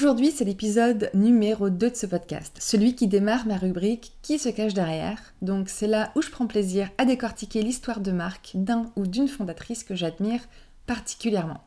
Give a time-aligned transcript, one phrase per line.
[0.00, 4.48] Aujourd'hui, c'est l'épisode numéro 2 de ce podcast, celui qui démarre ma rubrique Qui se
[4.48, 5.34] cache derrière.
[5.42, 9.28] Donc c'est là où je prends plaisir à décortiquer l'histoire de marque d'un ou d'une
[9.28, 10.40] fondatrice que j'admire
[10.86, 11.62] particulièrement.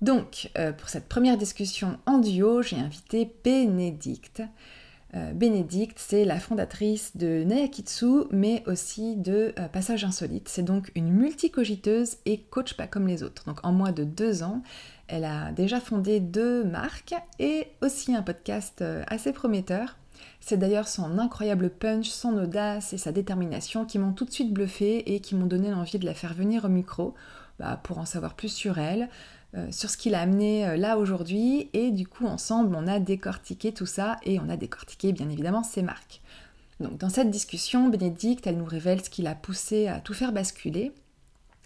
[0.00, 4.42] Donc, euh, pour cette première discussion en duo, j'ai invité Bénédicte.
[5.14, 10.48] Euh, Bénédicte, c'est la fondatrice de Nayakitsu, mais aussi de euh, Passage Insolite.
[10.48, 13.44] C'est donc une multicogiteuse et coach pas comme les autres.
[13.44, 14.62] Donc en moins de deux ans,
[15.08, 19.96] elle a déjà fondé deux marques et aussi un podcast euh, assez prometteur.
[20.40, 24.52] C'est d'ailleurs son incroyable punch, son audace et sa détermination qui m'ont tout de suite
[24.52, 27.14] bluffé et qui m'ont donné l'envie de la faire venir au micro
[27.58, 29.08] bah, pour en savoir plus sur elle,
[29.54, 31.68] euh, sur ce qui l'a amené euh, là aujourd'hui.
[31.72, 35.62] Et du coup, ensemble, on a décortiqué tout ça et on a décortiqué bien évidemment
[35.62, 36.22] ses marques.
[36.80, 40.32] Donc, dans cette discussion, Bénédicte, elle nous révèle ce qui l'a poussé à tout faire
[40.32, 40.92] basculer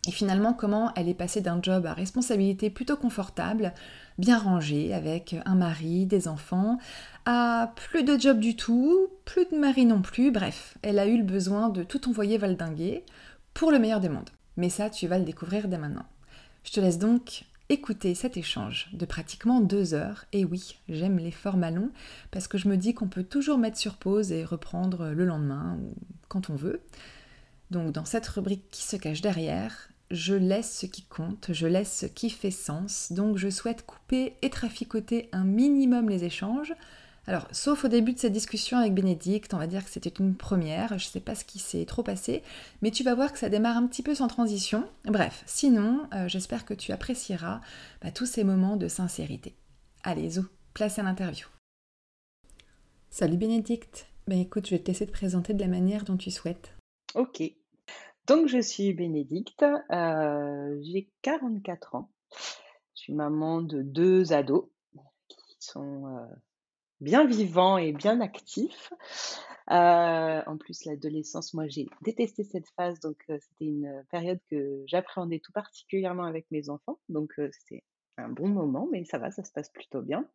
[0.07, 3.73] et finalement, comment elle est passée d'un job à responsabilité plutôt confortable,
[4.19, 6.79] bien rangé, avec un mari, des enfants,
[7.27, 11.19] à plus de job du tout, plus de mari non plus, bref, elle a eu
[11.19, 13.05] le besoin de tout envoyer valdinguer
[13.55, 14.31] pour le meilleur des mondes.
[14.57, 16.07] Mais ça, tu vas le découvrir dès maintenant.
[16.65, 20.25] Je te laisse donc écouter cet échange de pratiquement deux heures.
[20.33, 21.91] Et oui, j'aime les formats longs
[22.31, 25.79] parce que je me dis qu'on peut toujours mettre sur pause et reprendre le lendemain
[25.81, 25.95] ou
[26.29, 26.81] quand on veut.
[27.71, 31.99] Donc dans cette rubrique qui se cache derrière, je laisse ce qui compte, je laisse
[31.99, 36.75] ce qui fait sens, donc je souhaite couper et traficoter un minimum les échanges.
[37.27, 40.35] Alors, sauf au début de cette discussion avec Bénédicte, on va dire que c'était une
[40.35, 42.43] première, je ne sais pas ce qui s'est trop passé,
[42.81, 44.89] mais tu vas voir que ça démarre un petit peu sans transition.
[45.05, 47.61] Bref, sinon, euh, j'espère que tu apprécieras
[48.01, 49.55] bah, tous ces moments de sincérité.
[50.05, 51.47] Allez, Zou, place à l'interview.
[53.11, 54.07] Salut Bénédicte.
[54.27, 56.75] Ben écoute, je vais te laisser te présenter de la manière dont tu souhaites.
[57.15, 57.43] Ok,
[58.29, 62.11] donc je suis Bénédicte, euh, j'ai 44 ans.
[62.95, 64.69] Je suis maman de deux ados
[65.29, 66.27] qui sont, euh,
[67.01, 68.93] bien vivants et bien actifs.
[69.71, 75.41] Euh, en plus l'adolescence, moi j'ai détesté cette phase, donc c'était une, période que j'appréhendais
[75.41, 76.99] tout particulièrement avec mes enfants.
[77.09, 77.83] Donc c'était
[78.19, 80.29] un bon moment, mais ça va, ça se passe plutôt bien.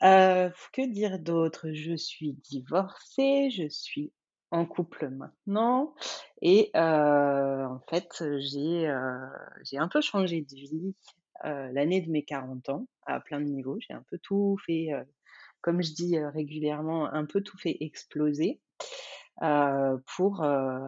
[0.00, 1.72] que dire d'autre?
[1.72, 4.12] Je suis divorcée, je suis
[4.50, 5.94] en couple maintenant
[6.42, 8.92] et en fait, j'ai,
[9.64, 10.94] j'ai un peu changé de vie,
[11.44, 13.78] l'année de mes 40 ans à plein de niveaux.
[13.80, 14.90] J'ai un peu tout fait,
[15.60, 18.60] comme je dis, régulièrement, un peu tout fait exploser,
[20.16, 20.44] pour,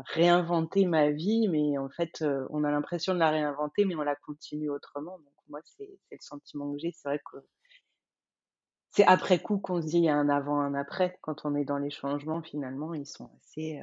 [0.06, 1.48] réinventer ma vie.
[1.48, 5.18] Mais en fait, on a l'impression de la réinventer, mais on la continue autrement.
[5.18, 6.92] Donc moi, c'est le sentiment que j'ai.
[6.92, 7.38] C'est vrai que
[8.92, 11.18] c'est après coup qu'on se dit: «Il y a un avant, un après».
[11.22, 13.80] Quand on est dans les changements, finalement, ils sont assez,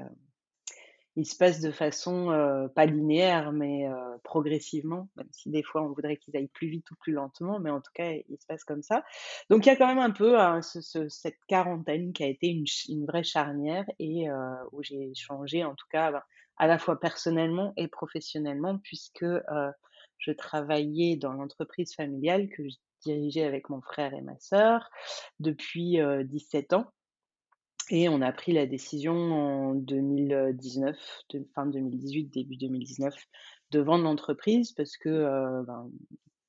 [1.16, 3.88] ils se passent de façon, pas linéaire, mais
[4.24, 7.72] progressivement, même si des fois on voudrait qu'ils aillent plus vite ou plus lentement, mais
[7.72, 9.04] en tout cas, ils se passent comme ça.
[9.50, 12.48] Donc il y a quand même un peu, hein, cette quarantaine qui a été
[12.90, 14.28] une vraie charnière et
[14.72, 16.22] où j'ai changé en tout cas, ben,
[16.58, 19.26] à la fois personnellement et professionnellement puisque,
[20.20, 22.64] je travaillais dans l'entreprise familiale que
[23.08, 24.90] dirigeais avec mon frère et ma sœur
[25.40, 26.86] depuis, 17 ans.
[27.90, 30.98] Et on a pris la décision en 2019,
[31.56, 33.16] fin 2018, début 2019,
[33.72, 35.90] de vendre l'entreprise parce que euh, ben,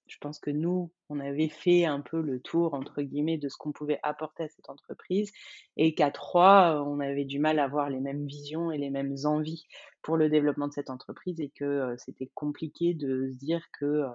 [0.09, 3.57] je pense que nous, on avait fait un peu le tour, entre guillemets, de ce
[3.57, 5.31] qu'on pouvait apporter à cette entreprise
[5.77, 9.15] et qu'à trois, on avait du mal à avoir les mêmes visions et les mêmes
[9.25, 9.67] envies
[10.03, 13.85] pour le développement de cette entreprise et que euh, c'était compliqué de se dire que
[13.85, 14.09] euh,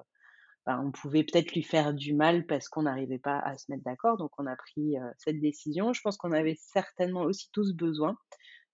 [0.68, 4.18] on pouvait peut-être lui faire du mal parce qu'on n'arrivait pas à se mettre d'accord.
[4.18, 5.94] Donc on a pris cette décision.
[5.94, 8.18] Je pense qu'on avait certainement aussi tous besoin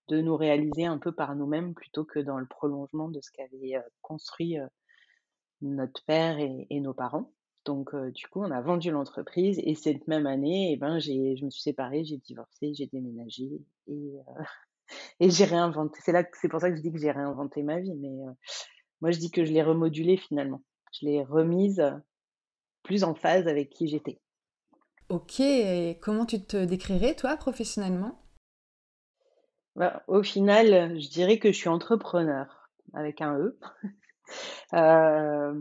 [0.08, 3.82] de nous réaliser un peu par nous-mêmes plutôt que dans le prolongement de ce qu'avait
[4.02, 4.56] construit
[5.62, 7.32] notre père et, nos parents.
[7.64, 11.50] Donc du coup, on a vendu l'entreprise et cette même année, eh ben, je me
[11.50, 13.50] suis séparée, j'ai divorcé, j'ai déménagé
[13.88, 14.12] et,
[15.20, 16.00] et j'ai réinventé.
[16.04, 17.94] C'est pour ça que je dis que j'ai réinventé ma vie.
[17.96, 18.16] Mais
[19.00, 21.82] moi, je dis que je l'ai remodulée finalement je l'ai remise
[22.82, 24.20] plus en phase avec qui j'étais.
[25.08, 28.22] Ok, et comment tu te décrirais toi professionnellement?
[29.76, 33.58] Bah, Au final, je dirais que je suis entrepreneur avec un E.
[34.74, 35.52] Euh,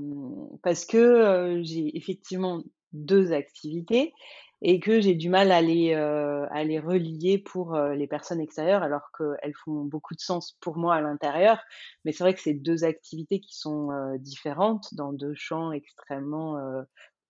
[0.61, 2.61] parce que euh, j'ai effectivement
[2.93, 4.13] deux activités
[4.61, 8.41] et que j'ai du mal à les, euh, à les relier pour euh, les personnes
[8.41, 11.59] extérieures alors qu'elles font beaucoup de sens pour moi à l'intérieur.
[12.03, 16.57] Mais c'est vrai que c'est deux activités qui sont euh, différentes dans deux champs extrêmement,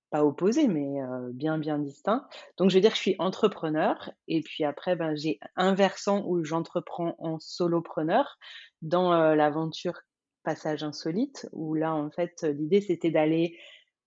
[0.10, 1.00] pas opposés, mais
[1.34, 2.28] bien, bien distincts.
[2.58, 6.24] Donc je veux dire que je suis entrepreneur et puis après, ben, j'ai un versant
[6.26, 8.38] où j'entreprends en solopreneur
[8.81, 10.02] dans l'aventure
[10.44, 13.58] Passage Insolite, où là, en fait, l'idée, c'était d'aller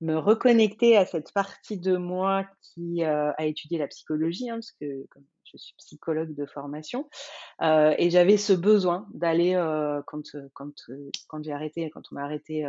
[0.02, 4.72] me reconnecter à cette partie de moi qui euh, a étudié la psychologie, hein, parce
[4.72, 5.06] que
[5.44, 7.08] je suis psychologue de formation,
[7.62, 10.22] euh, et j'avais ce besoin d'aller euh, quand
[10.54, 10.72] quand
[11.28, 12.64] quand j'ai arrêté, quand on m'a arrêté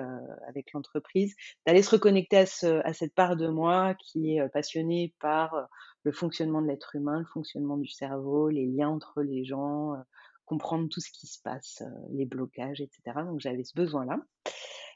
[0.47, 1.35] avec l'entreprise,
[1.65, 5.67] d'aller se reconnecter à, ce, à cette part de moi qui est passionnée par
[6.03, 9.93] le fonctionnement de l'être humain, le fonctionnement du cerveau, les liens entre les gens,
[10.45, 11.81] comprendre tout ce qui se passe,
[12.11, 13.01] les blocages, etc.
[13.25, 14.19] Donc j'avais ce besoin-là.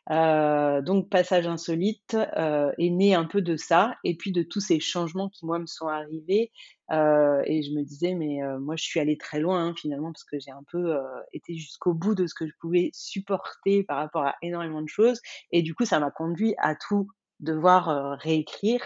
[0.09, 4.62] Euh, donc Passage insolite euh, est né un peu de ça et puis de tous
[4.62, 6.51] ces changements qui moi me sont arrivés.
[6.92, 10.24] Euh, et je me disais mais moi je suis allée très loin hein, finalement parce
[10.24, 10.98] que j'ai un peu
[11.33, 15.19] été jusqu'au bout de ce que je pouvais supporter par rapport à énormément de choses.
[15.51, 17.07] Et du coup ça m'a conduit à tout
[17.39, 18.81] devoir réécrire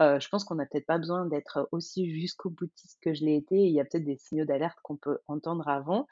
[0.00, 3.56] je pense qu'on n'a peut-être pas besoin d'être aussi jusqu'au boutiste que je l'ai été.
[3.56, 6.06] Il y a peut-être des signaux d'alerte qu'on peut entendre avant.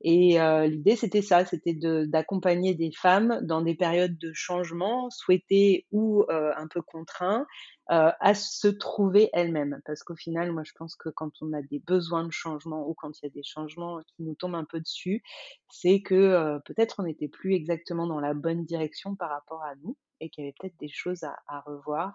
[0.00, 0.38] Et
[0.68, 1.74] l'idée, c'était ça, c'était
[2.06, 7.46] d'accompagner des femmes dans des périodes de changement, souhaitées ou un peu contraints,
[7.88, 9.80] à se trouver elles-mêmes.
[9.84, 12.94] Parce qu'au final, moi, je pense que quand on a des besoins de changement ou
[12.94, 15.22] quand il y a des changements qui nous tombent un peu dessus,
[15.70, 19.96] c'est que peut-être on n'était plus exactement dans la bonne direction par rapport à nous
[20.20, 22.14] et qu'il y avait peut-être des choses à, revoir.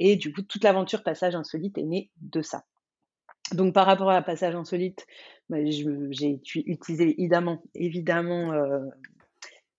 [0.00, 2.64] Et du coup, toute l'aventure Passage Insolite est née de ça.
[3.52, 5.06] Donc, par rapport à Passage Insolite,
[5.50, 8.80] bah, j'ai utilisé évidemment, évidemment euh,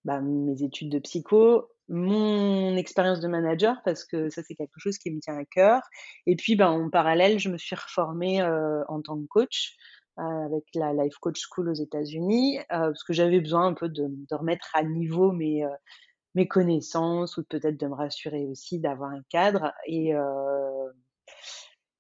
[0.06, 5.00] bah, mes études de psycho, mon expérience de manager, parce que ça, c'est quelque chose
[5.00, 5.82] qui me tient à cœur.
[6.28, 9.76] Et puis, bah, en parallèle, je me suis reformée euh, en tant que coach
[10.20, 14.08] euh, avec la Life Coach School aux États-Unis, parce que j'avais besoin un peu de,
[14.30, 15.66] remettre à niveau mes,
[16.36, 19.74] mes connaissances ou peut-être de me rassurer aussi d'avoir un cadre.
[19.86, 20.14] Et,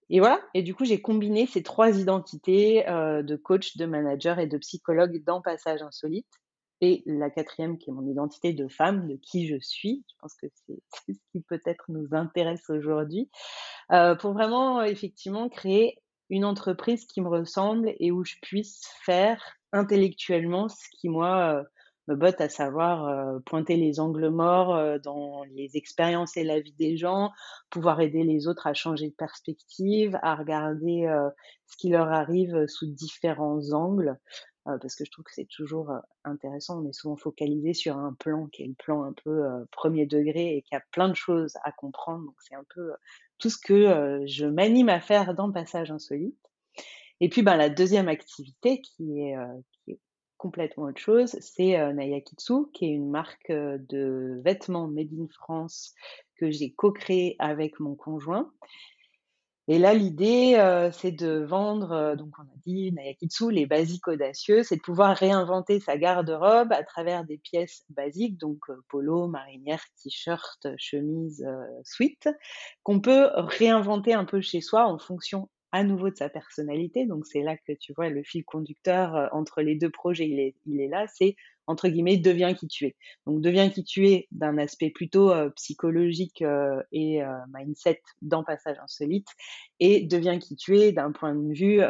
[0.10, 0.42] et voilà.
[0.54, 5.24] Et du coup, j'ai combiné ces trois identités de coach, de manager et de psychologue
[5.26, 6.28] dans Passage Insolite.
[6.84, 10.04] Et la quatrième, qui est mon identité de femme, de qui je suis.
[10.10, 10.82] Je pense que c'est
[11.14, 13.30] ce qui peut-être nous intéresse aujourd'hui.
[13.90, 16.02] Pour vraiment, effectivement, créer
[16.32, 19.44] une entreprise qui me ressemble et où je puisse faire
[19.74, 21.64] intellectuellement ce qui, moi,
[22.16, 27.32] me à savoir pointer les angles morts dans les expériences et la vie des gens,
[27.70, 31.08] pouvoir aider les autres à changer de perspective, à regarder
[31.68, 34.18] ce qui leur arrive sous différents angles,
[34.66, 35.92] parce que je trouve que c'est toujours
[36.24, 36.82] intéressant.
[36.82, 40.56] On est souvent focalisé sur un plan qui est le plan un peu premier degré
[40.56, 42.26] et qui a plein de choses à comprendre.
[42.26, 42.92] Donc c'est un peu
[43.40, 46.38] tout ce que je m'anime à faire dans Passage Insolite.
[47.20, 49.36] Et puis ben, la deuxième activité qui est
[50.42, 55.28] complètement autre chose, c'est euh, Nayakitsu, qui est une marque euh, de vêtements made in
[55.32, 55.94] France
[56.36, 58.52] que j'ai co-créé avec mon conjoint.
[59.68, 64.64] Et là, l'idée, euh, c'est de vendre, donc on a dit Nayakitsu, les basiques audacieux,
[64.64, 70.68] c'est de pouvoir réinventer sa garde-robe à travers des pièces basiques, donc polo, marinière, t-shirt,
[70.78, 71.48] chemise,
[71.84, 72.28] sweat,
[72.82, 77.06] qu'on peut réinventer un peu chez soi en fonction à nouveau de sa personnalité.
[77.06, 80.28] Donc c'est là que tu vois le fil conducteur euh, entre les deux projets,
[80.66, 81.36] il est, là, c'est
[81.68, 82.96] entre guillemets deviens qui tu es.
[83.26, 87.22] Donc deviens qui tu es d'un aspect plutôt euh, psychologique euh, et
[87.54, 89.30] mindset dans Passage Insolite
[89.80, 91.82] et deviens qui tu es d'un point de vue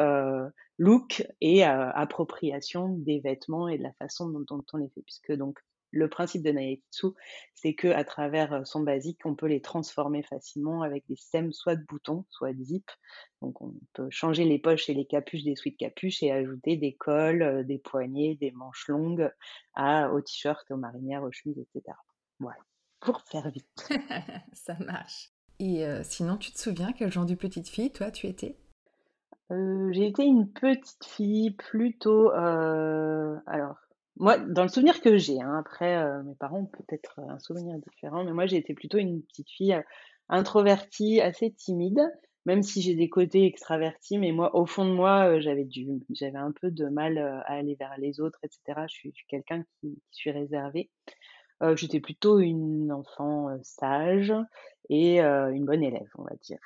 [0.78, 5.02] look et appropriation des vêtements et de la façon dont, dont on les fait.
[5.02, 5.58] Puisque donc
[5.92, 7.08] le principe de Naekitsu,
[7.54, 11.52] c'est que à travers euh, son basique, on peut les transformer facilement avec des systèmes
[11.52, 12.90] soit de boutons, soit de zip.
[13.42, 16.94] Donc on peut changer les poches et les capuches des suites capuches et ajouter des
[16.94, 19.30] cols, euh, des poignets, des manches longues
[19.74, 21.96] à, aux t-shirts, aux marinières, aux chemises, etc.
[22.40, 22.60] Voilà,
[23.00, 23.88] pour faire vite.
[24.54, 25.30] Ça marche.
[25.58, 28.56] Et euh, sinon, tu te souviens quel genre de petite fille, toi, tu étais?
[29.50, 32.30] J'ai été une petite fille plutôt...
[32.30, 33.76] alors,
[34.16, 37.78] moi, dans le souvenir que j'ai, hein, après, euh, mes parents ont peut-être un souvenir
[37.78, 39.82] différent, mais moi, j'ai été plutôt une petite fille euh,
[40.28, 42.00] introvertie, assez timide,
[42.44, 45.86] même si j'ai des côtés extravertis, mais moi, au fond de moi, euh, j'avais du,
[46.10, 48.86] j'avais un peu de mal à aller vers les autres, etc.
[48.88, 50.90] Je suis, quelqu'un qui, suis réservé.
[51.76, 54.32] j'étais plutôt une enfant sage
[54.90, 56.58] et une bonne élève, on va dire.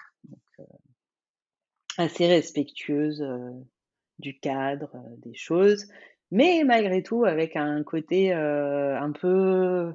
[1.98, 3.22] Assez respectueuse
[4.18, 5.86] du cadre, des choses
[6.30, 9.92] mais malgré tout avec un côté euh, un peu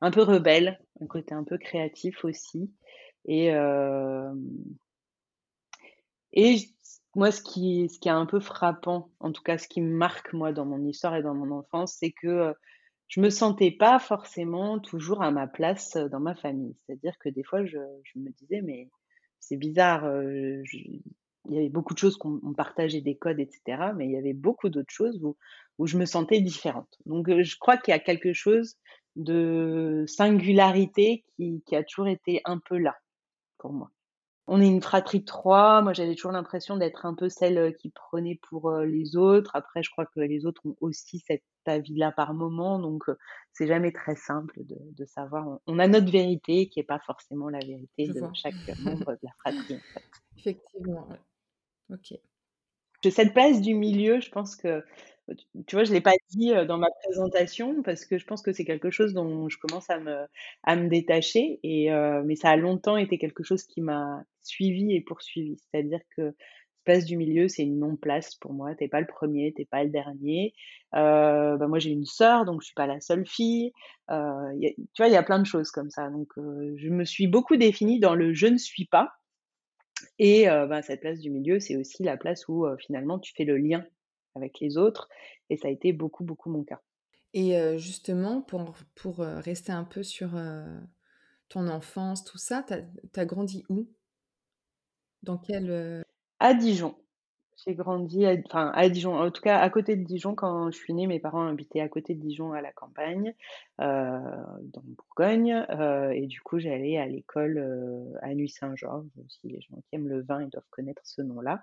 [0.00, 2.70] un peu rebelle, un côté un peu créatif aussi.
[3.24, 3.48] Et,
[6.32, 6.56] et
[7.14, 9.96] moi, ce qui, ce qui est un peu frappant, en tout cas ce qui me
[9.96, 12.54] marque moi dans mon histoire et dans mon enfance, c'est que
[13.08, 16.76] je me sentais pas forcément toujours à ma place dans ma famille.
[16.84, 18.90] C'est-à-dire que des fois, je, je me disais, mais
[19.40, 20.04] c'est bizarre,
[21.48, 23.92] il y avait beaucoup de choses qu'on partageait des codes, etc.
[23.96, 25.36] Mais il y avait beaucoup d'autres choses où,
[25.78, 26.98] où je me sentais différente.
[27.06, 28.76] Donc, je crois qu'il y a quelque chose
[29.16, 32.96] de singularité qui, qui a toujours été un peu là
[33.58, 33.90] pour moi.
[34.48, 35.82] On est une fratrie de trois.
[35.82, 39.50] Moi, j'avais toujours l'impression d'être un peu celle qui prenait pour les autres.
[39.54, 42.78] Après, je crois que les autres ont aussi cet avis-là par moment.
[42.78, 43.02] Donc,
[43.52, 45.58] c'est jamais très simple de, de, savoir.
[45.66, 49.32] On a notre vérité qui n'est pas forcément la vérité de chaque membre de la
[49.40, 49.74] fratrie.
[49.74, 50.04] En fait.
[50.38, 51.08] Effectivement.
[51.90, 52.14] Ok.
[53.08, 54.84] Cette place du milieu, je pense que
[55.66, 58.64] tu vois, je l'ai pas dit dans ma présentation parce que je pense que c'est
[58.64, 60.26] quelque chose dont je commence à me,
[60.64, 61.60] à me détacher.
[61.62, 61.90] Et,
[62.24, 65.56] mais ça a longtemps été quelque chose qui m'a suivi et poursuivi.
[65.58, 66.34] C'est-à-dire que
[66.86, 68.74] place du milieu, c'est une non-place pour moi.
[68.74, 70.54] T'es pas le premier, t'es pas le dernier.
[70.94, 73.72] Euh, bah moi, j'ai une sœur, donc je suis pas la seule fille.
[74.10, 76.08] Euh, tu vois, il y a plein de choses comme ça.
[76.08, 79.10] Donc, euh, je me suis beaucoup définie dans le je ne suis pas.
[80.18, 83.56] Et bah, cette place du milieu, c'est aussi la place où finalement tu fais le
[83.56, 83.84] lien
[84.34, 85.08] avec les autres.
[85.50, 86.80] Et ça a été beaucoup, beaucoup mon cas.
[87.32, 90.30] Et justement, pour, pour rester un peu sur
[91.48, 92.74] ton enfance, tout ça, tu
[93.20, 93.88] as, grandi où?
[95.22, 96.04] Dans quel...
[96.38, 96.94] À Dijon.
[97.64, 100.34] J'ai grandi à, enfin, à Dijon, en tout cas à côté de Dijon.
[100.34, 103.34] Quand je suis née, mes parents habitaient à côté de Dijon, à la campagne,
[103.80, 104.20] euh,
[104.62, 105.64] dans Bourgogne.
[105.70, 109.06] Euh, et du coup, j'allais à l'école euh, à Nuit-Saint-Georges.
[109.28, 111.62] Si les gens qui aiment le vin, ils doivent connaître ce nom-là.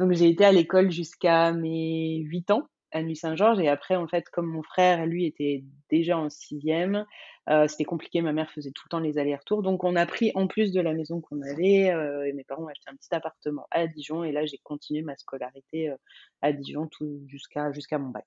[0.00, 3.60] Donc, j'ai été à l'école jusqu'à mes 8 ans à Nuit-Saint-Georges.
[3.60, 7.06] Et après, en fait, comme mon frère, lui, était déjà en sixième,
[7.48, 8.20] euh, c'était compliqué.
[8.22, 9.62] Ma mère faisait tout le temps les allers-retours.
[9.62, 12.64] Donc, on a pris, en plus de la maison qu'on avait, euh, et mes parents
[12.64, 14.24] ont acheté un petit appartement à Dijon.
[14.24, 15.96] Et là, j'ai continué ma scolarité euh,
[16.42, 18.26] à Dijon tout jusqu'à jusqu'à mon bac.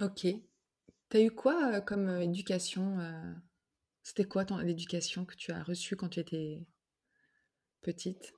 [0.00, 0.26] Ok.
[1.10, 2.98] Tu as eu quoi comme éducation
[4.02, 6.60] C'était quoi ton l'éducation que tu as reçue quand tu étais
[7.82, 8.32] petite?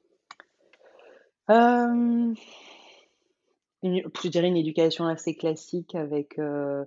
[3.83, 6.85] Je dirais une éducation assez classique avec euh,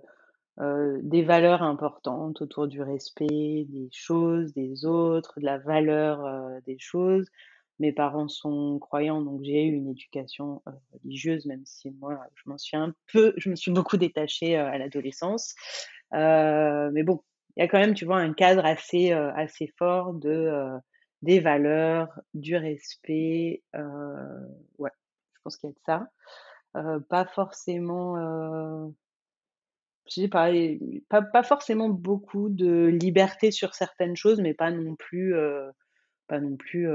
[0.59, 6.59] euh, des valeurs importantes autour du respect des choses, des autres, de la valeur euh,
[6.65, 7.29] des choses.
[7.79, 10.61] Mes parents sont croyants, donc j'ai eu une éducation
[10.93, 14.77] religieuse, même si moi, je m'en suis un peu, je me suis beaucoup détachée à
[14.77, 15.55] l'adolescence.
[16.13, 17.21] mais bon,
[17.57, 20.71] il y a quand même, tu vois, un cadre assez, assez fort de
[21.21, 23.61] des valeurs, du respect.
[23.73, 24.91] ouais,
[25.33, 26.09] je pense qu'il y a de ça
[27.09, 28.15] pas forcément,
[30.07, 30.51] je sais pas,
[31.09, 35.35] pas, pas forcément beaucoup de liberté sur certaines choses, mais pas non plus,
[36.27, 36.87] pas non plus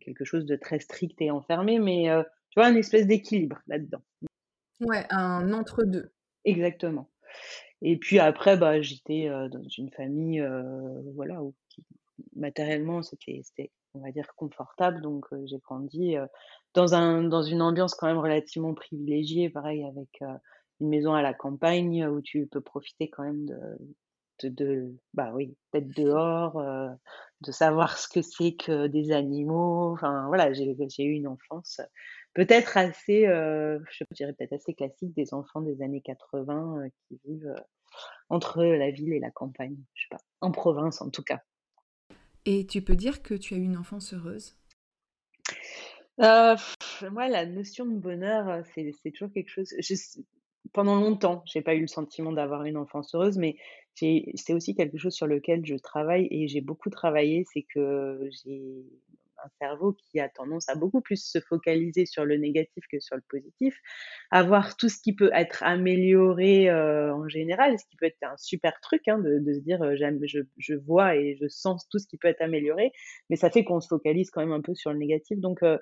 [0.00, 2.06] quelque chose de très strict et enfermé, mais
[2.50, 4.02] tu vois, une espèce d'équilibre là-dedans.
[4.80, 6.12] Ouais, un entre-deux.
[6.44, 7.10] Exactement.
[7.82, 10.44] Et puis après, bah, j'étais dans une famille,
[11.14, 11.54] voilà, où
[12.34, 15.00] matériellement, c'était on va dire, confortable.
[15.00, 16.16] Donc, j'ai grandi
[16.74, 20.20] dans, un, dans une ambiance quand même relativement privilégiée, pareil, avec
[20.80, 23.46] une maison à la campagne où tu peux profiter quand même
[24.42, 26.62] de, bah oui, d'être dehors,
[27.40, 29.92] de savoir ce que c'est que des animaux.
[29.92, 31.80] Enfin, voilà, j'ai eu une enfance
[32.34, 37.54] peut-être assez, je dirais peut-être assez classique des enfants des années 80 qui vivent
[38.28, 41.40] entre la ville et la campagne, je sais pas, en province en tout cas.
[42.44, 44.57] Et tu peux dire que tu as eu une enfance heureuse?
[46.20, 46.56] Euh,
[47.10, 49.72] Moi, la notion de bonheur, euh, c'est toujours quelque chose.
[50.72, 53.56] pendant longtemps, j'ai pas eu le sentiment d'avoir une enfance heureuse, mais
[53.94, 57.44] c'est aussi quelque chose sur lequel je travaille et j'ai beaucoup travaillé.
[57.52, 58.30] C'est que
[59.44, 63.16] un cerveau qui a tendance à beaucoup plus se focaliser sur le négatif que sur
[63.16, 63.78] le positif,
[64.30, 68.36] avoir tout ce qui peut être amélioré euh, en général, ce qui peut être un
[68.36, 72.06] super truc hein, de, se dire euh, je, je, vois et je sens tout ce
[72.06, 72.92] qui peut être amélioré,
[73.30, 75.38] mais ça fait qu'on se focalise quand même un peu sur le négatif.
[75.38, 75.78] Donc euh,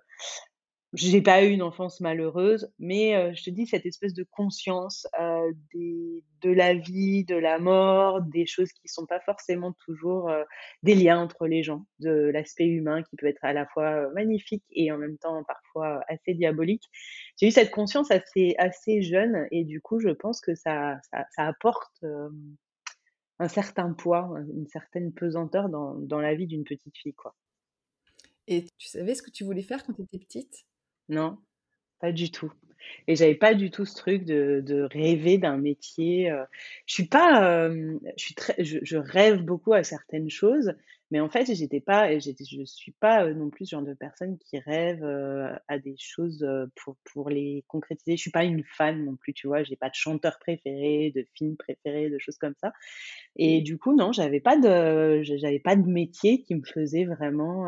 [0.92, 5.06] j'ai pas eu une enfance malheureuse, mais je te dis cette espèce de conscience
[5.74, 10.30] des, de la vie, de la mort, des choses qui sont pas forcément toujours
[10.82, 14.64] des liens entre les gens, de l'aspect humain qui peut être à la fois magnifique
[14.70, 16.84] et en même temps parfois assez diabolique.
[17.36, 21.26] J'ai eu cette conscience assez assez jeune et du coup je pense que ça ça,
[21.36, 22.04] apporte
[23.38, 27.34] un certain poids, une certaine pesanteur dans, dans la vie d'une petite fille quoi.
[28.48, 30.64] Et tu savais ce que tu voulais faire quand tu étais petite?
[31.08, 31.38] Non,
[32.00, 32.52] pas du tout.
[33.08, 36.32] Et j'avais pas du tout ce truc de, de rêver d'un métier.
[36.86, 40.72] Je suis pas, je suis très, je, rêve beaucoup à certaines choses,
[41.10, 44.38] Mais en fait, j'étais pas, j'étais, je suis pas non plus ce genre de personne
[44.38, 45.04] qui rêve
[45.68, 46.46] à des choses
[46.76, 48.16] pour, pour les concrétiser.
[48.16, 49.62] Je suis pas une fan non plus, tu vois.
[49.62, 52.72] J'ai pas de chanteur préféré, de film préféré, de choses comme ça.
[53.36, 57.66] Et du coup, non, j'avais pas de, j'avais pas de métier qui me faisait vraiment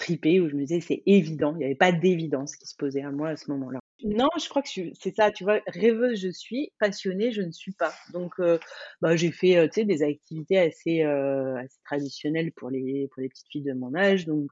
[0.00, 1.52] triper, où je me disais c'est évident.
[1.54, 3.79] Il n'y avait pas d'évidence qui se posait à moi à ce moment-là.
[4.04, 7.72] Non, je crois que c'est ça, tu vois, rêveuse je suis, passionnée je ne suis
[7.72, 7.92] pas.
[8.12, 8.58] Donc, euh,
[9.02, 13.62] bah, j'ai fait, euh, des activités assez, euh, traditionnelles pour les, pour les petites filles
[13.62, 14.24] de mon âge.
[14.26, 14.50] Donc,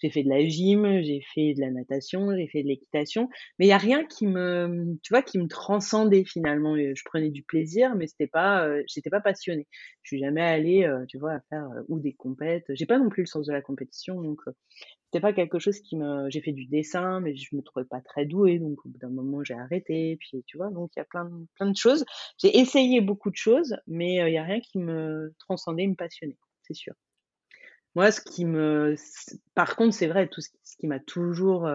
[0.00, 3.28] j'ai fait de la gym, j'ai fait de la natation, j'ai fait de l'équitation.
[3.58, 6.76] Mais il y a rien qui me, tu vois, qui me transcendait finalement.
[6.76, 9.66] Je prenais du plaisir, mais c'était pas, j'étais pas passionnée.
[10.02, 12.66] Je suis jamais allée, tu vois, à faire ou des compètes.
[12.70, 14.40] J'ai pas non plus le sens de la compétition, donc
[15.14, 18.00] c'était pas quelque chose qui me j'ai fait du dessin mais je me trouvais pas
[18.00, 21.02] très douée donc au bout d'un moment j'ai arrêté puis tu vois donc il y
[21.02, 22.04] a plein de, plein de choses.
[22.38, 26.36] J'ai essayé beaucoup de choses mais il y a rien qui me transcendait me passionnait
[26.62, 26.94] c'est sûr.
[27.94, 28.96] Moi ce qui me
[29.54, 30.48] par contre c'est vrai tout ce,
[30.80, 31.70] qui m'a toujours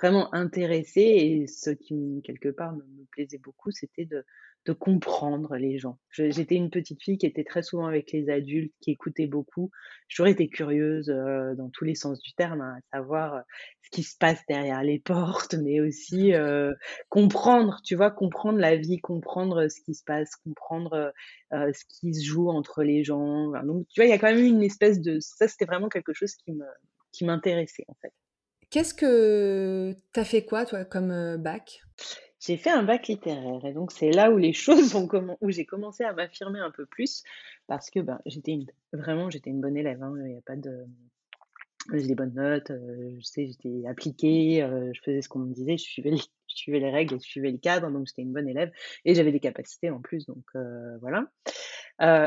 [0.00, 4.24] vraiment intéressé et ce qui quelque part me plaisait beaucoup c'était de
[4.68, 5.98] de comprendre les gens.
[6.10, 9.70] J'étais une petite fille qui était très souvent avec les adultes, qui écoutait beaucoup.
[10.10, 13.40] Toujours été curieuse euh, dans tous les sens du terme, hein, à savoir euh,
[13.82, 16.74] ce qui se passe derrière les portes, mais aussi euh,
[17.08, 21.12] comprendre, tu vois, comprendre la vie, comprendre ce qui se passe, comprendre
[21.50, 23.50] ce qui se joue entre les gens.
[23.64, 25.18] donc, tu vois, il y a quand même une espèce de...
[25.20, 26.66] Ça, c'était vraiment quelque chose qui me
[27.10, 28.12] qui m'intéressait, en fait.
[28.68, 31.80] Qu'est-ce que tu as fait quoi, toi, comme bac?
[32.40, 35.08] J'ai fait un bac littéraire et donc c'est là où les choses ont
[35.40, 37.22] où j'ai commencé à m'affirmer un peu plus
[37.66, 38.58] parce que ben, j'étais
[38.92, 40.02] vraiment j'étais une bonne élève.
[40.02, 40.86] Hein, il y a pas de
[41.92, 45.54] j'ai des bonnes notes, euh, je sais, j'étais appliquée, euh, je faisais ce qu'on me
[45.54, 48.32] disait, je suivais, les, je suivais les règles, je suivais le cadre, donc j'étais une
[48.32, 48.70] bonne élève
[49.04, 51.30] et j'avais des capacités en plus, donc euh, voilà.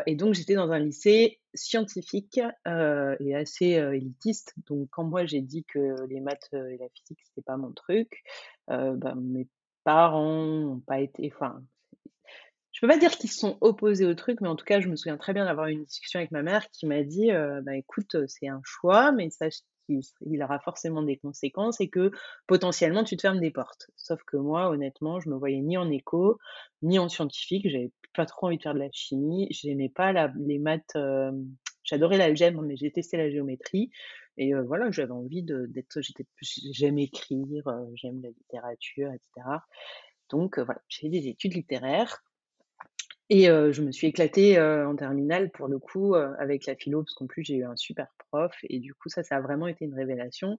[0.07, 4.55] et donc j'étais dans un lycée scientifique et assez élitiste.
[4.67, 8.23] Donc quand moi j'ai dit que les maths et la physique c'était pas mon truc,
[8.67, 9.47] ben, mes
[9.83, 11.61] parents n'ont pas été enfin,
[12.71, 14.95] je peux pas dire qu'ils sont opposés au truc, mais en tout cas, je me
[14.95, 17.29] souviens très bien d'avoir eu une discussion avec ma mère qui m'a dit,
[17.63, 22.11] «Bah, écoute, c'est un choix, mais sache qu'il aura forcément des conséquences et que
[22.47, 23.91] potentiellement tu te fermes des portes».
[23.97, 26.39] Sauf que moi, honnêtement, je me voyais ni en éco,
[26.81, 30.59] ni en scientifique, j'avais pas trop envie de faire de la chimie, j'aimais pas les
[30.59, 30.97] maths,
[31.83, 33.91] j'adorais l'algèbre, mais j'ai testé la géométrie
[34.37, 35.99] et voilà, j'avais envie d'être
[36.71, 37.63] j'aime écrire,
[37.95, 39.47] j'aime la littérature etc.
[40.29, 42.23] Donc voilà, j'ai fait des études littéraires
[43.29, 47.27] et je me suis éclatée, en terminale pour le coup, avec la philo parce qu'en
[47.27, 49.95] plus j'ai eu un super prof et du coup ça, ça a vraiment été une
[49.95, 50.57] révélation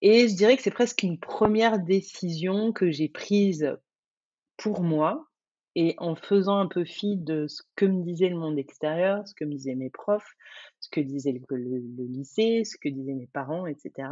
[0.00, 3.76] et je dirais que c'est presque une première décision que j'ai prise
[4.56, 5.27] pour moi
[5.80, 9.32] et en faisant un peu fi de ce que me disait le monde extérieur, ce
[9.32, 10.34] que me disaient mes profs,
[10.80, 14.08] ce que disait le, lycée, ce que disaient mes parents, etc.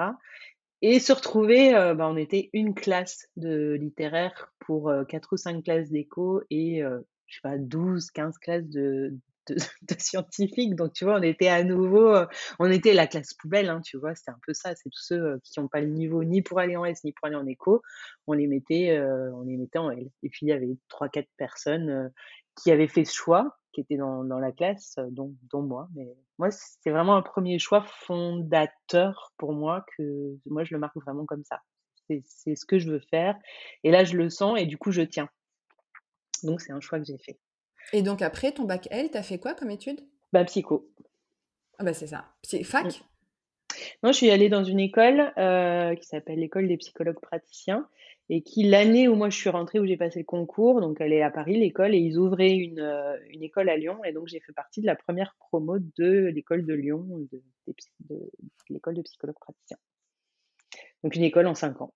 [0.80, 5.36] Et se retrouver, euh, bah, on était une classe de littéraire pour euh, quatre ou
[5.36, 9.18] cinq classes d'éco et, euh, je sais pas, 12, 15 classes de,
[9.52, 10.74] de, scientifiques.
[10.74, 12.26] Donc, tu vois, on était à nouveau, euh,
[12.58, 14.74] on était la classe poubelle, hein, tu vois, c'était un peu ça.
[14.74, 17.12] C'est tous ceux euh, qui n'ont pas le niveau ni pour aller en S ni
[17.12, 17.82] pour aller en éco.
[18.26, 20.08] On les mettait, euh, on les mettait en L.
[20.22, 22.12] Et puis, il y avait trois, quatre personnes
[22.56, 25.88] qui avaient fait ce choix, qui étaient dans, dans la classe, dont, dont moi.
[25.94, 30.96] Mais moi, c'est vraiment un premier choix fondateur pour moi que moi, je le marque
[30.96, 31.60] vraiment comme ça.
[32.24, 33.36] C'est ce que je veux faire.
[33.82, 35.28] Et là, je le sens et du coup, je tiens.
[36.42, 37.38] Donc, c'est un choix que j'ai fait.
[37.92, 40.00] Et donc après, ton bac L, t'as fait quoi comme étude?
[40.32, 40.90] Bah psycho.
[41.78, 42.26] Ah bah c'est ça.
[42.64, 42.86] Fac?
[42.86, 42.90] Mmh.
[44.02, 47.88] Non, je suis allée dans une école euh, qui s'appelle l'école des psychologues praticiens
[48.28, 51.12] et qui l'année où moi je suis rentrée, où j'ai passé le concours, donc elle
[51.12, 54.26] est à Paris l'école et ils ouvraient une, euh, une école à Lyon et donc
[54.28, 57.42] j'ai fait partie de la première promo de l'école de Lyon, de,
[58.08, 58.30] de
[58.70, 59.78] l'école de psychologues praticiens.
[61.04, 61.92] Donc une école en cinq ans.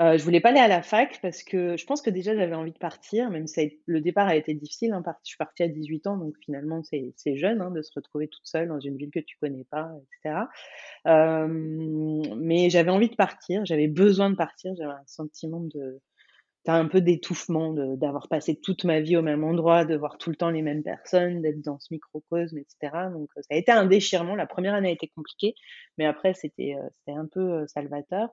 [0.00, 2.54] Euh, je voulais pas aller à la fac parce que je pense que déjà j'avais
[2.54, 4.92] envie de partir, même si le départ a été difficile.
[4.92, 8.28] Hein, je suis partie à 18 ans, donc finalement c'est jeune hein, de se retrouver
[8.28, 9.90] toute seule dans une ville que tu connais pas,
[10.22, 10.46] etc.
[11.06, 16.00] Euh, mais j'avais envie de partir, j'avais besoin de partir, j'avais un sentiment de,
[16.66, 20.36] un peu d'étouffement d'avoir passé toute ma vie au même endroit, de voir tout le
[20.36, 23.08] temps les mêmes personnes, d'être dans ce microcosme, etc.
[23.12, 24.34] Donc ça a été un déchirement.
[24.36, 25.54] La première année a été compliquée,
[25.96, 28.28] mais après c'était euh, un peu euh, salvateur.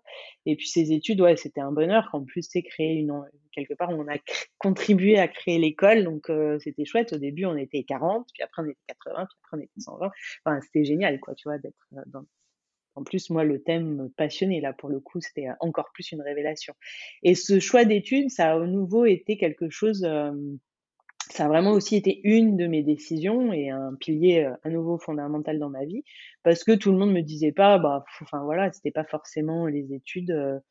[0.46, 2.10] Et puis ces études, ouais, c'était un bonheur.
[2.12, 3.14] qu'en plus, c'est créé une
[3.54, 4.18] quelque part on a
[4.58, 7.14] contribué à créer l'école, donc euh, c'était chouette.
[7.14, 10.12] Au début, on était 40, puis après on était 80, puis après on était 120.
[10.46, 12.26] Enfin, c'était génial, quoi, tu vois, d'être dans
[12.96, 14.62] en plus, moi, le thème me passionnait.
[14.62, 16.74] Là, pour le coup, c'était encore plus une révélation.
[17.24, 20.08] Et ce choix d'études, ça a au nouveau été quelque chose
[21.32, 25.60] ça a vraiment aussi été une de mes décisions et un pilier à nouveau fondamental
[25.60, 26.04] dans ma vie
[26.44, 29.94] parce que tout le monde me disait pas bah enfin voilà c'était pas forcément les
[29.94, 30.62] études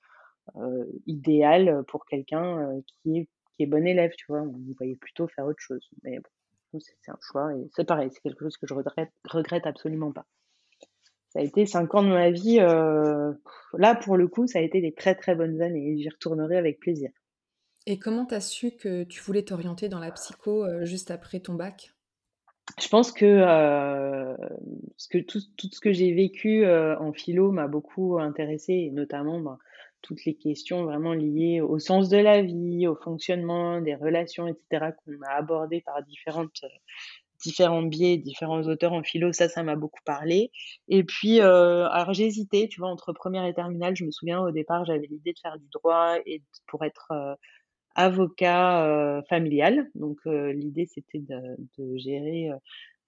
[1.06, 5.44] idéales pour quelqu'un qui est qui est bon élève tu vois on voyait plutôt faire
[5.44, 6.18] autre chose mais
[6.72, 10.12] bon c'est un choix et c'est pareil c'est quelque chose que je regrette regrette absolument
[10.12, 10.26] pas
[11.34, 14.80] ça a été cinq ans de ma vie là pour le coup ça a été
[14.80, 17.10] des très très bonnes années et j'y retournerai avec plaisir
[17.86, 21.54] et comment tu as su que tu voulais t'orienter dans la psycho, juste après ton
[21.54, 21.92] bac?
[22.80, 24.34] Je pense que, euh,
[25.10, 29.58] que tout tout ce que j'ai vécu, en philo m'a beaucoup intéressée et notamment, ben,
[30.00, 34.54] toutes les questions vraiment liées au sens de la vie, au fonctionnement des relations et
[34.54, 36.64] cetera qu'on a abordées par différentes,
[37.42, 40.50] différents biais, différents auteurs en philo, ça, ça m'a beaucoup parlé
[40.88, 43.96] et puis, heu, alors j'ai hésité, tu vois, entre première et terminale.
[43.96, 47.36] Je me souviens au départ, j'avais l'idée de faire du droit et pour être,
[47.94, 49.90] avocat euh, familial.
[49.94, 52.56] Donc euh, l'idée c'était de, gérer euh,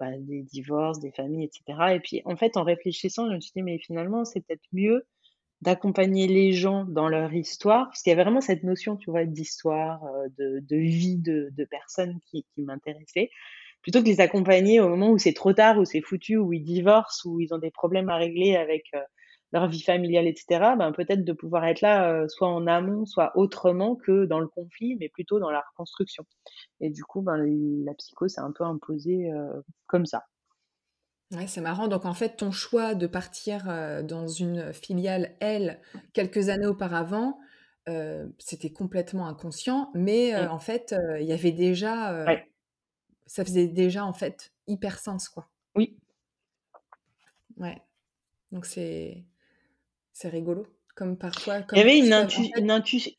[0.01, 1.95] bah, des divorces, des familles, etc.
[1.95, 5.07] Et puis en fait en réfléchissant, je me suis dit mais finalement c'est peut-être mieux
[5.63, 9.25] d'accompagner les gens dans leur histoire, parce qu'il y avait vraiment cette notion, tu vois,
[9.25, 10.03] d'histoire,
[10.37, 13.31] de, vie de, de personnes qui, qui m'intéressaient,
[13.87, 16.65] plutôt que les accompagner au moment où c'est trop tard, où c'est foutu, où ils
[16.65, 18.91] divorcent, où ils ont des problèmes à régler avec
[19.53, 23.33] leur vie familiale, etc., ben, peut-être de pouvoir être là, euh, soit en amont, soit
[23.37, 26.25] autrement que dans le conflit, mais plutôt dans la reconstruction.
[26.81, 27.37] Et du coup, ben,
[27.85, 30.25] la psycho s'est un peu imposée euh, comme ça.
[31.33, 31.89] Ouais, c'est marrant.
[31.89, 35.81] Donc en fait, ton choix de partir euh, dans une filiale L
[36.13, 37.39] quelques années auparavant,
[38.39, 40.51] c'était complètement inconscient, mais mmh.
[40.51, 42.27] en fait, il y avait déjà,
[43.27, 45.49] ça faisait déjà en fait hyper sens, quoi.
[45.75, 45.97] Oui.
[47.57, 47.81] Ouais.
[48.53, 49.25] Donc c'est
[50.13, 50.67] c'est rigolo.
[50.95, 51.59] Comme parfois.
[51.73, 53.13] Il y avait une, intuition.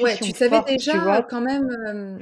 [0.00, 1.68] Ouais, tu savais déjà quand même.
[1.68, 2.18] Euh,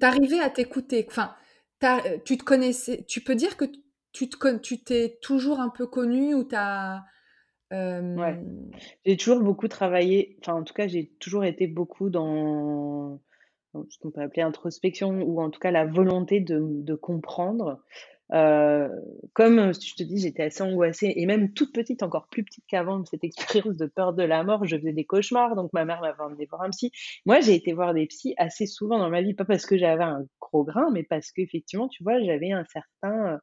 [0.00, 1.06] t'arrivais à t'écouter.
[1.08, 1.36] Enfin,
[1.84, 3.04] euh, tu te connaissais.
[3.06, 3.64] Tu peux dire que
[4.10, 7.02] tu te tu t'es toujours un peu connu ou t'as.
[7.72, 8.16] Euh...
[8.16, 8.40] Ouais.
[9.04, 10.36] J'ai toujours beaucoup travaillé.
[10.40, 13.20] Enfin, en tout cas, j'ai toujours été beaucoup dans
[13.88, 17.80] ce qu'on peut appeler introspection ou en tout cas la volonté de, comprendre.
[18.32, 18.88] Euh,
[19.34, 23.04] comme je te dis, j'étais assez angoissée et même toute petite, encore plus petite qu'avant,
[23.04, 26.20] cette expérience de peur de la mort, je faisais des cauchemars, donc ma mère m'avait
[26.20, 26.90] emmené voir un psy.
[27.24, 30.02] Moi, j'ai été voir des psys assez souvent dans ma vie, pas parce que j'avais
[30.02, 33.38] un gros grain, mais parce qu'effectivement, tu vois, j'avais un certain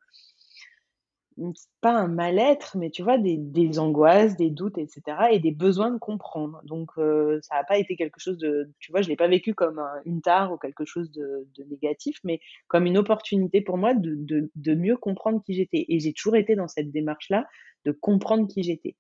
[1.81, 5.01] pas un mal-être, mais tu vois, des, angoisses, des doutes, etc.
[5.31, 6.61] et des besoins de comprendre.
[6.63, 9.53] Donc, euh, ça n'a pas été quelque chose de, tu vois, je l'ai pas vécu
[9.53, 14.15] comme une tare ou quelque chose de, négatif, mais comme une opportunité pour moi de,
[14.15, 15.85] de, de mieux comprendre qui j'étais.
[15.89, 17.45] Et j'ai toujours été dans cette démarche-là
[17.85, 18.95] de comprendre qui j'étais.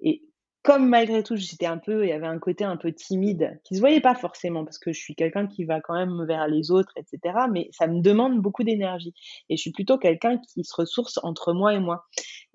[0.00, 0.22] Et
[0.66, 3.76] comme malgré tout, j'étais un peu, il y avait un côté un peu timide qui
[3.76, 6.72] se voyait pas forcément parce que je suis quelqu'un qui va quand même vers les
[6.72, 7.46] autres, etc.
[7.52, 9.14] Mais ça me demande beaucoup d'énergie
[9.48, 12.04] et je suis plutôt quelqu'un qui se ressource entre moi et moi.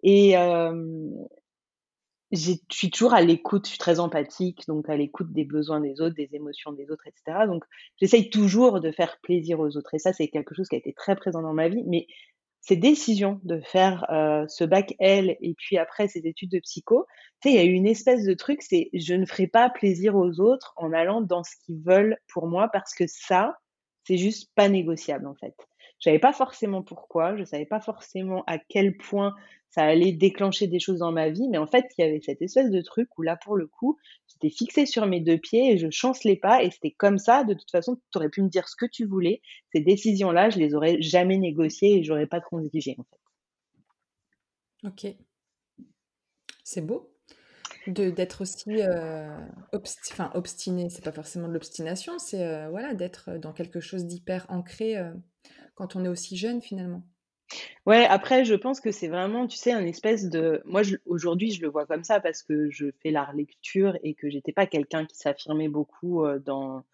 [0.04, 0.34] Et
[2.34, 6.02] je suis toujours à l'écoute, je suis très empathique, donc à l'écoute des besoins des
[6.02, 7.46] autres, des émotions des autres, etc.
[7.48, 7.64] Donc
[7.98, 10.92] j'essaye toujours de faire plaisir aux autres et ça c'est quelque chose qui a été
[10.92, 11.84] très présent dans ma vie.
[11.88, 12.08] Mais
[12.62, 17.08] ces décisions de faire euh, ce bac L et puis après ces études de psycho,
[17.42, 19.70] tu sais, il y a eu une espèce de truc, c'est je ne ferai pas
[19.70, 23.58] plaisir aux autres en allant dans ce qu'ils veulent pour moi parce que ça,
[24.04, 25.56] c'est juste pas négociable en fait.
[26.02, 29.36] Je savais pas forcément pourquoi, je savais pas forcément à quel point
[29.70, 32.42] ça allait déclencher des choses dans ma vie, mais en fait, il y avait cette
[32.42, 35.78] espèce de truc où là, pour le coup, j'étais fixée sur mes deux pieds et
[35.78, 37.44] je chancelais pas, et c'était comme ça.
[37.44, 39.42] De toute façon, tu aurais pu me dire ce que tu voulais.
[39.74, 43.20] Ces décisions-là, je les aurais jamais négociées et j'aurais pas transigé, en fait.
[44.88, 45.16] Ok.
[46.64, 47.08] C'est beau
[47.88, 49.40] d'être aussi euh,
[49.74, 50.90] enfin, obstiné.
[50.90, 54.98] C'est pas forcément de l'obstination, c'est euh, voilà, d'être dans quelque chose d'hyper ancré.
[54.98, 55.14] Euh,
[55.82, 57.02] quand on est aussi jeune finalement.
[57.88, 60.62] Ouais, après, je pense que c'est vraiment, tu sais, un espèce de.
[60.64, 64.30] Moi, aujourd'hui, je le vois comme ça parce que je fais la lecture et que
[64.30, 66.86] j'étais pas quelqu'un qui s'affirmait beaucoup euh, dans.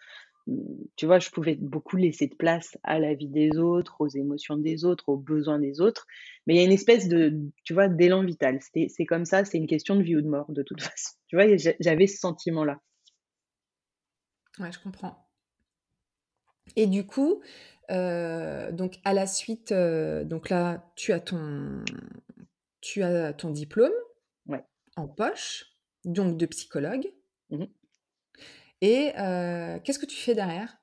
[0.95, 4.56] Tu vois, je pouvais beaucoup laisser de place à la vie des autres, aux émotions
[4.56, 6.08] des autres, aux besoins des autres.
[6.47, 8.60] Mais il y a une espèce de, tu vois, d'élan vital.
[8.62, 11.12] C'est comme ça, c'est une question de vie ou de mort, de toute façon.
[11.28, 11.45] Tu vois,
[11.82, 12.80] j'avais ce sentiment-là.
[14.60, 15.28] Ouais, je comprends.
[16.76, 17.41] Et du coup,
[17.91, 21.84] euh, donc à la suite, euh, donc là, tu as ton,
[22.82, 23.93] tu as ton diplôme
[24.47, 24.63] ouais.
[24.95, 25.65] en poche,
[26.06, 27.12] donc de psychologue.
[27.50, 27.65] Mmh
[28.82, 30.77] Et euh, qu'est-ce que tu fais derrière?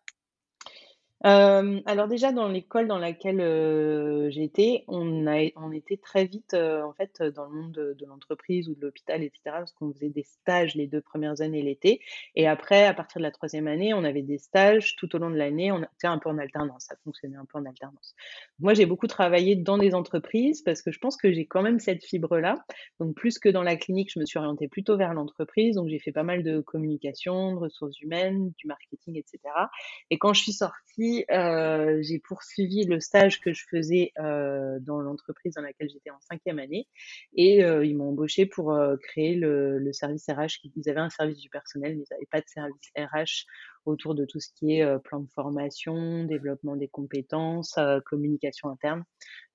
[1.24, 5.40] Hem, alors déjà dans l'école dans laquelle, heu, j'étais, on a
[5.72, 9.32] était très vite, heu, en fait, dans le monde de l'entreprise ou de l'hôpital et
[9.34, 12.00] cetera, parce qu'on faisait des stages les 2 premières années l'été.
[12.34, 15.30] Et après à partir de la troisième année, on avait des stages tout au long
[15.30, 18.14] de l'année, on était un peu en alternance, ça fonctionnait un peu en alternance.
[18.58, 21.80] Moi, j'ai beaucoup travaillé dans des entreprises parce que je pense que j'ai quand même
[21.80, 22.56] cette fibre-là,
[23.00, 25.98] donc plus que dans la clinique, je me suis orientée plutôt vers l'entreprise, donc j'ai
[25.98, 29.70] fait pas mal de communication, de ressources humaines, du marketing et cetera.
[30.10, 35.00] Et quand je suis sortie, euh, j'ai poursuivi le stage que je faisais euh, dans
[35.00, 36.88] l'entreprise dans laquelle j'étais en cinquième année
[37.35, 40.61] et euh, ils m'ont embauché pour créer le, service RH.
[40.77, 43.46] Ils avaient un service du personnel, mais ils n'avaient pas de service RH
[43.85, 49.05] autour de tout ce qui est plan de formation, développement des compétences, communication interne.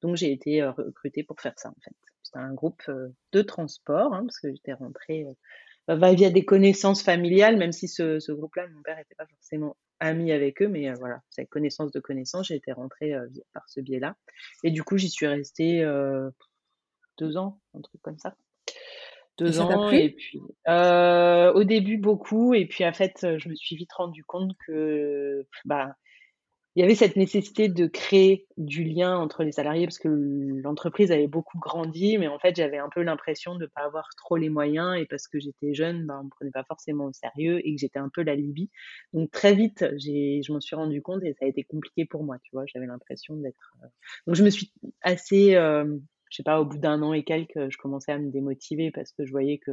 [0.01, 1.95] Donc j'ai été recrutée pour faire ça en fait.
[2.23, 2.83] C'était un groupe
[3.31, 5.25] de transport hein, parce que j'étais rentrée
[5.87, 10.31] va via des connaissances familiales, même si ce groupe-là, mon père n'était pas forcément ami
[10.31, 13.81] avec eux, mais euh, voilà, c'est connaissance de connaissance, j'ai été rentrée euh, par ce
[13.81, 14.15] biais-là.
[14.63, 16.29] Et du coup, j'y suis restée euh,
[17.17, 18.35] deux ans, un truc comme ça.
[19.37, 23.93] Deux ans, et puis au début beaucoup, et puis en fait, je me suis vite
[23.93, 25.95] rendu compte que bah,
[26.75, 31.11] il y avait cette nécessité de créer du lien entre les salariés parce que l'entreprise
[31.11, 34.37] avait beaucoup grandi, mais en fait, j'avais un peu l'impression de ne pas avoir trop
[34.37, 37.59] les moyens et parce que j'étais jeune, ben, on me prenait pas forcément au sérieux
[37.65, 38.69] et que j'étais un peu la Libye.
[39.13, 42.37] Donc très vite, je m'en suis rendu compte et ça a été compliqué pour moi,
[42.43, 42.65] tu vois.
[42.67, 43.75] J'avais l'impression d'être.
[43.83, 43.87] Euh,
[44.27, 45.85] donc je me suis assez, euh,
[46.29, 49.11] je sais pas, au bout d'un an et quelques, je commençais à me démotiver parce
[49.11, 49.71] que je voyais que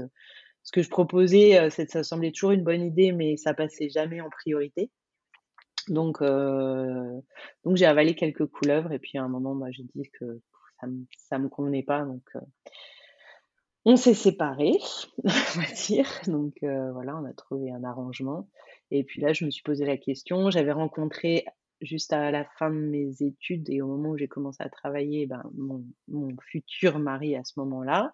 [0.62, 4.20] ce que je proposais, euh, ça semblait toujours une bonne idée, mais ça passait jamais
[4.20, 4.90] en priorité.
[5.88, 7.20] Donc, euh,
[7.64, 10.40] donc j'ai avalé quelques couleuvres et puis à un moment, bah, j'ai dit que
[10.80, 10.86] ça
[11.38, 12.04] me, me convenait pas.
[12.04, 12.40] Donc, euh,
[13.84, 14.78] on s'est séparés,
[15.24, 16.08] on va dire.
[16.26, 18.48] Donc euh, voilà, on a trouvé un arrangement.
[18.90, 20.50] Et puis là, je me suis posé la question.
[20.50, 21.44] J'avais rencontré
[21.82, 25.26] juste à la fin de mes études et au moment où j'ai commencé à travailler,
[25.26, 28.12] ben, mon, mon futur mari à ce moment-là.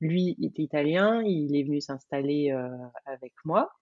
[0.00, 2.50] Lui était italien, il est venu s'installer
[3.06, 3.72] avec moi.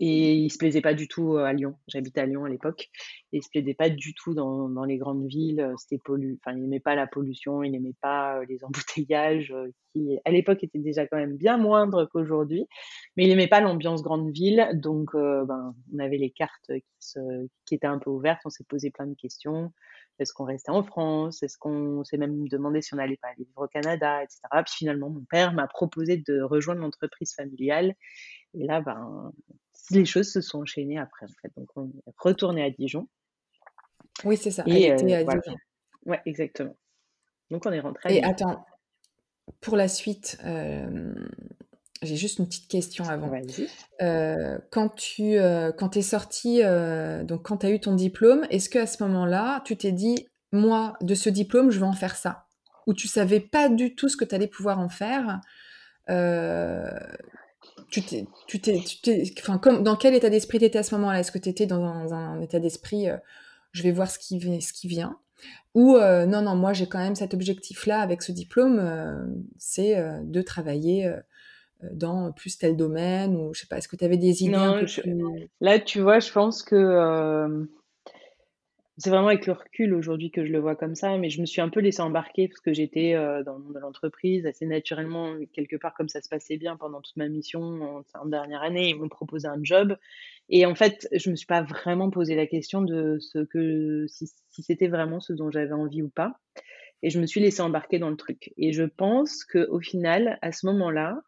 [0.00, 1.76] Et il se plaisait pas du tout à Lyon.
[1.86, 2.90] J'habitais à Lyon à l'époque.
[3.32, 5.72] Et il se plaisait pas du tout dans, dans les grandes villes.
[5.76, 6.38] C'était pollu.
[6.40, 9.54] Enfin, il n'aimait pas la pollution, il n'aimait pas les embouteillages,
[9.92, 12.66] qui à l'époque étaient déjà quand même bien moindres qu'aujourd'hui.
[13.16, 14.66] Mais il n'aimait pas l'ambiance grande ville.
[14.74, 17.20] Donc, ben, on avait les cartes qui, se,
[17.66, 18.40] qui étaient un peu ouvertes.
[18.46, 19.72] On s'est posé plein de questions.
[20.18, 21.42] Est-ce qu'on restait en France?
[21.42, 24.40] Est-ce qu'on s'est même demandé si on n'allait pas aller vivre au Canada, etc.
[24.64, 27.94] Puis finalement, mon père m'a proposé de rejoindre l'entreprise familiale.
[28.54, 29.32] Et là, ben,
[29.90, 31.52] les choses se sont enchaînées après, en fait.
[31.56, 33.08] Donc, on est retourné à Dijon.
[34.24, 34.64] Oui, c'est ça.
[34.66, 35.56] Et, Elle à Dijon.
[36.06, 36.76] Ouais, exactement.
[37.50, 38.64] Donc, on est rentré à Et attends,
[39.60, 40.38] pour la suite,
[42.02, 43.30] j'ai juste une petite question avant.
[44.00, 46.60] Euh, quand tu euh, quand es sorti,
[47.24, 50.28] donc quand tu as eu ton diplôme, est-ce qu'à ce, ce moment-là, tu t'es dit,
[50.52, 52.46] moi, de ce diplôme, je vais en faire ça?
[52.86, 55.40] Ou tu savais pas du tout ce que tu allais pouvoir en faire
[57.92, 60.94] tu t'es, tu t'es, tu t'es, enfin, comme, dans quel état d'esprit t'étais à ce
[60.96, 61.20] moment-là?
[61.20, 63.16] Est-ce que tu étais dans un, état d'esprit, euh,
[63.72, 65.18] je vais voir ce qui, ce qui vient?
[65.74, 69.24] Ou euh, non, non, moi j'ai quand même cet objectif-là avec ce diplôme, euh,
[69.58, 71.10] c'est de travailler
[71.90, 74.80] dans plus tel domaine ou je sais pas, est-ce que tu avais des idées un
[74.80, 75.02] peu plus...
[75.60, 77.66] Là, tu vois, je pense que
[78.98, 81.46] c'est vraiment avec le recul aujourd'hui que je le vois comme ça, mais je me
[81.46, 84.66] suis un peu laissée embarquer parce que j'étais euh, dans le monde de l'entreprise assez
[84.66, 88.90] naturellement, quelque part comme ça se passait bien pendant toute ma mission en, dernière année,
[88.90, 89.96] ils m'ont proposé un job.
[90.50, 94.30] Et en fait, je me suis pas vraiment posé la question de ce que si,
[94.50, 96.34] si c'était vraiment ce dont j'avais envie ou pas.
[97.02, 98.52] Et je me suis laissée embarquer dans le truc.
[98.56, 101.22] Et je pense que au final, à ce moment-là,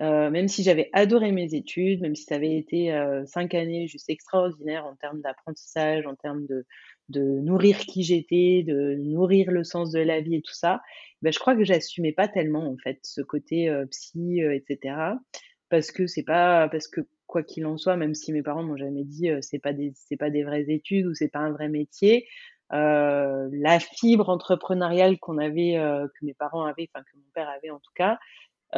[0.00, 3.86] euh, même si j'avais adoré mes études, même si ça avait été euh, cinq années
[3.86, 6.64] juste extraordinaires en termes d'apprentissage, en termes de,
[7.08, 10.80] de nourrir qui j'étais, de nourrir le sens de la vie et tout ça,
[11.22, 15.18] ben, je crois que j'assumais pas tellement en fait ce côté euh, psy, etc.
[15.68, 18.76] Parce que c'est pas parce que quoi qu'il en soit, même si mes parents m'ont
[18.76, 21.68] jamais dit c'est pas des c'est pas des vraies études ou c'est pas un vrai
[21.68, 22.26] métier,
[22.70, 27.78] la fibre entrepreneuriale qu'on avait, que mes parents avaient, enfin que mon père avait en
[27.78, 28.18] tout cas,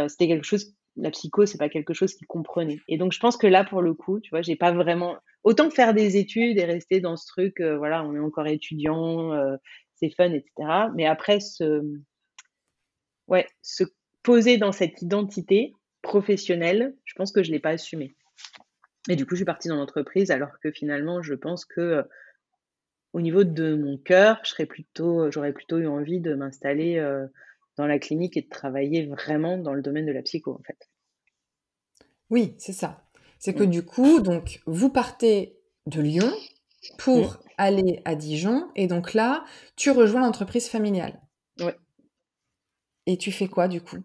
[0.09, 2.81] c'était quelque chose la psycho, c'est pas quelque chose qu'il comprenait.
[2.89, 5.17] Et donc, je pense que là, pour le coup, tu vois, j'ai pas vraiment.
[5.45, 8.47] Autant que faire des études et rester dans ce truc, euh, voilà, on est encore
[8.47, 9.57] étudiant, euh,
[9.97, 10.53] c'est fun, etc.
[10.95, 11.83] Mais après, se,
[13.27, 13.85] ouais, se
[14.23, 18.15] poser dans cette identité professionnelle, je pense que je l'ai pas assumé.
[19.09, 22.03] Et du coup, je suis partie dans l'entreprise, alors que finalement, je pense que euh,
[23.13, 26.99] au niveau de mon cœur, je serais plutôt, j'aurais plutôt eu envie de m'installer
[27.77, 30.89] dans la clinique et de travailler vraiment dans le domaine de la psycho, en fait.
[32.31, 33.05] Oui, c'est ça.
[33.39, 36.33] C'est que du coup, donc, vous partez de Lyon
[36.99, 37.39] pour mmh.
[37.59, 38.69] aller à Dijon.
[38.77, 39.45] Et donc là,
[39.77, 41.21] tu rejoins l'entreprise familiale.
[41.61, 41.73] Oui.
[43.07, 43.99] Et tu fais quoi du coup?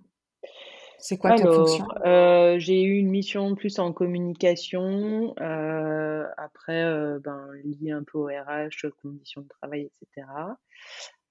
[0.99, 1.85] C'est quoi ta fonction?
[2.05, 5.35] euh, J'ai eu une mission plus en communication.
[5.39, 10.27] Euh, après, euh, ben, lié un peu au RH, conditions de travail, etc.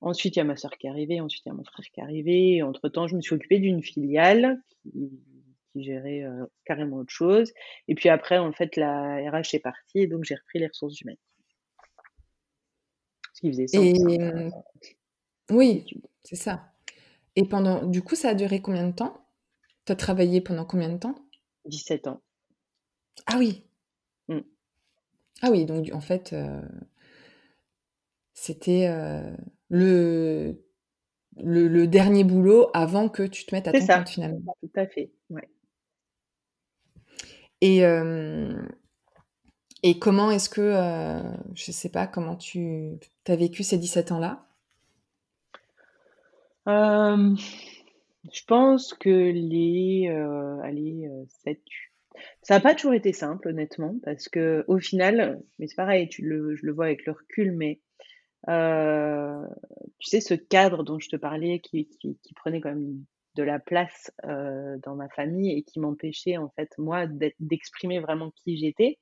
[0.00, 1.20] Ensuite, il y a ma soeur qui est arrivée.
[1.20, 2.62] Ensuite, il y a mon frère qui est arrivé.
[2.62, 5.10] Entre-temps, je me suis occupée d'une filiale qui,
[5.74, 6.24] gérait
[6.64, 7.52] carrément autre chose.
[7.86, 10.98] Et puis après, en fait, la RH est partie et donc j'ai repris les ressources
[11.02, 11.18] humaines.
[13.34, 13.84] Ce qui faisait sens.
[14.08, 14.50] Hein,
[15.50, 15.84] oui,
[16.24, 16.72] c'est ça.
[17.36, 19.26] Et pendant, du coup, ça a duré combien de temps?
[19.84, 21.14] Tu as travaillé pendant combien de temps?
[21.66, 22.22] 17 ans.
[23.26, 23.64] Ah oui.
[24.28, 24.40] Mmh.
[25.42, 26.62] Ah oui, donc en fait, euh,
[28.32, 28.86] c'était
[29.72, 30.52] euh,
[31.42, 34.56] le, le, dernier boulot avant que tu te mettes à ton compte finalement.
[34.62, 35.48] Tout à fait, ouais.
[37.60, 38.62] Et, euh,
[39.82, 40.72] et comment est-ce que,
[41.54, 44.46] je sais pas, comment tu as vécu ces 17 ans-là?
[46.66, 51.08] Je pense que les, euh, allez,
[51.44, 51.60] 7
[52.42, 56.22] ça n'a pas toujours été simple honnêtement parce que au final mais c'est pareil, tu
[56.22, 57.80] le je le vois avec le recul, mais
[58.46, 63.04] tu sais ce cadre dont je te parlais qui qui qui prenait quand même
[63.36, 67.06] de la place, dans ma famille et qui m'empêchait en fait moi
[67.38, 68.98] d'exprimer vraiment qui j'étais.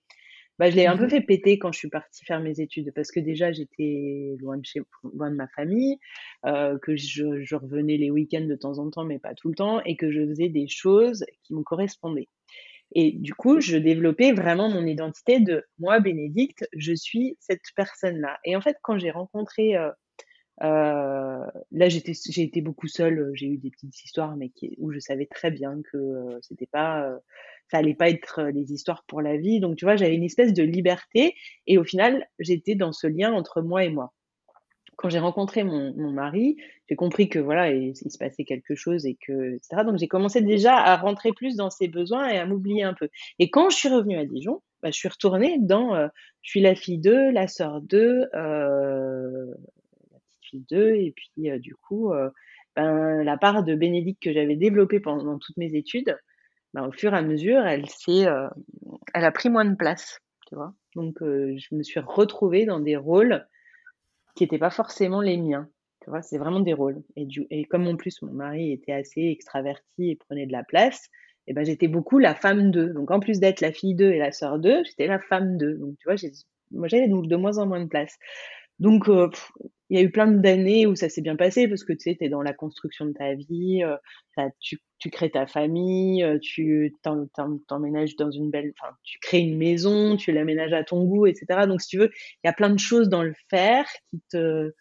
[0.59, 2.93] Bah, je l'ai un peu mmh fait péter quand je suis partie faire mes études
[2.95, 4.81] parce que déjà j'étais loin de chez
[5.13, 5.99] loin de ma famille,
[6.47, 9.57] euh, que je, je, revenais les week-ends de temps en temps mais pas tout le
[9.57, 12.29] temps et que je faisais des choses qui me correspondaient.
[12.93, 18.39] Et du coup, je développais vraiment mon identité de moi, Bénédicte, je suis cette personne-là.
[18.45, 19.91] Et en fait, quand j'ai rencontré euh,
[20.63, 23.31] euh, là, j'ai été beaucoup seule.
[23.35, 26.67] J'ai eu des petites histoires, mais qui, où je savais très bien que euh, c'était
[26.67, 27.19] pas, euh,
[27.71, 29.61] ça allait pas être euh, des histoires pour la vie.
[29.61, 31.35] Donc, tu vois, j'avais une espèce de liberté.
[31.67, 34.13] Et au final, j'étais dans ce lien entre moi et moi.
[34.97, 36.57] Quand j'ai rencontré mon, mon mari,
[36.89, 39.83] j'ai compris que voilà, il, se passait quelque chose et que, etc.
[39.85, 43.09] Donc, j'ai commencé déjà à rentrer plus dans ses besoins et à m'oublier un peu.
[43.39, 45.95] Et quand je suis revenue à Dijon, bah, je suis retournée dans,
[46.43, 49.55] je suis la fille d'eux, la sœur d'eux, euh,
[50.59, 50.95] d'eux.
[50.95, 52.31] Et puis, euh, du coup, euh,
[52.77, 56.17] ben, la part de Bénédicte que j'avais développée pendant toutes mes études,
[56.73, 58.49] ben, au fur et à mesure, elle s'est, euh,
[59.15, 60.75] elle a pris moins de place, tu vois.
[60.97, 63.45] Donc, je me suis retrouvée dans des rôles
[64.35, 65.69] qui n'étaient pas forcément les miens.
[66.03, 67.03] Tu vois, c'est vraiment des rôles.
[67.17, 71.09] Et, comme en plus mon mari était assez extraverti et prenait de la place,
[71.47, 72.93] et ben j'étais beaucoup la femme d'eux.
[72.93, 75.75] Donc en plus d'être la fille d'eux et la sœur d'eux, j'étais la femme d'eux.
[75.75, 76.17] Donc tu vois,
[76.73, 78.17] moi j'avais de moins en moins de place.
[78.79, 79.29] Donc, euh,
[79.91, 82.17] il y a eu plein d'années où ça s'est bien passé parce que tu sais,
[82.17, 86.95] tu es dans la construction de ta vie, euh, tu, crées ta famille, euh, tu
[87.69, 91.67] t'emménages dans une belle, enfin, tu crées une maison, tu l'aménages à ton goût, etc.
[91.67, 92.11] Donc, si tu veux,
[92.43, 94.73] il y a plein de choses dans le faire qui te,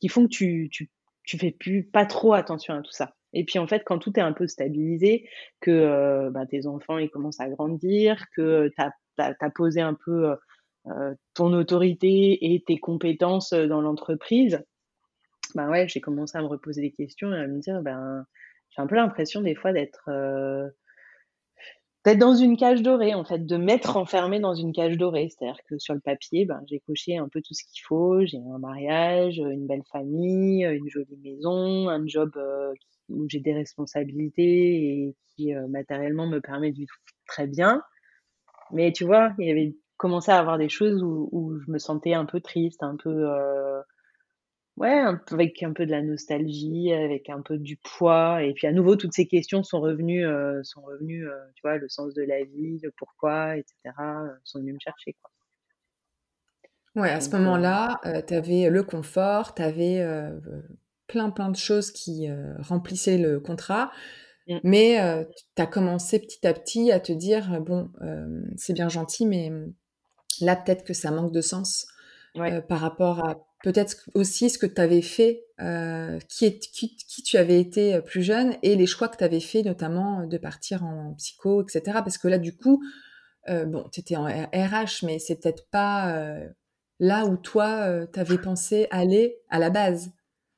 [0.00, 0.90] qui font que tu, tu,
[1.24, 3.14] tu fais plus pas trop attention à tout ça.
[3.36, 5.28] Et puis en fait, quand tout est un peu stabilisé,
[5.60, 8.82] que bah, tes enfants ils commencent à grandir, que tu
[9.18, 10.36] as, posé un peu
[11.34, 14.62] ton autorité et tes compétences euh, dans l'entreprise,
[15.54, 18.24] ben ouais, j'ai commencé à me reposer des questions et à me dire, ben,
[18.70, 20.68] j'ai un peu l'impression des fois d'être euh,
[22.04, 25.28] d'être dans une cage dorée, en fait, de m'être enfermée dans une cage dorée.
[25.30, 28.24] C'est-à-dire que sur le papier, ben, j'ai coché un peu tout ce qu'il faut.
[28.26, 32.38] J'ai un mariage, une belle famille, une jolie maison, un job
[33.08, 36.94] où j'ai des responsabilités et qui matériellement me permet de vivre
[37.26, 37.82] très bien.
[38.70, 41.78] Mais tu vois, il y avait commençais à avoir des choses où, où, je me
[41.78, 43.80] sentais un peu triste, un peu euh,
[44.76, 48.42] ouais, avec un peu de la nostalgie, avec un peu du poids.
[48.42, 51.78] Et puis à nouveau, toutes ces questions sont revenues, euh, sont revenues, euh, tu vois,
[51.78, 53.74] le sens de la vie, le pourquoi, etc.
[54.44, 55.30] sont venues me chercher, quoi.
[56.96, 60.06] Ouais, à ce moment-là, tu avais le confort, tu avais
[61.06, 63.90] plein plein de choses qui remplissaient le contrat.
[64.46, 64.58] Mmh.
[64.62, 67.90] Mais tu as commencé petit à petit à te dire, bon,
[68.56, 69.50] c'est bien gentil, mais
[70.40, 71.86] Là, peut-être que ça manque de sens
[72.36, 76.96] euh, par rapport à peut-être aussi ce que tu avais fait, euh, qui, est, qui,
[77.22, 80.36] tu avais été euh, plus jeune et les choix que tu avais fait, notamment de
[80.36, 81.82] partir en psycho, etc.
[82.04, 82.82] Parce que là, du coup,
[83.48, 86.36] bon, tu étais en RH, mais c'est peut-être pas
[86.98, 90.10] là où toi, tu avais pensé aller à la base.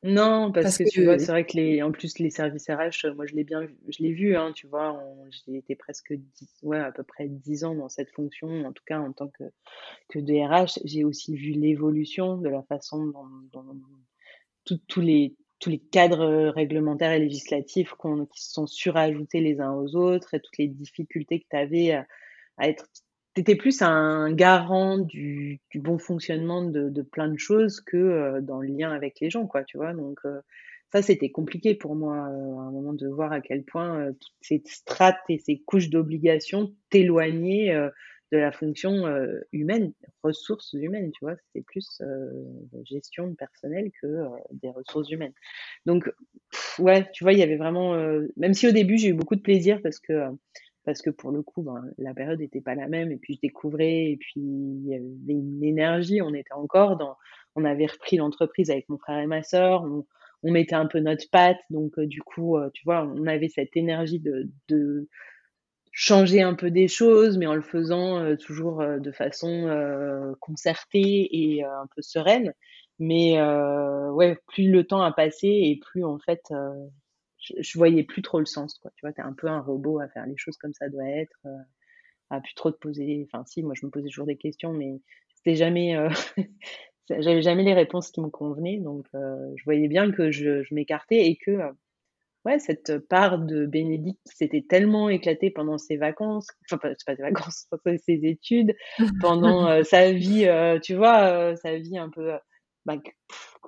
[0.02, 3.26] Non, parce, que, tu vois, c'est vrai que les, en plus les services RH, moi
[3.26, 6.14] je l'ai bien, je l'ai vu, hein, tu vois, j'ai été presque
[6.62, 9.44] ouais, à peu près 10 ans dans cette fonction, en tout cas en tant que,
[10.08, 13.12] que DRH, j'ai aussi vu l'évolution de la façon
[13.52, 13.66] dont,
[14.86, 17.94] tous les, tous les cadres réglementaires et législatifs
[18.32, 21.92] qui se sont surajoutés les uns aux autres et toutes les difficultés que tu avais
[21.92, 22.06] à,
[22.68, 22.86] être
[23.40, 28.40] étais plus un garant du du bon fonctionnement de de plein de choses que, heu,
[28.42, 29.92] dans le lien avec les gens, quoi, tu vois?
[29.94, 30.40] Donc, heu,
[30.92, 34.12] ça, c'était compliqué pour moi, heu, à un moment de voir à quel point, heu,
[34.20, 37.90] toutes ces strates et ces couches d'obligations t'éloignaient, heu,
[38.32, 41.36] de la fonction, heu, humaine, ressources humaines, tu vois?
[41.36, 42.00] C'était plus,
[42.84, 44.06] gestion personnelle que,
[44.52, 45.32] des ressources humaines.
[45.86, 46.10] Donc
[46.78, 47.94] ouais, tu vois, il y avait vraiment,
[48.36, 50.14] même si au début j'ai eu beaucoup de plaisir parce que,
[50.86, 53.40] parce que pour le coup, ben, la période était pas la même et puis je
[53.42, 57.16] découvrais et puis il y avait une énergie, on était encore dans
[57.56, 59.84] on avait repris l'entreprise avec mon frère et ma sœur,
[60.42, 63.48] on mettait un peu notre patte donc heu, du coup, heu, tu vois, on avait
[63.48, 65.08] cette énergie de
[65.92, 69.68] changer un peu des choses, mais en le faisant, heu, toujours, de façon,
[70.40, 72.52] concertée et un peu sereine.
[72.98, 73.40] Mais
[74.12, 76.42] ouais, plus le temps a passé et plus en fait,
[77.46, 78.90] je je voyais plus trop le sens, quoi.
[78.96, 79.12] Tu vois?
[79.12, 81.50] Tu es un peu un robot à faire les choses comme ça doit être, heu,
[82.30, 85.00] à plus trop te poser enfin si, moi je me posais toujours des questions, mais
[85.36, 86.08] c'était jamais, heu,
[87.10, 91.26] j'avais jamais les réponses qui me convenaient donc heu, je voyais bien que je m'écartais
[91.26, 91.58] et que,
[92.44, 97.16] ouais, cette part de Bénédicte qui s'était tellement éclatée pendant ses vacances, enfin pas pas
[97.16, 97.66] ses vacances,
[98.06, 98.76] ses études,
[99.18, 100.46] pendant, heu, sa vie,
[100.82, 102.32] tu vois, sa vie un peu,
[102.86, 102.96] bah,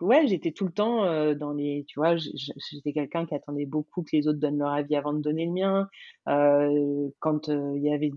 [0.01, 4.03] ouais, j'étais tout le temps, heu, dans les tu vois, j'étais quelqu'un qui attendait beaucoup
[4.03, 5.89] que les autres donnent leur avis avant de donner le mien.
[6.29, 8.13] Heu, quand, heu, il y avait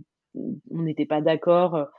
[0.71, 1.89] on n'était pas d'accord,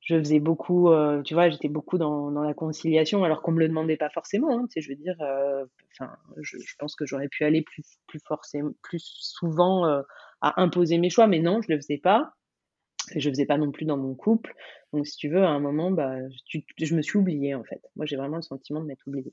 [0.00, 0.90] je faisais beaucoup,
[1.24, 4.66] tu vois, j'étais beaucoup dans la conciliation alors qu'on me le demandait pas forcément, hein,
[4.70, 4.82] tu sais?
[4.82, 5.16] Je veux dire,
[6.00, 9.84] enfin, je pense que j'aurais pu aller plus plus forcém plus souvent,
[10.40, 12.32] à imposer mes choix, mais non, je le faisais pas
[13.16, 14.54] et je faisais pas non plus dans mon couple.
[14.92, 17.82] Donc si tu veux, à un moment, bah, tu je me suis oubliée, en fait.
[17.96, 19.32] Moi, j'ai vraiment le sentiment de m'être oubliée.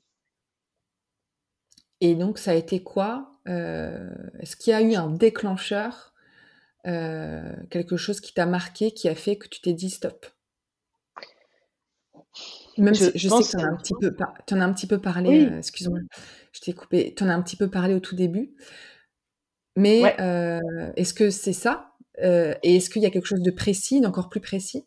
[2.00, 3.38] Et donc ça a été quoi?
[3.48, 4.10] Heu,
[4.40, 6.14] est-ce qu'il y a eu un déclencheur,
[6.86, 10.26] heu, quelque chose qui t'a marqué, qui a fait que tu t'es dit: «Stop»?
[12.78, 14.60] Même Je si je sais que tu en as un petit peu par tu en
[14.60, 15.98] as un petit peu parlé, oui, heu, excuse-moi,
[16.52, 17.14] je t'ai coupé.
[17.16, 18.54] Tu en as un petit peu parlé au tout début,
[19.76, 20.16] mais ouais.
[20.96, 21.95] est-ce que c'est ça?
[22.22, 24.86] Heu et est-ce qu'il y a quelque chose de précis, d'encore plus précis?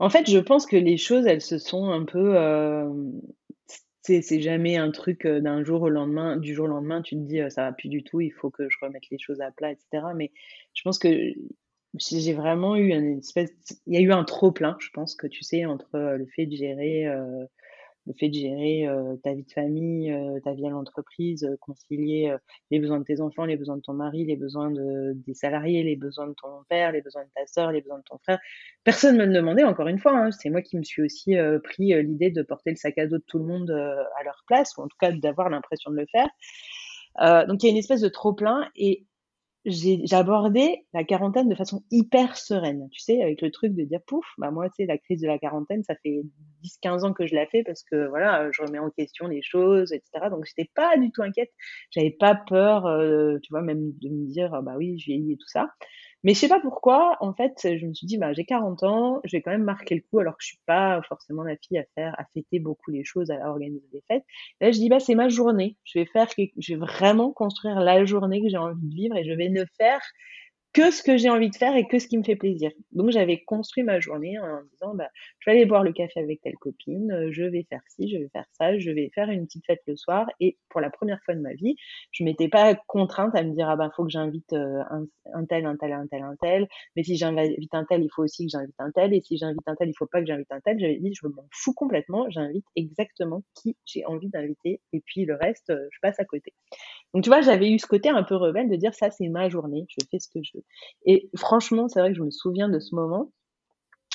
[0.00, 3.20] En fait, je pense que les choses, elles se sont un peu, hem,
[4.02, 7.20] c'est jamais un truc, heu, d'un jour au lendemain du jour au lendemain, tu te
[7.20, 9.72] dis, «Ça va plus du tout, il faut que je remette les choses à plat»
[9.72, 10.14] et cetera.
[10.14, 10.32] Mais
[10.74, 11.08] je pense que
[11.98, 13.50] j'ai vraiment eu une espèce
[13.86, 16.46] il y a eu un trop plein, je pense que tu sais, entre, le fait
[16.46, 17.06] de gérer,
[18.06, 21.56] le fait de gérer, heu, ta vie de famille, heu, ta vie à l'entreprise, heu,
[21.60, 22.34] concilier,
[22.70, 25.82] les besoins de tes enfants, les besoins de ton mari, les besoins de des salariés,
[25.82, 28.38] les besoins de ton père, les besoins de ta sœur, les besoins de ton frère.
[28.84, 30.30] Personne me le demandait encore une fois, hein.
[30.32, 31.34] C'est moi qui me suis aussi,
[31.64, 34.76] pris, l'idée de porter le sac à dos de tout le monde, à leur place
[34.76, 36.28] ou en tout cas d'avoir l'impression de le faire.
[37.48, 39.06] Donc il y a une espèce de trop plein et
[39.64, 43.22] j'ai abordé la quarantaine de façon hyper sereine, tu sais?
[43.22, 45.84] Avec le truc de dire: «Pouf, bah, moi, tu sais, la crise de la quarantaine,
[45.84, 46.22] ça fait
[46.62, 49.92] 10-15 ans que je la fais parce que voilà, je remets en question les choses
[49.92, 50.30] et cetera».
[50.30, 51.50] Donc j'étais pas du tout inquiète.
[51.90, 55.32] J'avais pas peur, heu, tu vois, même de me dire: «Ah bah, oui, je vieillis
[55.34, 55.68] et tout ça».
[56.24, 59.20] Mais je sais pas pourquoi, en fait, je me suis dit: «Bah, j'ai 40 ans,
[59.24, 61.78] je vais quand même marquer le coup», alors que je suis pas forcément la fille
[61.78, 64.24] à faire à fêter beaucoup les choses, à organiser des fêtes.
[64.60, 65.76] Là, je dis: «Bah, c'est ma journée.
[65.84, 69.24] Je vais faire je vais vraiment construire la journée que j'ai envie de vivre et
[69.24, 70.00] je vais ne faire
[70.74, 72.70] que ce que j'ai envie de faire et que ce qui me fait plaisir.
[72.92, 75.08] Donc j'avais construit ma journée en disant: «Bah,
[75.40, 78.16] je vais aller boire le café avec telle copine, heu, je vais faire ci, je
[78.16, 81.20] vais faire ça, je vais faire une petite fête le soir» et pour la première
[81.24, 81.76] fois de ma vie,
[82.12, 85.04] je m'étais pas contrainte à me dire: «Ah bah, faut que j'invite, heu, un
[85.34, 86.66] un tel, un tel, un tel, un tel,
[86.96, 89.62] mais si j'invite un tel, il faut aussi que j'invite un tel et si j'invite
[89.66, 90.78] un tel, il faut pas que j'invite un tel».
[90.80, 95.34] J'avais dit: «Je m'en fous complètement, j'invite exactement qui j'ai envie d'inviter et puis le
[95.34, 96.54] reste, heu, je passe à côté».
[97.14, 99.48] Donc tu vois, j'avais eu ce côté un peu rebelle de dire: «Ça, c'est ma
[99.48, 100.64] journée, je fais ce que je veux».
[101.06, 103.30] Et franchement, c'est vrai que je me souviens de ce moment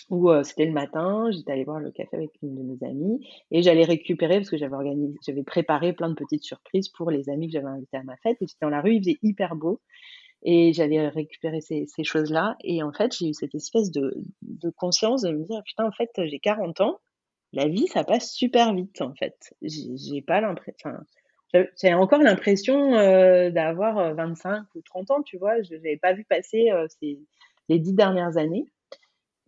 [0.09, 3.19] où, heu, c'était le matin, j'étais allée boire le café avec une de mes amies
[3.51, 7.29] et j'allais récupérer parce que j'avais organisé j'avais préparé plein de petites surprises pour les
[7.29, 9.55] amis que j'avais invités à ma fête et j'étais dans la rue, il faisait hyper
[9.55, 9.81] beau
[10.43, 14.13] et j'allais récupérer ces choses-là et en fait, j'ai eu cette espèce de
[14.77, 16.99] conscience de me dire: «Putain, en fait, j'ai 40 ans,
[17.53, 19.35] la vie, ça passe super vite, en fait».
[19.63, 20.91] J'ai pas l'impression.
[21.53, 25.61] J'avais encore l'impression, heu, d'avoir, heu, 25 ou 30 ans, tu vois?
[25.63, 26.69] Je n'avais pas vu passer,
[26.99, 27.19] ces
[27.69, 28.65] les 10 dernières années.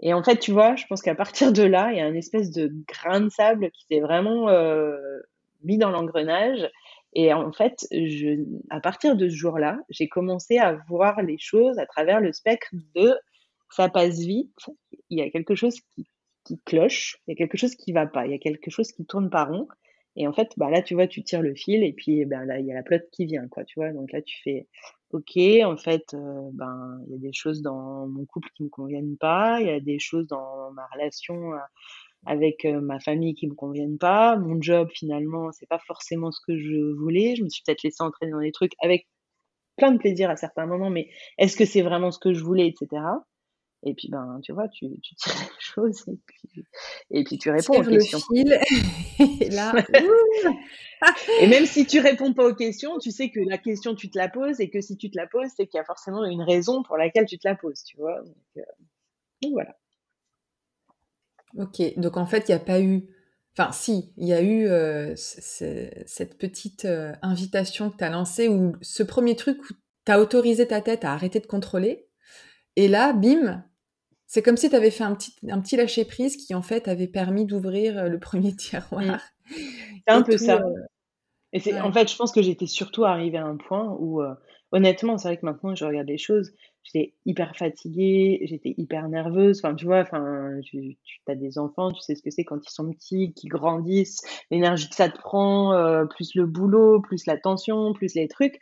[0.02, 2.16] Et en fait, tu vois, je pense qu'à partir de là, il y a un
[2.16, 4.50] espèce de grain de sable qui s'est vraiment,
[5.64, 6.70] mis dans l'engrenage.
[7.14, 7.88] Et en fait,
[8.70, 12.70] à partir de ce jour-là, j'ai commencé à voir les choses à travers le spectre
[12.96, 13.16] de:
[13.72, 14.52] «Ça passe vite,
[15.10, 16.08] il y a quelque chose qui
[16.46, 18.92] qui cloche, il y a quelque chose qui va pas, il y a quelque chose
[18.92, 19.68] qui tourne pas rond»
[20.16, 22.60] et en fait, bah, là, tu vois, tu tires le fil et puis, ben, là,
[22.60, 23.92] il y a la pelote qui vient, quoi, tu vois?
[23.94, 24.68] Donc là, tu fais:
[25.12, 28.70] OK, en fait, heu, ben, il y a des choses dans mon couple qui me
[28.70, 31.60] conviennent pas, il y a des choses dans ma relation, heu,
[32.26, 34.38] avec, heu, ma famille qui me conviennent pas.
[34.38, 37.36] Mon job finalement, c'est pas forcément ce que je voulais.
[37.36, 39.08] Je me suis peut-être laissée entraîner dans des trucs avec
[39.78, 42.68] plein de plaisir à certains moments, mais est-ce que c'est vraiment ce que je voulais
[42.70, 43.26] et cetera?
[43.84, 46.66] Et puis, ben, tu vois, tu tu tires les choses et puis
[47.12, 48.20] et puis tu réponds aux le questions.
[48.20, 48.60] fil
[49.42, 50.50] et là, ouh!
[51.42, 54.18] Et même si tu réponds pas aux questions, tu sais que la question, tu te
[54.18, 56.42] la poses et que si tu te la poses, c'est qu'il y a forcément une
[56.42, 58.22] raison pour laquelle tu te la poses, tu vois?
[58.22, 58.66] Donc,
[59.42, 59.78] donc voilà.
[61.58, 63.08] OK, donc en fait, il y a pas eu
[63.58, 64.68] enfin si, il y a eu,
[65.16, 69.74] ce cette petite, heu, invitation que tu as lancée ou ce premier truc où
[70.06, 72.10] tu as autorisé ta tête à arrêter de contrôler
[72.76, 73.64] et là, bim,
[74.30, 76.88] c'est comme si tu avais fait un petit un petit lâcher prise qui, en fait,
[76.88, 79.20] avait permis d'ouvrir, heu, le premier tiroir
[80.08, 80.60] C'est un peu tout, ça.
[80.60, 80.86] heu
[81.54, 84.36] Et c'est en fait, je pense que j'étais surtout arrivée à un point où, heu,
[84.72, 86.54] honnêtement, c'est vrai que maintenant je regarde les choses,
[86.84, 90.02] j'étais hyper fatiguée, j'étais hyper nerveuse, enfin, tu vois?
[90.02, 93.34] Enfin, tu tu as des enfants, tu sais ce que c'est quand ils sont petits,
[93.34, 94.22] qu'ils grandissent,
[94.52, 95.74] l'énergie que ça te prend,
[96.10, 98.60] plus le boulot, plus la tension, plus les trucs.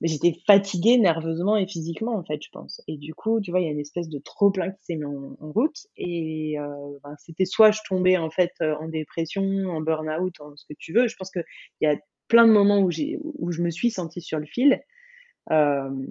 [0.00, 2.82] Mais j'étais fatiguée nerveusement et physiquement, en fait, je pense.
[2.88, 4.96] Et du coup, tu vois, il y a une espèce de trop plein qui s'est
[4.96, 9.42] mis en route et heu, ben, c'était soit je tombais, en fait, heu, en dépression,
[9.68, 11.08] en burn-out, en ce que tu veux.
[11.08, 11.44] Je pense qu'il
[11.80, 11.96] y a
[12.28, 14.80] plein de moments où j'ai où je me suis sentie sur le fil,
[15.50, 16.06] hem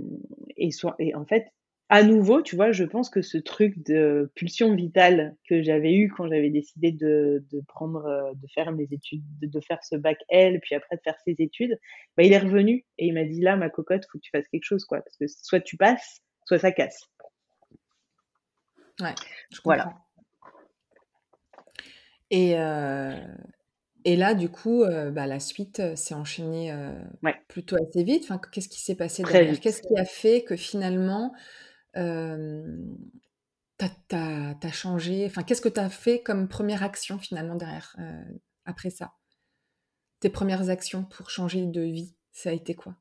[0.57, 1.45] et soit et en fait,
[1.89, 6.09] à nouveau, tu vois, je pense que ce truc de pulsion vitale que j'avais eu
[6.09, 9.95] quand j'avais décidé de de prendre, heu, de faire mes études, de de faire ce
[9.95, 11.77] bac L, puis après de faire ces études,
[12.17, 14.47] bah, il est revenu et il m'a dit: «Là, ma cocotte, faut que tu fasses
[14.49, 17.07] quelque chose, quoi, parce que soit tu passes, soit ça casse».
[19.01, 19.13] Ouais,
[19.51, 19.93] je Voilà.
[22.31, 23.13] Et heu
[24.07, 26.71] et là, du coup, heu, bah, la suite, s'est enchaînée,
[27.23, 28.23] Ouais, plutôt assez vite.
[28.23, 29.59] Enfin, qu'est-ce qui s'est passé très derrière?
[29.59, 31.33] Qu'est-ce qui a fait que finalement,
[31.95, 32.01] tu
[34.15, 35.25] as changé?
[35.25, 37.95] Enfin, qu'est-ce que tu as fait comme première action finalement derrière,
[38.65, 39.13] après ça?
[40.19, 42.95] Tes premières actions pour changer de vie, ça a été quoi?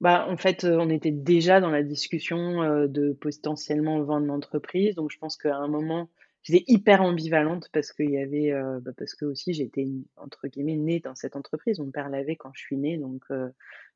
[0.00, 5.18] Bah, en fait, on était déjà dans la discussion, de potentiellement vendre l'entreprise, donc je
[5.18, 6.08] pense qu'à un moment,
[6.48, 9.86] j'étais hyper ambivalente parce qu'il y avait, heu, bah, parce que aussi j'étais
[10.16, 11.78] entre guillemets «née» dans cette entreprise.
[11.80, 13.50] Mon père l'avait quand je suis née, donc heu,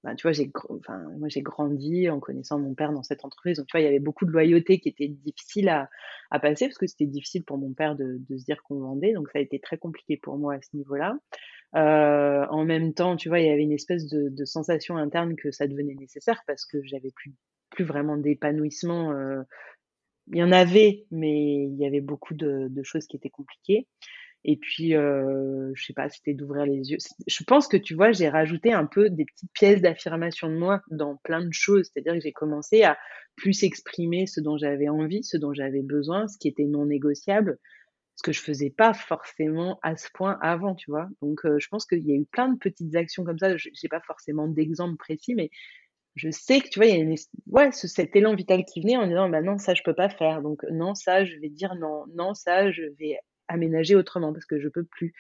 [0.04, 3.58] bah, tu vois, j'ai enfin, moi j'ai grandi en connaissant mon père dans cette entreprise,
[3.58, 5.88] donc tu vois, il y avait beaucoup de loyauté qui était difficile à
[6.30, 9.28] à passer parce que c'était difficile pour mon père de se dire qu'on vendait, donc
[9.30, 11.18] ça a été très compliqué pour moi à ce niveau-là.
[11.74, 15.50] Heu, en même temps, tu vois, il y avait une espèce de sensation interne que
[15.50, 17.32] ça devenait nécessaire parce que j'avais plus
[17.70, 19.44] plus vraiment d'épanouissement, heu,
[20.28, 23.86] il y en avait, mais il y avait beaucoup de choses qui étaient compliquées
[24.44, 26.98] et puis, heu, je sais pas, c'était d'ouvrir les yeux.
[27.28, 30.82] Je pense que, tu vois, j'ai rajouté un peu des petites pièces d'affirmation de moi
[30.90, 31.90] dans plein de choses.
[31.92, 32.98] C'est-à-dire que j'ai commencé à
[33.36, 37.58] plus exprimer ce dont j'avais envie, ce dont j'avais besoin, ce qui était non négociable.
[38.16, 41.08] Ce que je faisais pas forcément à ce point avant, tu vois?
[41.22, 43.56] Donc heu, je pense qu'il y a eu plein de petites actions comme ça.
[43.56, 45.50] J j'ai pas forcément d'exemple précis, mais
[46.14, 47.14] je sais que, tu vois, il y a une
[47.46, 50.08] ouais, ce cet élan vital qui venait en disant: «Bah non, ça je peux pas
[50.10, 52.04] faire, donc non, ça je vais dire non.
[52.14, 55.14] Non, ça je vais aménager autrement parce que je peux plus».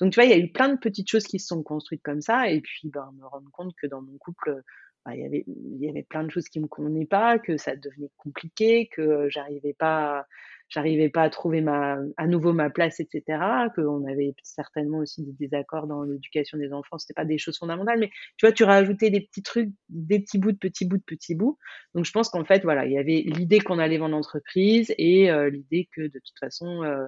[0.00, 2.02] Donc tu vois, il y a eu plein de petites choses qui se sont construites
[2.04, 4.62] comme ça et puis, ben, me rendre compte que dans mon couple,
[5.06, 7.56] bah, il y avait il y avait plein de choses qui me convenaient pas, que
[7.58, 10.26] ça devenait compliqué, que j'arrivais pas
[10.68, 15.22] j'arrivais pas à trouver ma à nouveau ma place et cetera, qu'on avait certainement aussi
[15.24, 16.98] des désaccords dans l'éducation des enfants.
[16.98, 20.38] C'était pas des choses fondamentales, mais tu vois, tu rajoutais des petits trucs, des petits
[20.38, 21.58] bouts de petits bouts de petits bouts.
[21.94, 25.30] Donc je pense qu'en fait, voilà, il y avait l'idée qu'on allait vendre l'entreprise et
[25.30, 27.06] heu, l'idée que de toute façon, heu,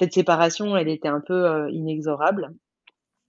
[0.00, 2.50] cette séparation, elle était un peu, heu, inexorable.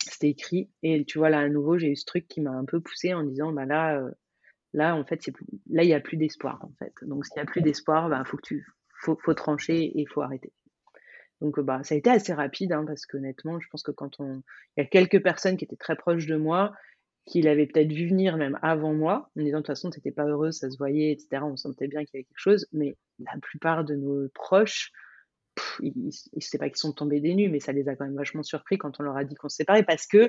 [0.08, 2.66] C'était écrit et tu vois, là, à nouveau, j'ai eu ce truc qui m'a un
[2.66, 4.14] peu poussée en disant: «Bah, là, heu,
[4.74, 6.94] là, en fait, c'est plus là, il y a plus d'espoir, en fait.
[7.04, 8.66] Donc s'il y a plus d'espoir, bah, faut que tu
[9.04, 10.54] faut trancher et faut arrêter».
[11.42, 14.44] Donc, bah, ça a été assez rapide, hein, parce qu'honnêtement, je pense que quand on
[14.78, 16.74] il y a quelques personnes qui étaient très proches de moi,
[17.28, 20.12] qui l'avaient peut-être vu venir même avant moi, en disant: «De toute façon, tu étais
[20.12, 21.46] pas heureuse, ça se voyait et cetera».
[21.46, 24.92] On sentait bien qu'il y avait quelque chose, mais la plupart de nos proches,
[25.82, 28.16] ils ils c'est pas qu'ils sont tombés des nues, mais ça les a quand même
[28.16, 30.28] vachement surpris quand on leur a dit qu'on se séparait parce que,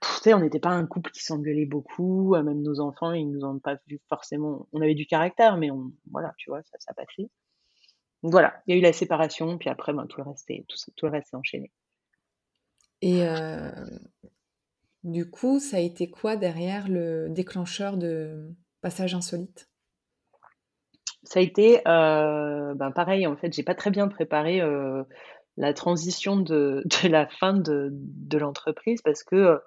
[0.00, 3.30] pff, sais, on n'était pas un couple qui s'engueulait beaucoup, heu, même nos enfants, ils
[3.30, 5.70] nous ont pas vu forcément on avait du caractère, mais
[6.10, 7.30] voilà, tu vois, ça ça passait.
[8.24, 10.66] Donc voilà, il y a eu la séparation, puis après, ben, tout le reste est
[10.96, 11.72] tout le reste s'est enchaîné.
[13.02, 14.04] Et heu,
[15.04, 19.70] du coup, ça a été quoi derrière le déclencheur de Passage insolite?
[21.24, 25.04] Ça a été, heu, ben, pareil, en fait, j'ai pas très bien préparé, heu,
[25.56, 29.58] la transition de la fin de l'entreprise parce que,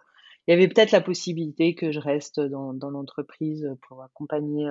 [0.48, 4.70] il y avait peut-être la possibilité que je reste dans, l'entreprise pour accompagner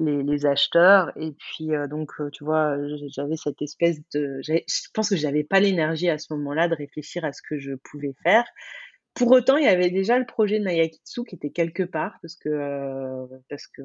[0.00, 1.12] les, acheteurs.
[1.16, 2.78] Et puis, donc, tu vois,
[3.08, 4.40] j'avais cette espèce de.
[4.42, 7.74] Je pense que j'avais pas l'énergie à ce moment-là de réfléchir à ce que je
[7.74, 8.44] pouvais faire.
[9.14, 12.34] Pour autant, il y avait déjà le projet de Nayakitsu qui était quelque part, parce
[12.36, 13.82] que, parce que,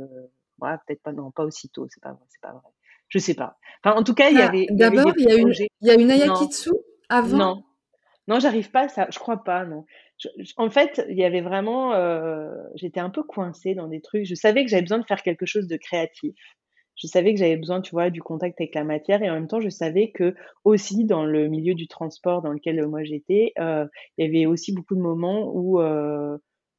[0.60, 2.72] ouais, peut-être pas, non, pas aussitôt, c'est pas vrai, c'est pas vrai.
[3.10, 3.58] Je sais pas.
[3.84, 4.68] Enfin, en tout cas, il y ah, avait.
[4.70, 6.72] D'abord, il y, a une, il y a une Nayakitsu
[7.10, 7.38] avant?
[7.38, 7.64] Non,
[8.28, 9.08] non, j'arrive pas à ça.
[9.10, 9.86] Je crois pas, non.
[10.58, 14.26] en fait, il y avait vraiment, euh, j'étais un peu coincée dans des trucs.
[14.26, 16.36] Je savais que j'avais besoin de faire quelque chose de créatif.
[16.95, 19.47] Je savais que j'avais besoin, tu vois, du contact avec la matière et en même
[19.47, 23.86] temps, je savais que aussi dans le milieu du transport dans lequel moi j'étais, euh,
[24.18, 26.38] il y avait aussi beaucoup de moments où euh,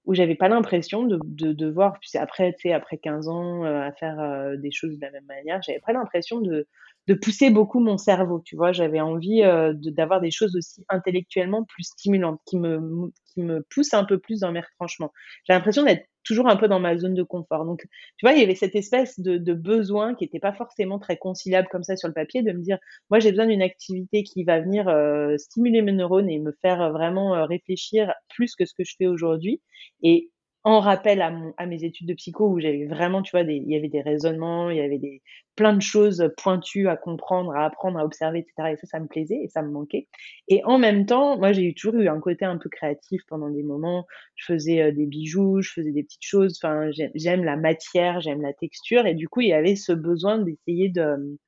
[0.09, 3.93] où j'avais pas l'impression de, de, de voir, puis après, après 15 ans euh, à
[3.93, 6.67] faire euh, des choses de la même manière, j'avais pas l'impression de,
[7.09, 8.73] de pousser beaucoup mon cerveau, tu vois.
[8.73, 13.93] J'avais envie euh, d'avoir des choses aussi intellectuellement plus stimulantes, qui me, qui me poussent
[13.93, 15.13] un peu plus dans mes retranchements.
[15.47, 17.65] J'ai l'impression d'être toujours un peu dans ma zone de confort.
[17.65, 17.81] Donc,
[18.19, 21.69] tu vois, il y avait cette espèce de, besoin qui n'était pas forcément très conciliable
[21.71, 22.79] comme ça sur le papier, de me dire,
[23.11, 26.93] moi, j'ai besoin d'une activité qui va venir euh, stimuler mes neurones et me faire
[26.93, 29.63] vraiment euh, réfléchir plus que ce que je fais aujourd'hui.
[30.03, 30.31] Et
[30.69, 33.77] en rappel à, mes études de psycho où j'avais vraiment, tu vois, des, il y
[33.77, 35.23] avait des raisonnements, il y avait des,
[35.57, 38.73] plein de choses pointues à comprendre, à apprendre, à observer, etc.
[38.73, 40.09] Et ça, ça me plaisait et ça me manquait.
[40.47, 43.63] Et en même temps, moi, j'ai toujours eu un côté un peu créatif pendant des
[43.63, 44.07] moments.
[44.37, 46.61] Je faisais euh, des bijoux, je faisais des petites choses.
[46.63, 49.07] Enfin, j'aime la matière, j'aime la texture.
[49.07, 51.39] Et du coup, il y avait ce besoin d'essayer de,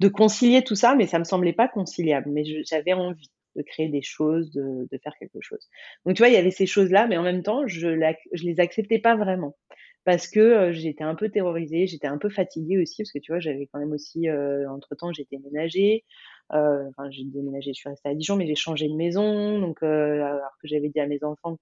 [0.00, 2.28] de concilier tout ça, mais ça me semblait pas conciliable.
[2.30, 5.68] Mais j'avais envie de créer des choses, de, faire quelque chose.
[6.04, 8.44] Donc tu vois, il y avait ces choses-là, mais en même temps, je, la, je
[8.44, 9.56] les acceptais pas vraiment
[10.04, 13.32] parce que euh, j'étais un peu terrorisée, j'étais un peu fatiguée aussi, parce que tu
[13.32, 16.04] vois, j'avais quand même aussi, euh, entre-temps, j'ai déménagé,
[16.52, 19.82] euh, enfin, j'ai déménagé, je suis restée à Dijon, mais j'ai changé de maison, donc
[19.82, 21.56] alors que j'avais dit à mes enfants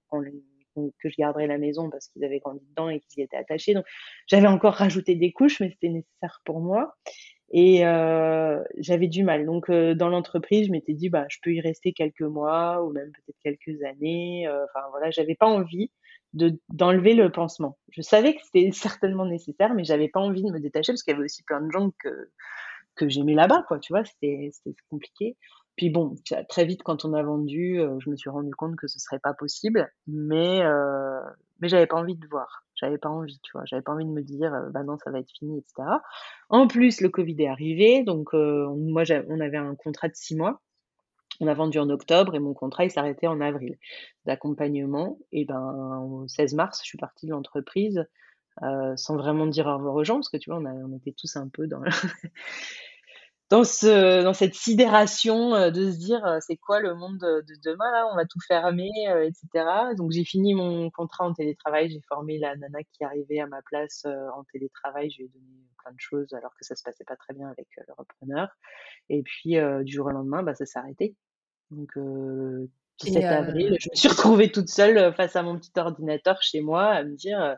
[0.75, 3.73] que je garderais la maison parce qu'ils avaient grandi dedans et qu'ils y étaient attachés,
[3.73, 3.85] donc
[4.27, 6.95] j'avais encore rajouté des couches, mais c'était nécessaire pour moi.
[7.51, 9.45] Et euh, j'avais du mal.
[9.45, 12.91] Donc, euh, dans l'entreprise, je m'étais dit, bah, je peux y rester quelques mois ou
[12.91, 14.47] même peut-être quelques années.
[14.47, 15.91] Euh, enfin, voilà, j'avais pas envie
[16.33, 17.77] de d'enlever le pansement.
[17.89, 21.11] Je savais que c'était certainement nécessaire, mais j'avais pas envie de me détacher parce qu'il
[21.13, 22.29] y avait aussi plein de gens que
[22.95, 23.79] que j'aimais là-bas, quoi.
[23.79, 24.51] Tu vois, c'était
[24.89, 25.37] compliqué.
[25.75, 26.15] Puis bon,
[26.49, 29.33] très vite, quand on a vendu, je me suis rendu compte que ce serait pas
[29.33, 30.61] possible, mais
[31.61, 32.65] mais j'avais pas envie de voir.
[32.81, 33.63] J'avais pas envie, tu vois.
[33.65, 35.87] J'avais pas envie de me dire, euh, bah non, ça va être fini, etc.
[36.49, 40.35] En plus, le Covid est arrivé, donc euh, moi, on avait un contrat de six
[40.35, 40.61] mois.
[41.39, 43.77] On a vendu en octobre et mon contrat, il s'arrêtait en avril
[44.25, 45.17] d'accompagnement.
[45.31, 48.05] Et ben, au 16 mars, je suis partie de l'entreprise
[48.63, 51.13] euh, sans vraiment dire au revoir aux gens, parce que tu vois, on, on était
[51.13, 51.81] tous un peu dans
[53.51, 57.43] dans, ce, dans cette sidération euh, de se dire euh, c'est quoi le monde de,
[57.65, 59.93] demain là, on va tout fermer, euh, etc.
[59.97, 63.61] Donc j'ai fini mon contrat en télétravail, j'ai formé la nana qui arrivait à ma
[63.61, 67.03] place en télétravail, je lui ai donné plein de choses alors que ça se passait
[67.03, 68.47] pas très bien avec le repreneur.
[69.09, 71.15] Et puis du jour au lendemain, bah, ça s'est arrêté.
[71.71, 71.91] Donc
[72.99, 76.85] 17 avril, je me suis retrouvée toute seule face à mon petit ordinateur chez moi
[76.85, 77.57] à me dire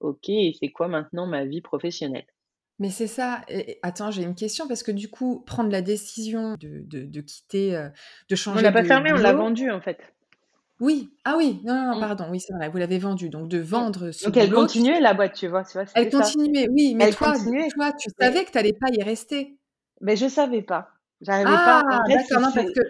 [0.00, 2.26] ok, c'est quoi maintenant ma vie professionnelle?
[2.78, 3.40] Mais c'est ça.
[3.48, 7.76] Et, attends, j'ai une question parce que du coup, prendre la décision de, de, quitter,
[7.76, 7.88] euh,
[8.28, 8.60] de changer.
[8.60, 9.98] On l'a pas fermé, on l'a vendu en fait.
[10.80, 12.00] Oui, ah oui, non, non, mmh.
[12.00, 13.62] pardon, oui, c'est vrai, vous l'avez vendu, donc de mmh.
[13.62, 15.64] vendre ce Donc elle continuait la boîte, tu vois.
[15.64, 19.02] Tu vois elle continuait, oui, mais toi, toi, tu savais que tu n'allais pas y
[19.02, 19.56] rester.
[20.00, 20.90] Mais je savais pas.
[21.20, 22.02] J'arrivais ah, pas.
[22.06, 22.80] d'accord, non, parce que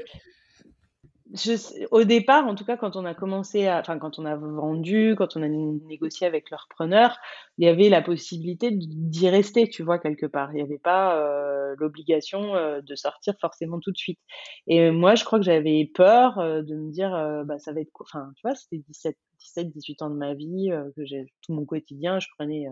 [1.91, 5.15] au départ, en tout cas, quand on a commencé à, enfin, quand on a vendu,
[5.17, 7.19] quand on a négocié avec le repreneur,
[7.59, 10.53] il y avait la possibilité d'y rester, tu vois, quelque part.
[10.53, 14.19] Il n'y avait pas euh, l'obligation euh, de sortir forcément tout de suite.
[14.67, 17.11] Et moi, je crois que j'avais peur euh, de me dire,
[17.45, 20.71] bah, ça va être, enfin, tu vois, c'était 17, 17, 18 ans de ma vie,
[20.97, 22.21] que j'ai tout mon quotidien.
[22.21, 22.67] Je prenais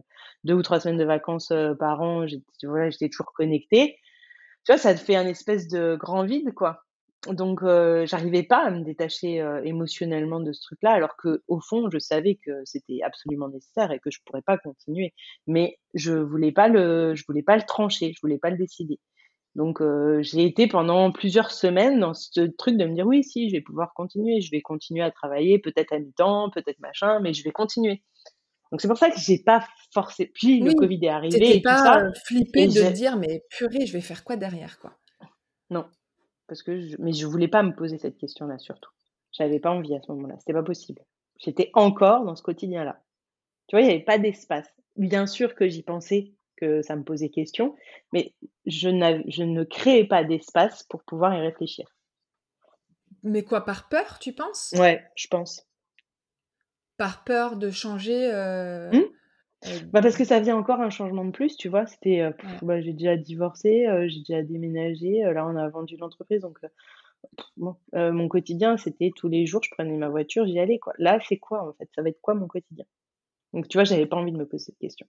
[0.45, 2.27] deux ou trois semaines de vacances par an.
[2.27, 3.99] J'étais, voilà, j'étais toujours connectée.
[4.65, 6.86] Tu vois, ça te fait un espèce de grand vide, quoi
[7.33, 11.61] donc euh, j'arrivais pas à me détacher euh, émotionnellement de ce truc-là, alors que au
[11.61, 15.15] fond je savais que c'était absolument nécessaire et que je pourrais pas continuer.
[15.47, 18.99] Mais je voulais pas le, je voulais pas le trancher, je voulais pas le décider.
[19.55, 23.49] Donc euh, j'ai été pendant plusieurs semaines dans ce truc de me dire oui si
[23.49, 27.33] je vais pouvoir continuer, je vais continuer à travailler peut-être à mi-temps, peut-être machin, mais
[27.33, 28.03] je vais continuer.
[28.71, 30.31] Donc c'est pour ça que j'ai pas forcé.
[30.35, 32.21] Puis le Covid est arrivé et pas tout ça.
[32.25, 34.93] flippé de dire mais purée je vais faire quoi derrière quoi?
[35.71, 35.87] Non,
[36.49, 36.97] parce que je...
[36.99, 38.91] mais je voulais pas me poser cette question-là surtout.
[39.33, 41.03] J'avais pas envie à ce moment-là, c'était pas possible.
[41.39, 43.03] J'étais encore dans ce quotidien-là.
[43.69, 44.69] Tu vois, il n'y avait pas d'espace.
[44.97, 47.77] Bien sûr que j'y pensais, que ça me posait question,
[48.13, 48.35] mais
[48.65, 48.89] je,
[49.29, 51.87] je ne créais pas d'espace pour pouvoir y réfléchir.
[53.23, 54.73] Mais quoi, par peur, tu penses?
[54.79, 55.67] Ouais, je pense.
[56.97, 59.16] par peur de changer, heu Mmh.
[59.65, 61.87] Heu Bah, parce que ça vient encore un changement de plus, tu vois?
[61.87, 66.41] C'était, heu, bah, j'ai déjà divorcé, heu, j'ai déjà déménagé, là, on a vendu l'entreprise
[66.43, 66.59] donc
[67.57, 70.93] bon, mon quotidien, c'était tous les jours, je prenais ma voiture, j'y allais, quoi.
[70.99, 71.89] Là, c'est quoi, en fait?
[71.95, 72.85] Ça va être quoi mon quotidien?
[73.53, 75.07] Donc tu vois, j'avais pas envie de me poser cette question.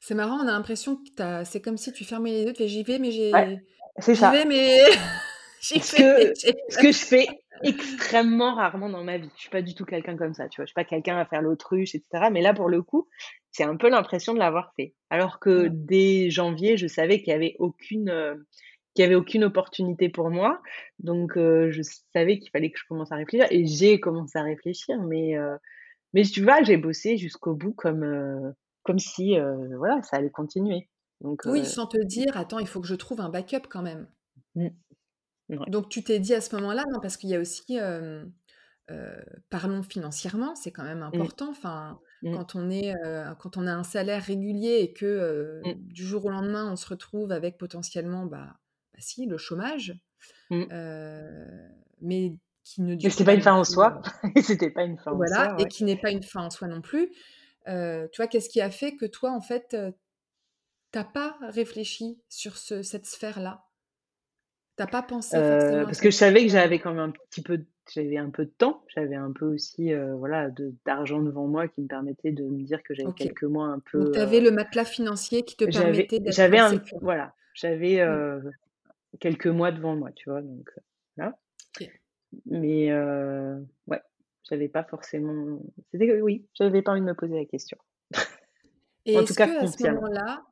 [0.00, 2.52] C'est marrant, on a l'impression que tu as c'est comme si tu fermais les yeux,
[2.52, 3.60] tu fais: «J'y vais, mais Ouais, j'ai
[3.98, 4.78] c'est j'y vais, mais
[5.60, 6.82] j'y Ce vais, mais que j'ai ce peur».
[6.82, 7.28] que je fais
[7.62, 9.30] extrêmement rarement dans ma vie.
[9.36, 10.64] Je suis pas du tout quelqu'un comme ça, tu vois?
[10.66, 13.08] Je suis pas quelqu'un à faire l'autruche et cetera, mais là, pour le coup,
[13.50, 14.94] c'est un peu l'impression de l'avoir fait.
[15.10, 18.46] Alors que dès janvier, je savais qu'il y avait aucune, heu,
[18.94, 20.60] qu'il y avait aucune opportunité pour moi,
[20.98, 21.82] donc heu, je
[22.14, 25.56] savais qu'il fallait que je commence à réfléchir et j'ai commencé à réfléchir, mais heu,
[26.14, 28.54] mais tu vois, j'ai bossé jusqu'au bout comme,
[28.84, 29.36] comme si,
[29.78, 30.88] voilà, ça allait continuer,
[31.22, 34.08] donc Oui, sans te dire: «Attends, il faut que je trouve un backup quand même».
[34.54, 34.68] mmh,
[35.56, 37.78] ouais, Donc tu t'es dit à ce moment-là non, parce qu'il y a aussi,
[39.50, 41.50] parlons financièrement, c'est quand même mmh, important.
[41.50, 42.94] Enfin, mmh, quand on est,
[43.38, 46.86] quand on a un salaire régulier et que, mmh, du jour au lendemain, on se
[46.88, 48.56] retrouve avec potentiellement, bah
[48.92, 49.94] bah, si, le chômage,
[50.50, 54.00] mais qui ne Mais dure c'était pas une fin en soi.
[54.42, 55.68] C'était pas une fin en Voilà soi, et ouais.
[55.68, 57.10] qui n'est pas une fin en soi non plus.
[57.66, 59.76] Tu vois, qu'est-ce qui a fait que toi, en fait,
[60.92, 63.64] tu pas réfléchi sur ce cette sphère-là?
[64.80, 67.62] T'as pas pensé à parce que je savais que j'avais quand même un petit peu
[67.92, 71.68] j'avais un peu de temps, j'avais un peu aussi, heu, voilà, de d'argent devant moi
[71.68, 73.18] qui me permettait de me dire que j'avais OK.
[73.18, 76.34] quelques mois un Donc peu, tu avais heu, le matelas financier qui te permettait d'être
[76.34, 78.08] j'avais un voilà, j'avais, Mmh.
[78.08, 78.50] heu,
[79.20, 80.40] quelques mois devant moi, tu vois?
[80.40, 80.82] Donc heu,
[81.18, 81.38] voilà.
[81.78, 81.90] OK.
[82.46, 84.00] Mais heu, ouais,
[84.48, 85.60] j'avais pas forcément
[85.92, 87.76] c'était oui, j'avais pas envie de me poser la question.
[89.04, 90.00] Et En tout cas qu'à ce consciemment.
[90.02, 90.42] moment-là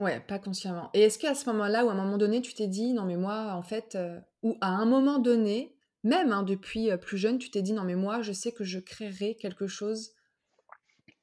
[0.00, 0.90] ouais, pas consciemment.
[0.94, 3.16] Et est-ce qu'à ce moment-là ou à un moment donné, tu t'es dit: «Non mais
[3.16, 7.38] moi, en fait», heu, ou à un moment donné, même, hein, depuis, heu, plus jeune,
[7.38, 10.12] tu t'es dit: «Non mais moi, je sais que je créerai quelque chose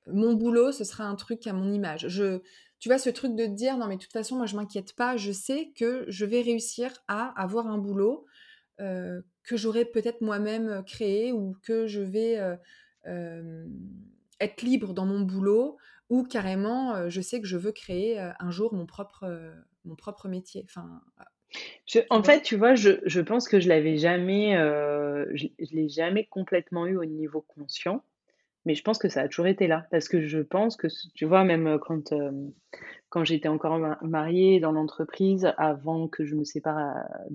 [0.08, 2.08] Mon boulot, ce sera un truc à mon image.
[2.08, 2.40] Je
[2.80, 4.94] tu vois, ce truc de te dire: «Non, mais de toute façon, moi, je m'inquiète
[4.96, 8.26] pas, je sais que je vais réussir à avoir un boulot,
[8.82, 12.40] heu, que j'aurais peut-être moi-même, créé ou que je vais,
[14.40, 15.78] être libre dans mon boulot»
[16.10, 19.26] ou carrément, je sais que je veux créer, un jour mon propre,
[19.84, 20.64] mon propre métier.
[20.66, 21.02] Enfin,
[21.88, 24.56] Je tu en fait, tu vois, je je pense que je l'avais jamais,
[25.34, 28.04] je je l'ai jamais complètement eu au niveau conscient,
[28.66, 29.88] mais je pense que ça a toujours été là.
[29.92, 32.14] Parce que je pense que tu vois, même, quand,
[33.16, 36.78] quand j'étais encore ma mariée dans l'entreprise, avant que je me sépare,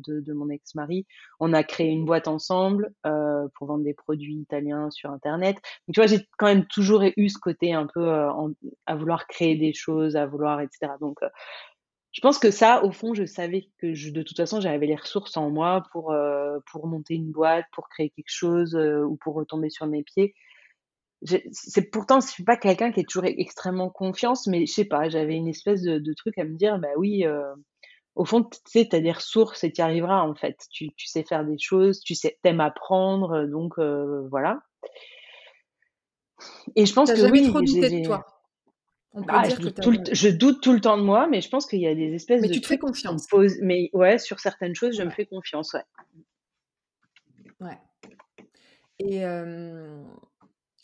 [0.09, 1.07] heu, de mon ex-mari,
[1.41, 5.57] on a créé une boîte ensemble, heu, pour vendre des produits italiens sur internet.
[5.89, 8.51] Donc tu vois, j'ai quand même toujours eu ce côté un peu, en
[8.87, 10.99] à vouloir créer des choses, à vouloir et cetera.
[10.99, 11.19] Donc
[12.13, 15.37] je pense que ça, au fond, je savais que de toute façon, j'avais les ressources
[15.37, 16.15] en moi pour,
[16.73, 20.35] pour monter une boîte, pour créer quelque chose, ou pour retomber sur mes pieds.
[21.23, 25.09] C'est pourtant, je suis pas quelqu'un qui est toujours extrêmement confiance, mais je sais pas,
[25.11, 27.43] j'avais une espèce de de truc à me dire: «Bah oui, heu,
[28.17, 30.57] au fond, tu sais, tu as des ressources et tu y arriveras, en fait.
[30.73, 34.61] Tu tu sais faire des choses, tu sais tu aimes apprendre, heu, donc heu, voilà»
[36.77, 38.27] et je pense que jamais oui, trop douté de toi.
[39.13, 41.41] On Bah, je dire doute tout le je doute tout le temps de moi, mais
[41.41, 43.27] je pense qu'il y a des espèces mais de tu te fais confiance.
[43.63, 45.85] mais ouais, sur certaines choses, je me fais confiance, ouais.
[47.61, 47.79] ouais
[48.99, 49.25] et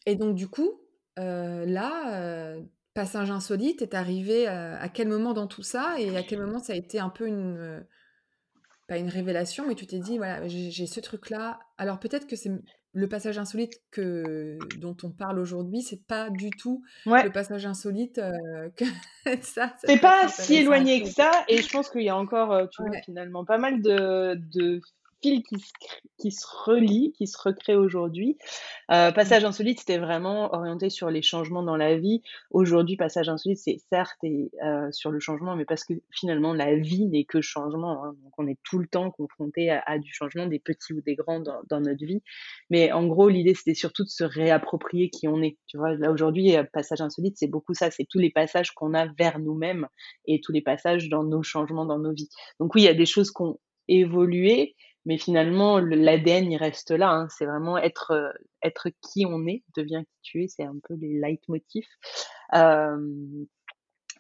[0.07, 0.81] Et donc du coup,
[1.19, 6.01] heu, là, heu, passage insolite est arrivé, heu, à quel moment dans tout ça?
[6.01, 7.87] Et à quel moment ça a été un peu une,
[8.87, 11.59] pas une révélation, mais tu t'es dit: «Voilà, j'ai ce truc-là».
[11.79, 12.51] Alors peut-être que c'est
[12.93, 17.67] le passage insolite que dont on parle aujourd'hui, c'est pas du tout Ouais, le passage
[17.67, 18.21] insolite,
[18.77, 18.85] que
[19.43, 22.69] ça, ça c'est pas si éloigné que ça et je pense qu'il y a encore,
[22.71, 24.81] tu vois, finalement pas mal de de
[25.43, 25.73] qui se
[26.19, 28.39] qui se relient, qui se recréent aujourd'hui.
[28.93, 29.15] Heu, Mmh.
[29.15, 32.23] Passage insolite, c'était vraiment orienté sur les changements dans la vie.
[32.51, 36.77] Aujourd'hui, Passage insolite, c'est certes et heu, sur le changement, mais parce que finalement la
[36.77, 38.15] vie n'est que changement, hein.
[38.25, 41.17] Donc on est tout le temps confronté à à du changement, des petits ou des
[41.17, 42.23] grands dans dans notre vie.
[42.71, 45.95] Mais en gros, l'idée, c'était surtout de se réapproprier qui on est, tu vois?
[45.95, 49.39] Là, aujourd'hui, heu, Passage insolite, c'est beaucoup ça, c'est tous les passages qu'on a vers
[49.39, 49.89] nous-mêmes
[50.27, 52.29] et tous les passages dans nos changements dans nos vies.
[52.61, 53.59] Donc oui, il y a des choses qui ont
[53.89, 54.75] évolué,
[55.07, 57.29] mais finalement le l'ADN, il reste là, hein.
[57.31, 58.33] C'est vraiment être, heu,
[58.65, 61.89] être qui on est, devient qui tu es, c'est un peu les leitmotifs.
[62.53, 63.47] Hem,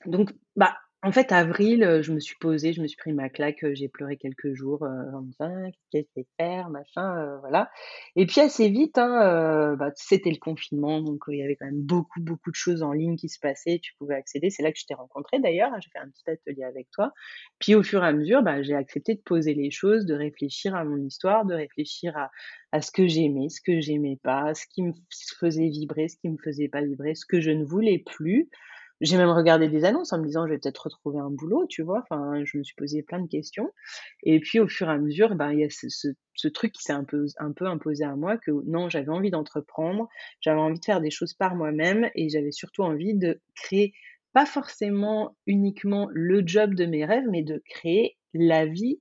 [0.07, 0.76] donc bah,
[1.07, 4.17] En fait, avril, je me suis posée, je me suis pris ma claque, j'ai pleuré
[4.17, 7.71] quelques jours, heu, en me disant: «Ah, qu'est-ce que je faire?» machin, voilà
[8.17, 11.81] et puis assez vite, hein, bah, c'était le confinement donc il y avait quand même
[11.81, 14.51] beaucoup, beaucoup de choses en ligne qui se passaient, tu pouvais accéder.
[14.51, 17.13] C'est là que je t'ai rencontrée d'ailleurs, hein, j'ai fait un petit atelier avec toi.
[17.61, 20.75] Puis au fur et à mesure, bah, j'ai accepté de poser les choses, de réfléchir
[20.75, 22.31] à mon histoire, de réfléchir à
[22.73, 24.93] à ce que j'aimais, ce que j'aimais pas, ce qui me
[25.39, 28.51] faisait vibrer, ce qui me faisait pas vibrer, ce que je ne voulais plus
[29.01, 31.83] j'ai même regardé des annonces en me disant: «Je vais peut-être retrouver un boulot», tu
[31.83, 32.01] vois?
[32.03, 33.71] Enfin, je me suis posé plein de questions
[34.25, 36.93] et puis au fur et à mesure, ben, il y a ce truc qui s'est
[36.93, 37.27] un peu
[37.67, 40.09] imposé à moi que non, j'avais envie d'entreprendre,
[40.41, 43.93] j'avais envie de faire des choses par moi-même et j'avais surtout envie de créer,
[44.33, 49.01] pas forcément uniquement le job de mes rêves, mais de créer la vie,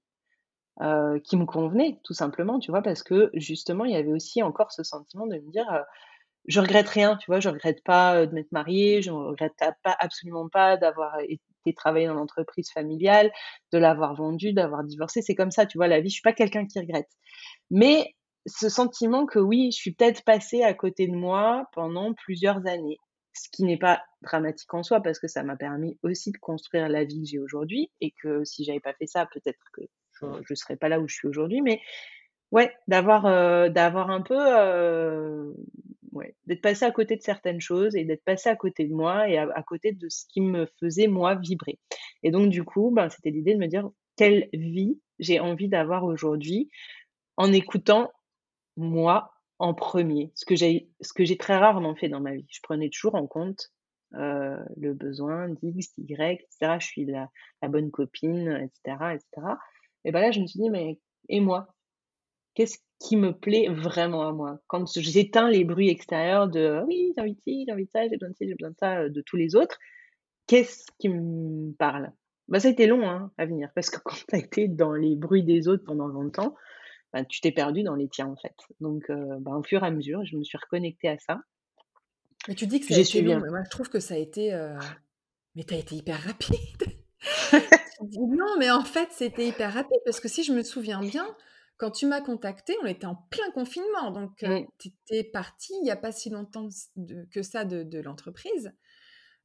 [0.81, 2.81] heu, qui me convenait tout simplement, tu vois?
[2.81, 5.65] Parce que justement, il y avait aussi encore ce sentiment de me dire,
[6.47, 7.39] je regrette rien, tu vois?
[7.39, 11.41] Je regrette pas, heu, de m'être mariée, je regrette pas absolument pas d'avoir été
[11.75, 13.31] travailler dans l'entreprise familiale,
[13.73, 15.21] de l'avoir vendue, d'avoir divorcé.
[15.21, 15.87] C'est comme ça, tu vois?
[15.87, 17.09] La vie, je suis pas quelqu'un qui regrette.
[17.71, 18.15] Mais
[18.45, 22.97] ce sentiment que oui, je suis peut-être passée à côté de moi pendant plusieurs années.
[23.33, 26.87] Ce qui n'est pas dramatique en soi parce que ça m'a permis aussi de construire
[26.89, 29.81] la vie que j'ai aujourd'hui et que si j'avais pas fait ça, peut-être que
[30.21, 31.61] je je serais pas là où je suis aujourd'hui.
[31.61, 31.81] Mais
[32.51, 35.55] ouais, d'avoir, heu, d'avoir un peu, heu
[36.13, 39.27] Ouais, d'être passé à côté de certaines choses et d'être passé à côté de moi
[39.29, 41.77] et à côté de ce qui me faisait moi vibrer.
[42.23, 46.05] Et donc du coup, ben, c'était l'idée de me dire: «Quelle vie j'ai envie d'avoir
[46.05, 46.69] aujourd'hui?»
[47.37, 48.11] en écoutant
[48.77, 50.31] moi en premier.
[50.35, 52.45] ce que j'ai ce que j'ai très rarement fait dans ma vie.
[52.49, 53.71] Je prenais toujours en compte,
[54.15, 56.79] heu, le besoin d'X, d'Y et cetera.
[56.79, 57.29] Je suis la
[57.69, 59.59] bonne copine et cetera et cetera.
[60.05, 61.74] Et bah, là, je me suis dit: «Mais et moi?
[62.55, 64.59] Qu'est-ce qui me plaît vraiment à moi?
[64.67, 68.03] Quand j'éteins les bruits extérieurs de: «Oui, j'ai envie de ci, j'ai envie de ça,
[68.07, 69.77] j'ai besoin de ci, j'ai besoin de ça», heu, de tous les autres,
[70.47, 72.11] qu'est-ce qui me parle?
[72.47, 74.93] Bah, ça a été long, hein, à venir parce que quand tu as été dans
[74.93, 76.55] les bruits des autres pendant longtemps,
[77.13, 78.55] bah, tu t'es perdu dans les tiens, en fait.
[78.79, 81.41] Donc heu, bah, au fur et à mesure, je me suis reconnectée à ça.
[82.47, 84.17] Mais tu dis que ça a été long, mais moi je trouve que ça a
[84.17, 84.75] été, heu
[85.55, 86.57] mais tu as été hyper rapide.
[88.11, 91.25] «Non, mais en fait, c'était hyper rapide» parce que si je me souviens bien,
[91.77, 94.65] quand tu m'as contactée, on était en plein confinement, donc heu, mmh.
[94.79, 98.73] tu étais partie il y a pas si longtemps de que ça de de l'entreprise,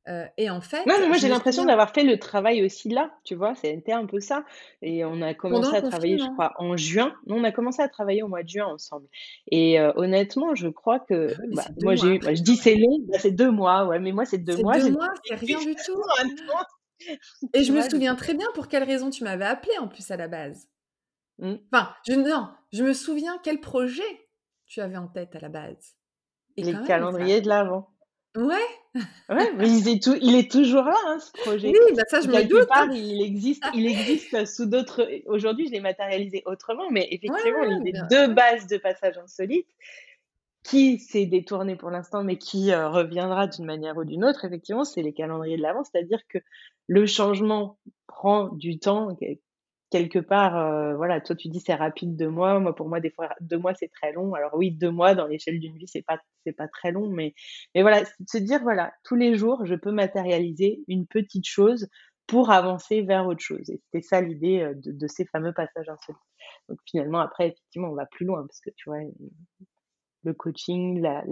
[0.09, 3.13] heu et en Non, fait, mais moi, j'ai l'impression d'avoir fait le travail aussi là,
[3.25, 3.55] tu vois?
[3.55, 4.45] C'était un peu ça
[4.81, 7.15] et on a commencé à travailler, je crois, en juin.
[7.27, 9.07] Nous, on a commencé à travailler au mois de juin ensemble
[9.51, 12.43] et heu, honnêtement, je crois que, oui, mais bah, c'est 2 moi, j'ai bah, je
[12.43, 12.57] dis.
[12.57, 14.91] «C'est long», bah, c'est 2 mois, ouais, mais moi, c'est 2 C'est mois, 2 j'ai
[14.91, 16.03] mois, c'est rien du tout
[17.53, 20.17] et je me souviens très bien pour quelle raison tu m'avais appelée en plus à
[20.17, 20.69] la base.
[21.41, 21.55] Mmh.
[21.73, 24.29] Enfin, je non, je me souviens quel projet
[24.67, 25.97] tu avais en tête à la base
[26.57, 27.91] et Les ça calendriers de l'avent.
[28.37, 28.67] ouais,
[29.31, 31.33] Ouais, mais il est tou il est toujours là, hein, ce
[31.65, 32.69] oui, projet bah ça je me doute.
[32.69, 37.69] part, il existe il existe sous d'autres aujourd'hui, je l'ai matérialisé autrement, mais effectivement, ouais,
[37.69, 38.35] l'idée bien de ouais.
[38.35, 39.69] base de Passage insolite
[40.63, 44.85] Qui s'est détourné pour l'instant, mais qui, heu, reviendra d'une manière ou d'une autre, effectivement,
[44.85, 45.85] c'est les calendriers de l'Avent.
[45.85, 46.39] C'est-à-dire que
[46.87, 49.17] le changement prend du temps,
[49.91, 53.11] quelque part, heu, voilà, toi tu dis: «C'est rapide 2 mois», moi pour moi des
[53.11, 54.35] fois 2 mois c'est très long.
[54.35, 57.35] Alors oui, 2 mois dans l'échelle d'une vie, c'est pas c'est pas très long, mais
[57.75, 61.89] mais voilà, se dire: «Voilà, tous les jours, je peux matérialiser une petite chose
[62.27, 66.21] pour avancer vers autre chose» et c'était ça l'idée, heu, de ces fameux passages insolites.
[66.69, 69.01] Donc finalement après effectivement, on va plus loin parce que tu vois,
[70.25, 71.25] le coaching, la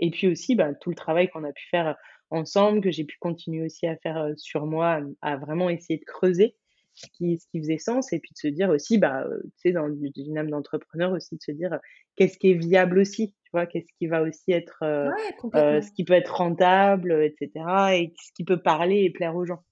[0.00, 1.96] et puis aussi, bah, tout le travail qu'on a pu faire,
[2.30, 6.04] ensemble, que j'ai pu continuer aussi à faire, heu, sur moi, à vraiment essayer de
[6.04, 6.56] creuser
[6.94, 9.50] ce qui ce qui faisait sens et puis de se dire aussi, bah, heu, tu
[9.70, 11.78] sais, dans une âme d'entrepreneur aussi de se dire,
[12.16, 13.66] «Qu'est-ce qui est viable aussi?» Tu vois?
[13.66, 18.32] Qu'est-ce qui va aussi être, Ouais, heu, ce qui peut être rentable, heu, et ce
[18.34, 19.64] qui peut parler et plaire aux gens.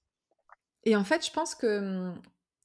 [0.83, 1.79] et en fait, je pense que,
[2.11, 2.21] mmh,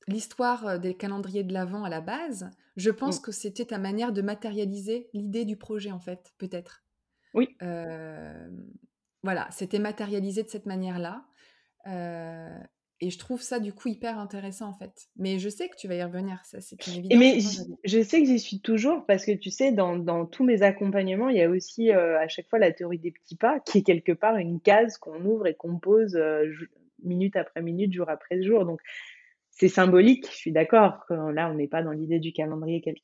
[0.08, 3.20] l'histoire, des calendriers de l'avent à la base, je pense Mmh.
[3.20, 6.84] que c'était ta manière de matérialiser l'idée du projet, en fait, peut-être.
[7.32, 7.58] Oui.
[9.22, 11.26] Voilà, c'était matérialisé de cette manière-là,
[13.00, 15.08] et je trouve ça, du coup, hyper intéressant, en fait.
[15.16, 17.38] Mais je sais que tu vas y revenir, ça, c'est une évidence mais
[17.84, 21.28] je sais que j'y suis toujours parce que tu sais, dans dans tous mes accompagnements,
[21.28, 23.82] il y a aussi, heu, à chaque fois la théorie des petits pas qui est
[23.82, 26.66] quelque part une case qu'on ouvre et qu'on pose, heu, j
[27.02, 28.64] minute après minute, jour après jour.
[28.64, 28.80] Donc
[29.50, 32.96] c'est symbolique, je suis d'accord là, on n'est pas dans l'idée du calendrier quel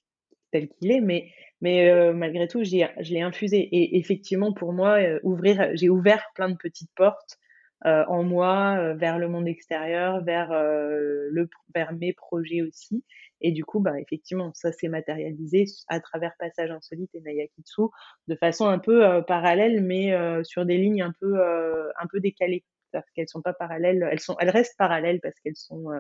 [0.53, 1.31] tel qu'il est, mais
[1.61, 2.73] mais heu, malgré tout, je
[3.13, 7.39] l'ai infusé et effectivement pour moi, ouvrir j'ai ouvert plein de petites portes,
[7.87, 13.05] heu, en moi, heu, vers le monde extérieur, vers, heu, le vers mes projets aussi
[13.41, 17.83] et du coup, bah, effectivement, ça s'est matérialisé à travers Passage insolite et Naya Kitsu
[18.29, 22.07] de façon un peu, heu, parallèle mais heu, sur des lignes un peu, heu, un
[22.07, 22.65] peu décalées.
[22.91, 25.91] c'est-à-dire qu'elles sont pas parallèles, elles sont, elles restent parallèles parce qu'elles sont,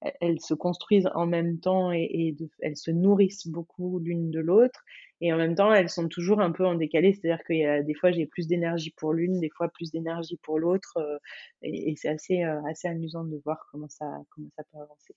[0.00, 4.84] elles se construisent en même temps et, elles se nourrissent beaucoup l'une de l'autre.
[5.20, 7.82] Et en même temps, elles sont toujours un peu en décalé, c'est-à-dire qu'il y a
[7.82, 10.98] des fois j'ai plus d'énergie pour l'une, des fois plus d'énergie pour l'autre,
[11.62, 15.14] et, c'est assez assez amusant de voir comment ça comment ça peut avancer.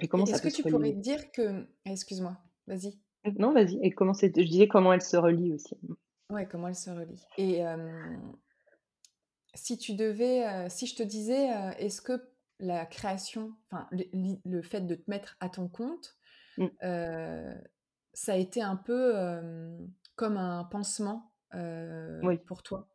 [0.00, 2.36] Et comment Est-ce que tu pourrais dire que, excuse-moi,
[2.66, 2.98] vas-y.
[3.38, 3.78] Non, vas-y.
[3.82, 5.76] Et comment c'est Je disais comment elles se relient aussi.
[6.30, 7.24] Ouais, comment elles se relient.
[7.38, 7.62] Et
[9.54, 12.20] si tu devais, si je te disais, est-ce que
[12.58, 16.16] la création, enfin le, fait de te mettre à ton compte,
[16.56, 16.66] mmh.
[18.12, 19.14] ça a été un peu
[20.16, 21.32] comme un pansement
[22.46, 22.88] pour toi.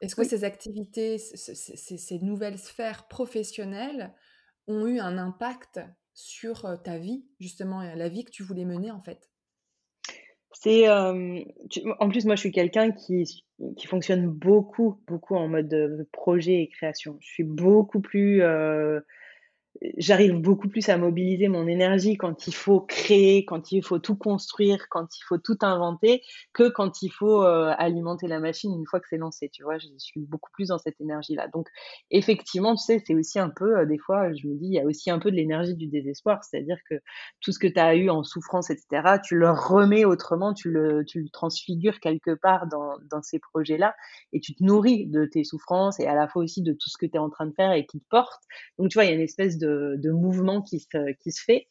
[0.00, 4.12] Est-ce que ces activités, ces, nouvelles sphères professionnelles
[4.66, 5.80] ont eu un impact
[6.12, 9.30] sur ta vie, justement, la vie que tu voulais mener en fait?
[10.54, 13.44] C'est en plus moi je suis quelqu'un qui
[13.76, 17.18] qui fonctionne beaucoup beaucoup en mode projet et création.
[17.20, 18.42] Je suis beaucoup plus
[19.96, 24.16] j'arrive beaucoup plus à mobiliser mon énergie quand il faut créer, quand il faut tout
[24.16, 26.22] construire, quand il faut tout inventer,
[26.52, 29.50] que quand il faut euh, alimenter la machine une fois que c'est lancé.
[29.52, 31.48] Tu vois, je suis beaucoup plus dans cette énergie-là.
[31.48, 31.68] Donc,
[32.10, 34.80] effectivement, tu sais, c'est aussi un peu, euh, des fois, je me dis, il y
[34.80, 36.44] a aussi un peu de l'énergie du désespoir.
[36.44, 36.94] C'est-à-dire que
[37.40, 41.04] tout ce que tu as eu en souffrance, etc., tu le remets autrement, tu le,
[41.04, 43.94] tu le transfigures quelque part dans, dans ces projets-là
[44.32, 46.96] et tu te nourris de tes souffrances et à la fois aussi de tout ce
[46.98, 48.42] que tu es en train de faire et qui te porte.
[48.78, 51.68] Donc, tu vois, il y a une espèce de de, mouvement qui se, fait.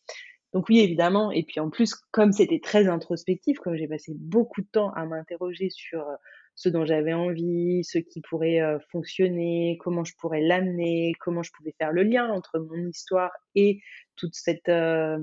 [0.54, 1.32] Donc oui, évidemment.
[1.32, 5.06] Et puis en plus, comme c'était très introspectif, comme j'ai passé beaucoup de temps à
[5.06, 6.16] m'interroger sur euh,
[6.56, 11.52] ce dont j'avais envie, ce qui pourrait euh, fonctionner, comment je pourrais l'amener, comment je
[11.52, 13.80] pouvais faire le lien entre mon histoire et
[14.16, 15.18] toute cette euh,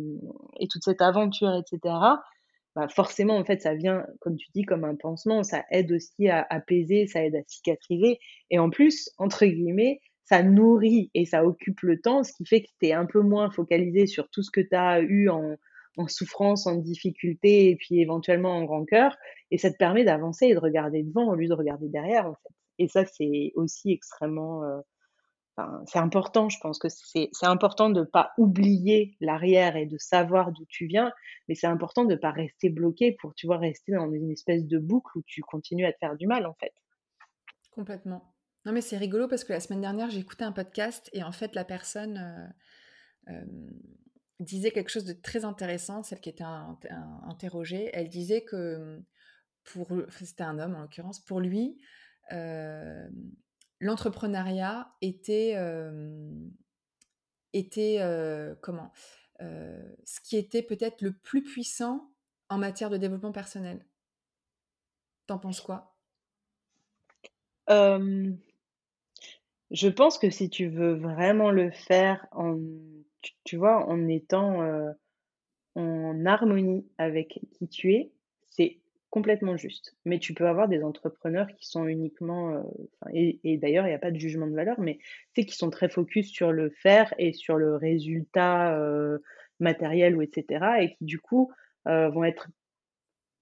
[0.59, 1.95] et toute cette aventure, etc.
[2.77, 5.43] Bah forcément, en fait, ça vient, comme tu dis, comme un pansement.
[5.43, 8.21] Ça aide aussi à apaiser, ça aide à cicatriser.
[8.51, 10.01] Et en plus, entre guillemets,
[10.31, 13.20] ça nourrit et ça occupe le temps, ce qui fait que tu es un peu
[13.20, 15.57] moins focalisé sur tout ce que tu as eu en,
[16.07, 19.16] souffrance, en difficulté et puis éventuellement en grand cœur.
[19.51, 22.33] Et ça te permet d'avancer et de regarder devant au lieu de regarder derrière.
[22.78, 24.62] Et ça, c'est aussi extrêmement.
[24.62, 24.78] Euh,
[25.87, 30.53] c'est important, je pense que c'est important de ne pas oublier l'arrière et de savoir
[30.53, 31.12] d'où tu viens,
[31.49, 34.64] mais c'est important de ne pas rester bloqué pour, tu vois, rester dans une espèce
[34.64, 36.72] de boucle où tu continues à te faire du mal, en fait.
[37.72, 38.33] Complètement.
[38.67, 41.55] Non, mais c'est rigolo parce que la semaine dernière, écouté un podcast et en fait,
[41.55, 42.53] la personne
[43.29, 43.45] euh,
[44.39, 47.91] disait quelque chose de très intéressant, celle qui était interrogée.
[47.93, 49.03] Elle disait que
[49.65, 49.89] pour.
[50.11, 51.21] C'était un homme en l'occurrence.
[51.21, 51.81] Pour lui,
[53.81, 55.57] l'entrepreneuriat était.
[57.53, 57.99] était
[58.61, 58.93] comment
[59.39, 62.13] Ce qui était peut-être le plus puissant
[62.51, 63.87] en matière de développement personnel.
[65.27, 65.97] T'en penses quoi?
[69.71, 72.59] Je pense que si tu veux vraiment le faire en
[73.45, 74.91] tu vois, en étant, euh,
[75.75, 78.12] en harmonie avec qui tu es,
[78.49, 78.79] c'est
[79.11, 79.97] complètement juste.
[80.05, 82.62] Mais tu peux avoir des entrepreneurs qui sont uniquement, euh,
[83.12, 84.99] et d'ailleurs il n'y a pas de jugement de valeur, mais
[85.35, 89.18] c'est qui sont très focus sur le faire et sur le résultat, euh,
[89.59, 90.64] matériel ou etc.
[90.81, 91.53] et qui du coup,
[91.87, 92.49] vont être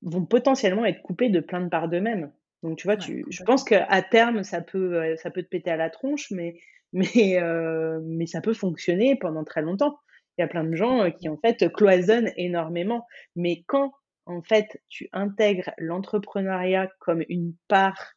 [0.03, 2.33] vont potentiellement être coupés de plein de parts d'eux-mêmes.
[2.63, 5.71] Donc tu vois, tu, je pense qu'à terme, ça peut, euh, ça peut te péter
[5.71, 6.59] à la tronche, mais,
[6.93, 9.99] mais, euh, mais ça peut fonctionner pendant très longtemps.
[10.37, 13.07] Il y a plein de gens euh, qui en fait cloisonnent énormément.
[13.37, 13.93] Mais quand
[14.27, 18.13] en fait tu intègres l'entrepreneuriat comme une part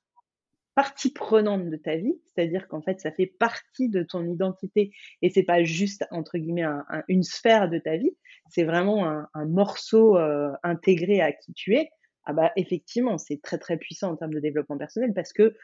[0.73, 5.29] partie prenante de ta vie, c'est-à-dire qu'en fait ça fait partie de ton identité et
[5.29, 6.65] c'est pas juste entre guillemets
[7.09, 8.11] une sphère de ta vie,
[8.49, 10.17] c'est vraiment un, un morceau
[10.63, 11.89] intégré à qui tu es
[12.25, 15.55] ah bah effectivement, c'est très très puissant en termes de développement personnel parce que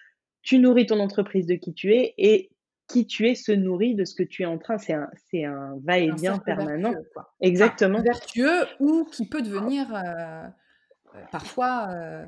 [0.42, 2.52] tu nourris ton entreprise de qui tu es et
[2.88, 4.78] qui tu es se nourrit de ce que tu es en train.
[4.78, 6.94] C'est un, c'est un va-et-vient permanent.
[7.42, 8.02] Exactement.
[8.02, 10.48] vertueux ou qui peut devenir euh,
[11.16, 12.26] euh, parfois euh,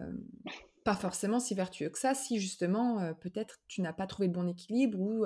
[0.84, 4.47] pas forcément si vertueux que ça, si justement peut-être tu n'as pas trouvé le bon
[4.47, 5.25] équilibre ou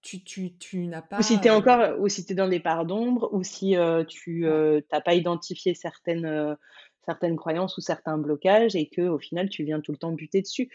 [0.00, 1.18] tu, tu, tu n'as pas.
[1.18, 3.74] Ou si tu es encore, ou si tu es dans des parts d'ombre, ou si
[4.06, 6.56] tu n'as pas identifié certaines
[7.04, 10.42] certaines croyances ou certains blocages et que au final tu viens tout le temps buter
[10.42, 10.70] dessus.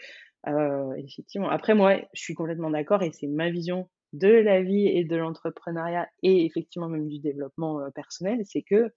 [0.48, 1.50] Euh, effectivement.
[1.50, 5.16] Après moi, je suis complètement d'accord et c'est ma vision de la vie et de
[5.16, 8.90] l'entrepreneuriat et effectivement même du développement euh, personnel, c'est que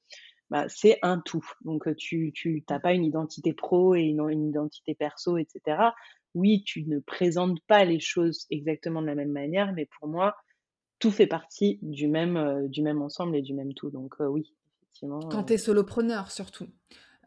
[0.50, 1.46] bah, c'est un tout.
[1.66, 5.90] Donc euh, tu tu t'as pas une identité pro et une, une, identité perso, etc.
[6.34, 10.36] Oui, tu ne présentes pas les choses exactement de la même manière, mais pour moi,
[11.00, 13.92] tout fait partie du même du même ensemble et du même tout.
[13.92, 15.20] Donc oui, effectivement.
[15.30, 16.68] Quand tu es solopreneur surtout.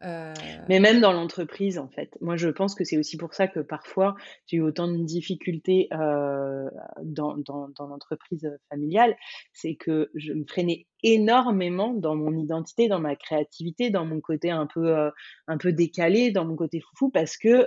[0.01, 2.17] Mais même dans l'entreprise, en fait.
[2.21, 5.87] Moi, je pense que c'est aussi pour ça que parfois, j'ai eu autant de difficultés
[5.91, 9.15] dans, dans, dans l'entreprise familiale.
[9.53, 14.51] C'est que je me freinais énormément dans mon identité, dans ma créativité, dans mon côté
[14.51, 15.11] un peu,
[15.47, 17.65] un peu décalé, dans mon côté foufou, parce que,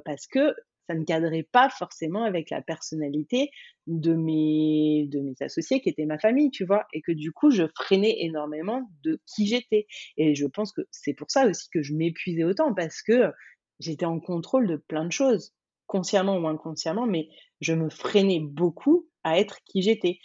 [0.00, 0.54] parce que
[0.88, 3.50] ça ne cadrait pas forcément avec la personnalité
[3.86, 7.50] de mes, de mes associés qui étaient ma famille, tu vois, et que du coup,
[7.50, 9.86] je freinais énormément de qui j'étais.
[10.16, 13.32] Et je pense que c'est pour ça aussi que je m'épuisais autant, parce que
[13.78, 15.52] j'étais en contrôle de plein de choses,
[15.86, 17.28] consciemment ou inconsciemment, mais
[17.60, 20.18] je me freinais beaucoup à être qui j'étais.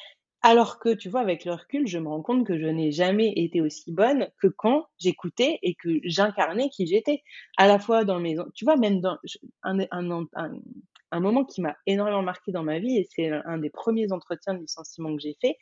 [0.47, 3.33] Alors que, tu vois, avec le recul, je me rends compte que je n'ai jamais
[3.35, 7.23] été aussi bonne que quand j'écoutais et que j'incarnais qui j'étais.
[7.57, 8.35] À la fois dans mes...
[8.53, 9.17] Tu vois, même dans
[9.63, 14.53] un, moment qui m'a énormément marqué dans ma vie, et c'est un des premiers entretiens
[14.53, 15.57] de licenciement que j'ai fait.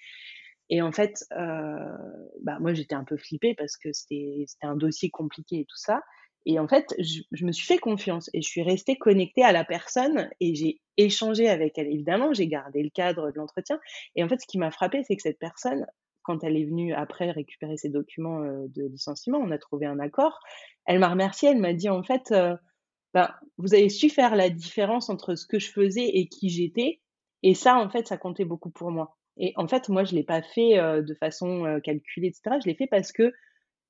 [0.70, 1.98] Et en fait, euh,
[2.42, 6.02] bah, moi, j'étais un peu flippée parce que c'était un dossier compliqué et tout ça.
[6.46, 9.64] Et en fait, je, me suis fait confiance et je suis restée connectée à la
[9.64, 11.88] personne et j'ai échangé avec elle.
[11.88, 13.80] Évidemment, j'ai gardé le cadre de l'entretien.
[14.16, 15.86] Et en fait, ce qui m'a frappé, c'est que cette personne,
[16.22, 20.00] quand elle est venue après récupérer ses documents euh, de licenciement, on a trouvé un
[20.00, 20.40] accord.
[20.86, 21.50] Elle m'a remercié.
[21.50, 22.56] Elle m'a dit en fait, euh,
[23.14, 27.00] ben, vous avez su faire la différence entre ce que je faisais et qui j'étais.
[27.42, 29.16] Et ça, en fait, ça comptait beaucoup pour moi.
[29.38, 32.58] Et en fait, moi, je l'ai pas fait euh, de façon calculée, etc.
[32.62, 33.34] Je l'ai fait parce que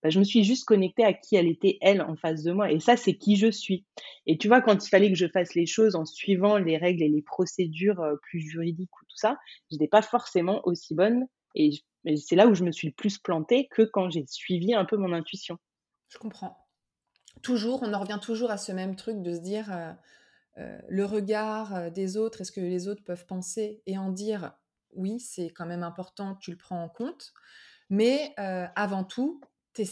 [0.03, 2.69] bah, je me suis juste connectée à qui elle était, elle, en face de moi.
[2.69, 3.85] Et ça, c'est qui je suis.
[4.27, 7.03] Et tu vois, quand il fallait que je fasse les choses en suivant les règles
[7.03, 9.37] et les procédures euh, plus juridiques ou tout ça,
[9.71, 11.25] je n'étais pas forcément aussi bonne.
[11.55, 11.71] Et,
[12.17, 14.97] c'est là où je me suis le plus plantée que quand j'ai suivi un peu
[14.97, 15.57] mon intuition.
[16.09, 16.57] Je comprends.
[17.41, 19.93] Toujours, on en revient toujours à ce même truc de se dire euh,
[20.57, 24.51] euh, le regard des autres, est-ce que les autres peuvent penser et en dire
[24.95, 27.31] oui, c'est quand même important, tu le prends en compte.
[27.89, 29.39] Mais avant tout,
[29.73, 29.85] tu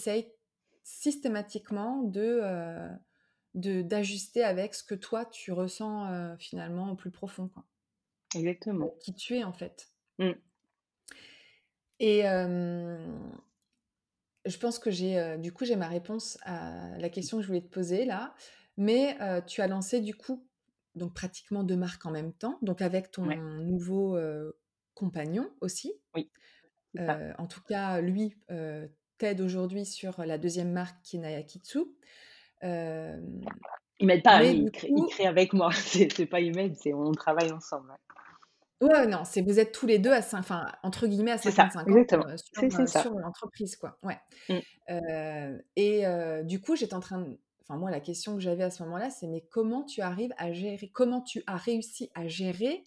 [0.84, 2.41] systématiquement de,
[3.53, 7.65] de d'ajuster avec ce que toi tu ressens finalement au plus profond quoi.
[8.36, 8.93] Exactement.
[8.99, 9.89] Qui tu es en fait.
[10.17, 10.32] Mmh.
[11.99, 12.23] Et
[14.45, 17.61] je pense que j'ai du coup j'ai ma réponse à la question que je voulais
[17.61, 18.34] te poser là,
[18.77, 19.17] mais
[19.47, 20.47] tu as lancé du coup
[20.95, 24.17] donc pratiquement deux marques en même temps, donc avec ton nouveau
[24.93, 25.93] compagnon aussi.
[26.15, 26.32] Oui.
[26.97, 28.36] en tout cas, lui,
[29.39, 31.80] aujourd'hui sur la deuxième marque qui est Nayakitsu.
[32.63, 33.17] Euh,
[34.01, 35.72] il m'aide pas, il, crée, avec moi.
[35.76, 37.93] C'est pas il m'aide, c'est on travaille ensemble.
[38.82, 39.05] Ouais.
[39.05, 42.03] non, c'est vous êtes tous les deux à enfin entre guillemets à 55 ans euh,
[42.09, 43.99] sur, euh, sur l'entreprise quoi.
[44.01, 44.17] Ouais.
[44.89, 46.03] Euh, et
[46.43, 49.11] du coup, j'étais en train de enfin moi la question que j'avais à ce moment-là,
[49.11, 52.84] c'est mais comment tu arrives à gérer comment tu as réussi à gérer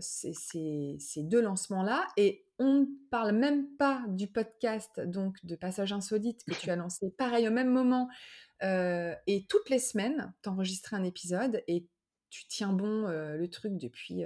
[0.00, 2.06] ces, ces, deux lancements-là.
[2.16, 6.76] Et on ne parle même pas du podcast donc de Passage Insolite que tu as
[6.76, 8.08] lancé pareil au même moment.
[8.62, 11.86] et toutes les semaines, tu enregistres un épisode et
[12.30, 14.24] tu tiens bon le truc depuis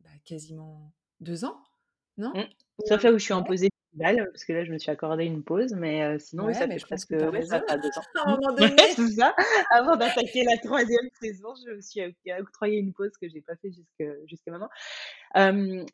[0.00, 1.60] bah, quasiment deux ans,
[2.16, 2.32] non?
[2.34, 2.44] Mmh.
[2.86, 3.64] Sauf là où je suis en pause
[3.98, 7.42] parce que là, je me suis accordé une pause, mais sinon, ça fait presque ouais,
[7.42, 8.02] ça deux ans.
[8.24, 8.76] À un moment donné.
[9.16, 9.34] ça.
[9.70, 12.00] Avant d'attaquer la troisième saison, je me suis
[12.38, 13.70] octroyé une pause que j'ai pas fait
[14.26, 14.70] jusqu'à maintenant.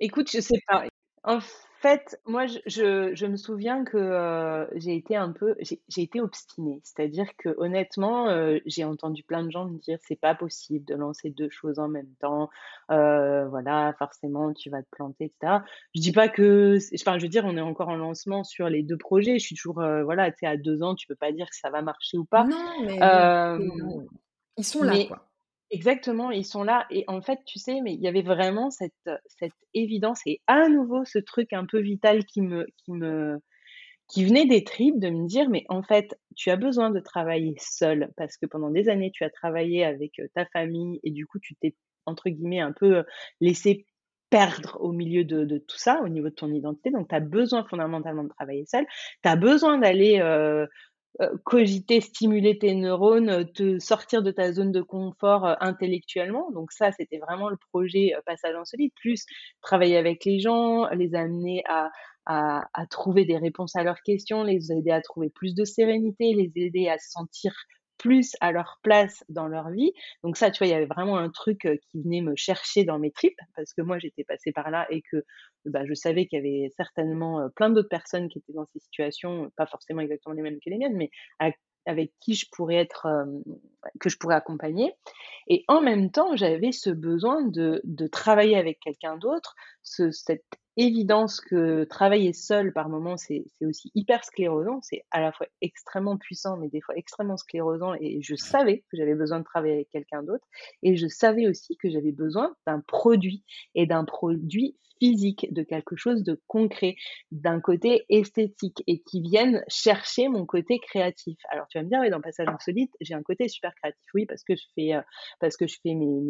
[0.01, 0.85] écoute, je sais pas.
[1.23, 1.39] En
[1.81, 6.81] fait, moi, je, je, me souviens que euh, j'ai été un peu, j'ai été obstinée.
[6.85, 10.95] C'est-à-dire que honnêtement, euh, j'ai entendu plein de gens me dire c'est pas possible de
[10.95, 12.51] lancer deux choses en même temps.
[12.91, 15.63] Euh, voilà, forcément, tu vas te planter, etc.
[15.95, 18.83] Je dis pas que, enfin, je veux dire, on est encore en lancement sur les
[18.83, 19.39] deux projets.
[19.39, 21.71] Je suis toujours, voilà, tu sais, à deux ans, tu peux pas dire que ça
[21.71, 22.45] va marcher ou pas.
[22.45, 22.99] Non, mais
[24.59, 25.30] ils sont là, quoi.
[25.73, 28.93] Exactement, ils sont là et en fait, tu sais, mais il y avait vraiment cette,
[29.27, 32.67] cette évidence et à nouveau ce truc un peu vital qui me
[34.09, 37.55] qui venait des tripes de me dire: «Mais en fait, tu as besoin de travailler
[37.59, 41.39] seul parce que pendant des années, tu as travaillé avec, ta famille et du coup,
[41.41, 41.75] tu t'es
[42.07, 43.05] entre guillemets un peu,
[43.41, 43.87] laissé
[44.31, 47.65] perdre au milieu de tout ça, au niveau de ton identité, donc tu as besoin
[47.65, 48.87] fondamentalement de travailler seul.
[49.23, 50.67] Tu as besoin d'aller, euh,
[51.45, 56.51] cogiter, stimuler tes neurones, te sortir de ta zone de confort euh, intellectuellement.
[56.53, 59.27] Donc ça, c'était vraiment le projet euh, Passage en solide, plus
[59.61, 61.91] travailler avec les gens, les amener à,
[62.91, 66.89] trouver des réponses à leurs questions, les aider à trouver plus de sérénité, les aider
[66.89, 67.53] à se sentir
[68.01, 69.93] plus à leur place dans leur vie.
[70.25, 72.99] Donc ça, tu vois, il y avait vraiment un truc qui venait me chercher dans
[72.99, 75.25] mes tripes, parce que moi, j'étais passée par là et que
[75.67, 79.51] bah, je savais qu'il y avait certainement plein d'autres personnes qui étaient dans ces situations,
[79.57, 81.11] pas forcément exactement les mêmes que les miennes, mais
[81.87, 83.07] avec qui je pourrais être,
[84.01, 84.95] que je pourrais accompagner.
[85.49, 90.45] Et en même temps, j'avais ce besoin de, de travailler avec quelqu'un d'autre, ce, cette
[90.77, 94.81] évidence que travailler seul par moment, c'est aussi hyper sclérosant.
[94.83, 97.95] C'est à la fois extrêmement puissant, mais des fois extrêmement sclérosant.
[98.01, 100.47] Et je savais que j'avais besoin de travailler avec quelqu'un d'autre.
[100.83, 103.45] Et je savais aussi que j'avais besoin d'un produit
[103.75, 106.95] et d'un produit physique, de quelque chose de concret,
[107.33, 111.39] d'un côté esthétique et qui vienne chercher mon côté créatif.
[111.51, 114.27] Alors tu vas me dire, oui, dans Passage Insolite, j'ai un côté super créatif, oui,
[114.27, 115.01] parce que je fais, euh,
[115.41, 116.21] parce que je fais mes,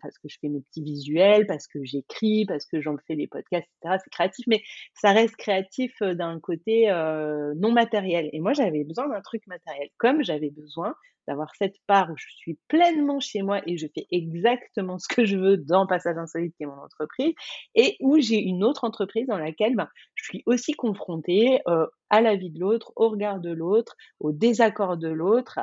[0.00, 3.26] parce que je fais mes petits visuels, parce que j'écris, parce que j'en fais les
[3.26, 3.51] podcasts,
[3.82, 4.62] C'est créatif, mais
[4.94, 8.30] ça reste créatif euh, d'un côté euh, non matériel.
[8.32, 10.94] Et moi, j'avais besoin d'un truc matériel, comme j'avais besoin
[11.28, 15.24] d'avoir cette part où je suis pleinement chez moi et je fais exactement ce que
[15.24, 17.32] je veux dans Passage Insolite, qui est mon entreprise,
[17.76, 22.22] et où j'ai une autre entreprise dans laquelle ben, je suis aussi confrontée euh, à
[22.22, 25.60] la vie de l'autre, au regard de l'autre, au désaccord de l'autre,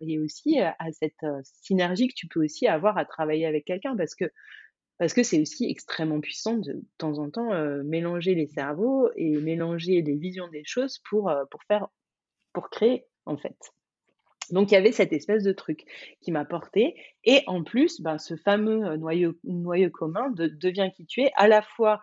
[0.00, 4.14] et aussi à cette synergie que tu peux aussi avoir à travailler avec quelqu'un, parce
[4.14, 4.24] que
[5.02, 9.36] parce que c'est aussi extrêmement puissant de, temps en temps euh, mélanger les cerveaux et
[9.38, 11.88] mélanger les visions des choses pour, pour faire
[12.52, 13.56] pour créer en fait.
[14.50, 15.86] Donc il y avait cette espèce de truc
[16.20, 16.94] qui m'a porté.
[17.24, 21.48] Et en plus, ben, ce fameux noyau, noyau commun de devient qui tu es, à
[21.48, 22.00] la fois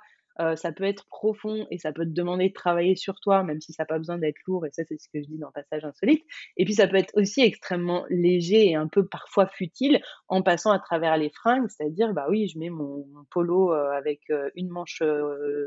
[0.56, 3.74] ça peut être profond et ça peut te demander de travailler sur toi, même si
[3.74, 5.84] ça n'a pas besoin d'être lourd, et ça c'est ce que je dis dans Passage
[5.84, 6.24] Insolite.
[6.58, 10.72] Et puis ça peut être aussi extrêmement léger et un peu parfois futile en passant
[10.72, 14.22] à travers les fringues, c'est-à-dire, bah oui, je mets mon, polo avec
[14.56, 15.04] une manche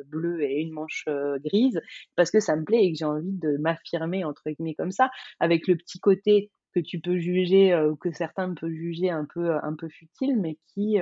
[0.06, 1.04] bleue et une manche
[1.44, 1.80] grise
[2.16, 5.10] parce que ça me plaît et que j'ai envie de m'affirmer, entre guillemets, comme ça,
[5.40, 9.52] avec le petit côté que tu peux juger ou que certains peuvent juger un peu
[9.62, 10.98] un peu futile mais qui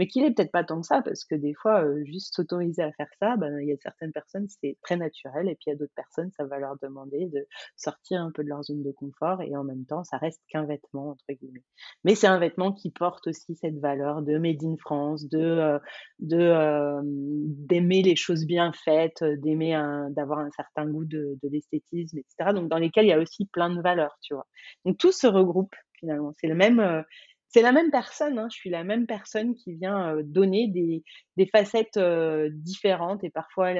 [0.00, 2.90] mais qui n'est peut-être pas tant que ça parce que des fois juste s'autoriser à
[2.92, 5.72] faire ça ben il y a certaines personnes c'est très naturel et puis il y
[5.74, 7.46] a d'autres personnes ça va leur demander de
[7.76, 10.64] sortir un peu de leur zone de confort et en même temps ça reste qu'un
[10.64, 11.64] vêtement entre guillemets.
[12.04, 15.78] Mais c'est un vêtement qui porte aussi cette valeur de made in France de
[16.20, 17.00] de
[17.66, 19.72] d'aimer les choses bien faites d'aimer
[20.12, 23.44] d'avoir un certain goût de, de l'esthétisme etc donc dans lesquels il y a aussi
[23.44, 24.46] plein de valeurs tu vois.
[24.86, 26.32] Donc tout se regroupe finalement.
[26.40, 27.02] C'est le même, euh,
[27.50, 28.38] c'est la même personne.
[28.38, 28.48] Hein.
[28.50, 31.02] Je suis la même personne qui vient euh, donner des,
[31.36, 33.72] des facettes euh, différentes et parfois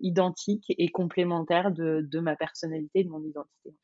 [0.00, 3.74] identiques et complémentaires de, de, ma personnalité, de mon identité.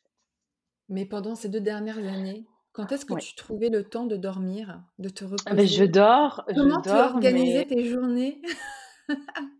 [0.88, 4.82] Mais pendant ces deux dernières années, quand est-ce que tu trouvais le temps de dormir,
[4.98, 5.66] de te ah ben, reposer?
[5.66, 6.44] Je dors.
[6.54, 8.42] Comment je dors, tu organisais tes journées?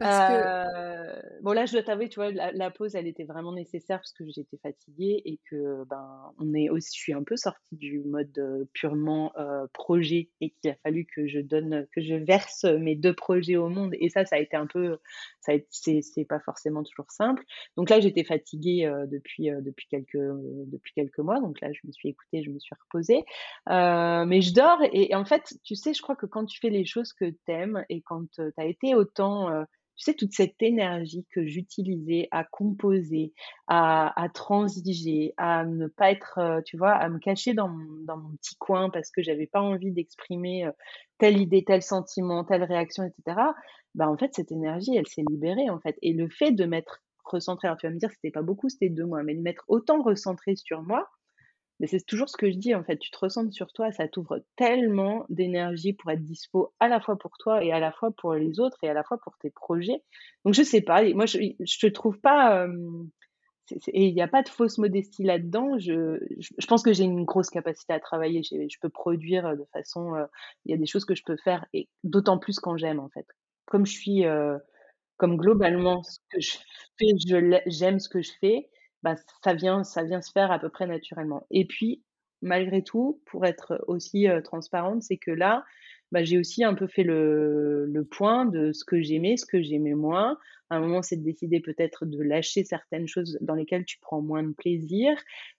[0.00, 1.42] que...
[1.42, 4.24] bon là, je dois t'avouer, tu vois, la, pause, elle était vraiment nécessaire parce que
[4.28, 8.68] j'étais fatiguée et que ben on est aussi, je suis un peu sortie du mode
[8.72, 9.32] purement
[9.72, 13.68] projet et qu'il a fallu que je donne, que je verse mes deux projets au
[13.68, 14.98] monde et ça, ça a été un peu,
[15.40, 17.42] ça c'est, pas forcément toujours simple.
[17.76, 20.18] Donc là, j'étais fatiguée depuis depuis quelques
[20.66, 23.24] depuis quelques mois, donc là, je me suis écoutée, je me suis reposée,
[23.66, 26.70] mais je dors et, et, en fait, tu sais, je crois que quand tu fais
[26.70, 29.64] les choses que t'aimes et quand tu as été autant
[30.00, 33.34] tu sais, toute cette énergie que j'utilisais à composer,
[33.66, 38.56] à, transiger, à ne pas être, euh, tu vois, à me cacher dans mon, petit
[38.56, 40.72] coin parce que j'avais pas envie d'exprimer euh,
[41.18, 43.42] telle idée, tel sentiment, telle réaction, etc.
[43.94, 45.98] Bah, en fait, cette énergie, elle s'est libérée, en fait.
[46.00, 48.88] Et le fait de m'être recentré, alors tu vas me dire, c'était pas beaucoup, c'était
[48.88, 51.10] deux mois, mais de m'être autant recentré sur moi,
[51.80, 52.98] mais c'est toujours ce que je dis, en fait.
[52.98, 57.16] Tu te ressens sur toi, ça t'ouvre tellement d'énergie pour être dispo à la fois
[57.16, 59.50] pour toi et à la fois pour les autres et à la fois pour tes
[59.50, 60.02] projets.
[60.44, 61.02] Donc, je sais pas.
[61.14, 62.66] Moi, je, je te trouve pas.
[63.88, 65.78] et il n'y a pas de fausse modestie là-dedans.
[65.78, 68.42] Je, je, pense que j'ai une grosse capacité à travailler.
[68.42, 70.12] Je, peux produire de façon.
[70.66, 73.08] Il y a des choses que je peux faire, et d'autant plus quand j'aime, en
[73.08, 73.26] fait.
[73.64, 74.24] Comme je suis.
[75.16, 76.58] comme globalement, ce que je
[76.98, 78.68] fais, j'aime ce que je fais
[79.02, 79.14] bah,
[79.44, 81.46] ça vient, ça vient se faire à peu près naturellement.
[81.50, 82.02] Et puis,
[82.42, 85.64] malgré tout, pour être aussi transparente, c'est que là,
[86.12, 89.62] bah, j'ai aussi un peu fait le, le point de ce que j'aimais, ce que
[89.62, 90.38] j'aimais moins.
[90.68, 94.22] À un moment, c'est de décider peut-être de lâcher certaines choses dans lesquelles tu prends
[94.22, 95.12] moins de plaisir,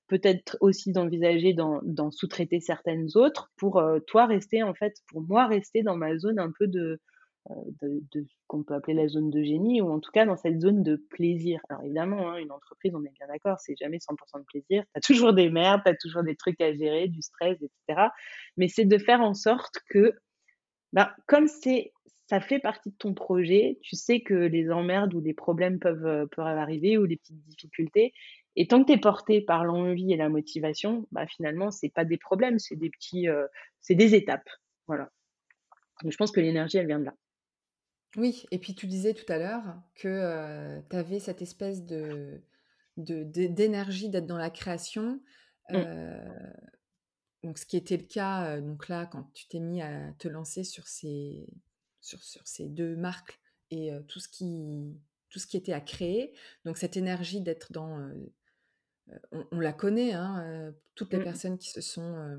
[0.07, 5.83] peut-être aussi d'envisager d'en sous-traiter certaines autres pour toi rester, en fait, pour moi rester
[5.83, 6.97] dans ma zone un peu de, euh,
[7.81, 10.61] de, ce qu'on peut appeler la zone de génie, ou en tout cas dans cette
[10.61, 11.59] zone de plaisir.
[11.69, 14.83] Alors évidemment, hein, une entreprise, on est bien d'accord, c'est jamais 100% de plaisir.
[14.83, 18.09] Tu as toujours des merdes, tu as toujours des trucs à gérer, du stress, etc.
[18.57, 20.13] Mais c'est de faire en sorte que,
[20.93, 21.91] ben, comme c'est
[22.31, 26.05] ça fait partie de ton projet, tu sais que les emmerdes ou les problèmes peuvent,
[26.05, 28.13] euh, peuvent arriver ou les petites difficultés.
[28.55, 32.05] Et tant que tu es porté par l'envie et la motivation, bah finalement, c'est pas
[32.05, 33.47] des problèmes, c'est des petits, euh,
[33.81, 34.47] c'est des étapes.
[34.87, 35.09] Voilà.
[36.05, 37.15] je pense que l'énergie, elle vient de là.
[38.17, 39.63] Oui, et puis tu disais tout à l'heure
[39.95, 42.41] que tu avais cette espèce de,
[42.97, 45.21] d'énergie d'être dans la création.
[45.69, 45.83] Mmh.
[47.43, 50.65] donc, ce qui était le cas, donc là, quand tu t'es mis à te lancer
[50.65, 51.47] sur ces,
[52.01, 53.39] sur, sur ces deux marques
[53.69, 56.35] et tout ce qui tout ce qui était à créer.
[56.65, 58.11] Donc cette énergie d'être dans
[59.31, 61.23] on, la connaît, hein, toutes les mmh.
[61.23, 62.37] personnes qui se sont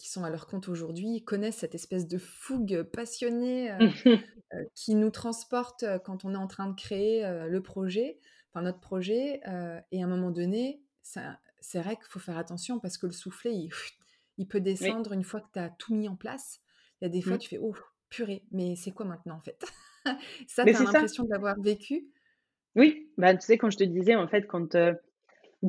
[0.00, 3.70] qui sont à leur compte aujourd'hui connaissent cette espèce de fougue passionnée
[4.74, 8.18] qui nous transporte quand on est en train de créer le projet,
[8.48, 9.42] enfin notre projet.
[9.92, 13.52] et à un moment donné, c'est vrai qu'il faut faire attention parce que le soufflet,
[14.38, 16.62] il, peut descendre une fois que tu as tout mis en place.
[17.00, 17.40] Il y a des fois, mmh.
[17.40, 17.74] tu fais, oh,
[18.08, 19.62] purée, mais c'est quoi maintenant en fait?
[20.48, 22.08] Ça, tu as l'impression de l'avoir vécu?
[22.74, 24.76] Oui, bah, tu sais, quand je te disais, en fait, quand,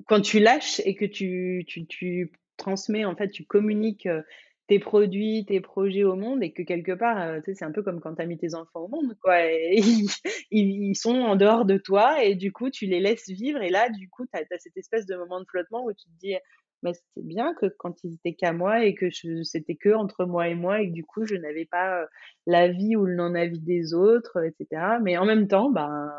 [0.08, 2.32] quand tu lâches et que tu, tu, tu
[2.62, 4.08] transmets, en fait, tu communiques
[4.68, 8.00] tes produits, tes projets au monde et que quelque part, sais, c'est un peu comme
[8.00, 9.36] quand tu as mis tes enfants au monde, quoi.
[9.74, 10.10] ils,
[10.52, 13.90] ils, sont en dehors de toi et du coup, tu les laisses vivre et là,
[13.90, 16.36] du coup, tu as, cette espèce de moment de flottement où tu te dis,
[16.84, 19.10] mais c'est bien que quand ils étaient qu'à moi et que
[19.44, 22.06] c'était que entre moi et moi et que du coup, je n'avais pas
[22.48, 25.00] la vie ou le non-avis des autres, etc.
[25.02, 26.12] Mais en même temps, ben,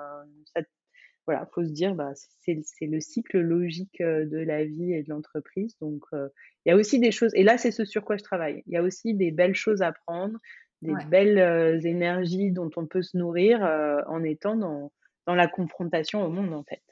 [0.54, 0.60] ça
[1.26, 5.76] voilà, faut se dire, bah, c'est le cycle logique de la vie et de l'entreprise.
[5.80, 8.62] Donc, il y a aussi des choses, et là, c'est ce sur quoi je travaille.
[8.66, 10.38] Il y a aussi des belles choses à prendre,
[10.80, 13.62] des belles énergies dont on peut se nourrir
[14.08, 14.92] en étant dans,
[15.26, 16.82] dans la confrontation au monde, en fait.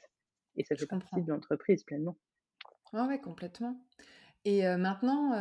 [0.55, 2.17] Et ça fait partie de l'entreprise pleinement.
[2.93, 3.77] Oui, ouais, complètement.
[4.43, 5.33] Et maintenant,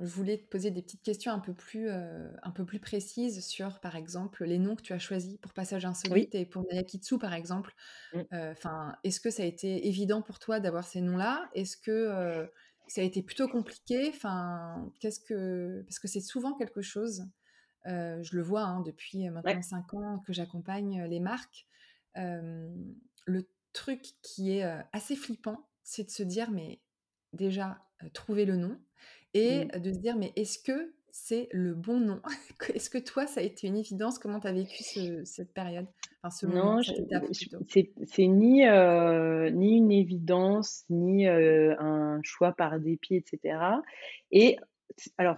[0.00, 3.80] je voulais te poser des petites questions un peu plus, un peu plus précises sur,
[3.80, 7.34] par exemple, les noms que tu as choisis pour Passage Insolite et pour Nayakitsu, par
[7.34, 7.74] exemple.
[8.14, 8.20] Mmh.
[8.32, 11.50] Enfin, est-ce que ça a été évident pour toi d'avoir ces noms-là?
[11.54, 12.48] Est-ce que
[12.86, 14.08] ça a été plutôt compliqué?
[14.08, 17.26] Enfin, qu'est-ce que parce que c'est souvent quelque chose.
[17.84, 21.66] je le vois hein, depuis maintenant cinq ans que j'accompagne les marques.
[22.14, 23.42] le
[23.74, 24.64] truc qui est
[24.94, 26.80] assez flippant, c'est de se dire mais
[27.32, 27.78] déjà
[28.08, 28.76] trouver le nom
[29.34, 29.80] et mmh.
[29.80, 32.20] de se dire mais est-ce que c'est le bon nom?
[32.74, 34.18] Est-ce que toi, ça a été une évidence?
[34.18, 34.84] Comment tu as vécu
[35.24, 35.86] cette période?
[36.22, 43.58] Enfin, ce Non, c'est ni, ni une évidence, ni un choix par dépit, etc.
[44.30, 44.56] Et
[45.18, 45.36] alors,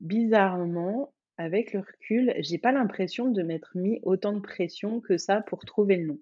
[0.00, 5.40] bizarrement, avec le recul, j'ai pas l'impression de m'être mis autant de pression que ça
[5.40, 6.18] pour trouver le nom.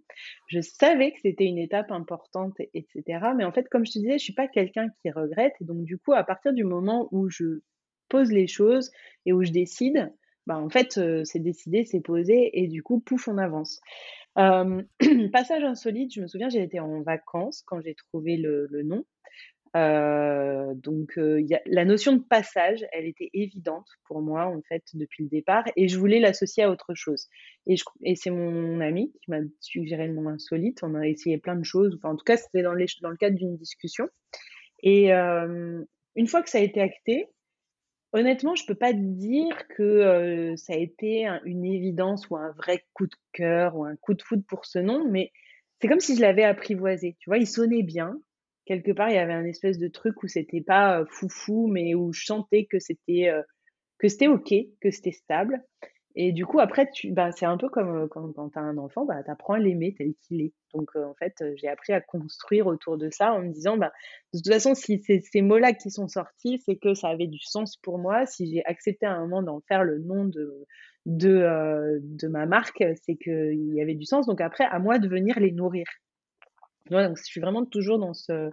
[0.46, 3.02] Je savais que c'était une étape importante, etc.
[3.36, 5.54] Mais en fait, comme je te disais, je suis pas quelqu'un qui regrette.
[5.60, 7.60] Et donc, du coup, à partir du moment où je
[8.08, 8.90] pose les choses
[9.26, 10.12] et où je décide,
[10.46, 12.50] bah, en fait, c'est décidé, c'est posé.
[12.60, 13.80] Et du coup, pouf, on avance.
[14.34, 19.04] passage insolite, je me souviens, j'ai été en vacances quand j'ai trouvé le nom.
[19.74, 25.24] Euh, donc, a, la notion de passage, elle était évidente pour moi, en fait, depuis
[25.24, 27.28] le départ, et je voulais l'associer à autre chose.
[27.66, 27.76] Et,
[28.16, 30.82] c'est mon ami qui m'a suggéré le nom insolite.
[30.82, 31.94] On a essayé plein de choses.
[31.96, 34.08] Enfin, en tout cas, c'était dans, le cadre d'une discussion.
[34.82, 35.82] Et euh,
[36.16, 37.26] une fois que ça a été acté,
[38.12, 43.06] honnêtement, je peux pas dire que ça a été une évidence ou un vrai coup
[43.06, 45.30] de cœur ou un coup de foudre pour ce nom, mais
[45.80, 47.16] c'est comme si je l'avais apprivoisé.
[47.20, 48.20] Tu vois, il sonnait bien
[48.72, 52.12] quelque part, il y avait un espèce de truc où c'était pas foufou, mais où
[52.12, 53.30] je sentais que c'était
[53.98, 55.62] que c'était ok, que c'était stable.
[56.14, 58.76] Et du coup, après, tu, bah, c'est un peu comme quand, quand tu as un
[58.76, 60.52] enfant, bah, tu apprends à l'aimer tel qu'il est.
[60.74, 63.92] Donc, en fait, j'ai appris à construire autour de ça en me disant, bah,
[64.34, 67.40] de toute façon, si c'est ces mots-là qui sont sortis, c'est que ça avait du
[67.40, 68.26] sens pour moi.
[68.26, 70.66] Si j'ai accepté à un moment d'en faire le nom de,
[71.06, 74.26] de, de ma marque, c'est qu'il y avait du sens.
[74.26, 75.86] Donc, après, à moi de venir les nourrir
[76.90, 78.50] donc je suis vraiment toujours dans ce,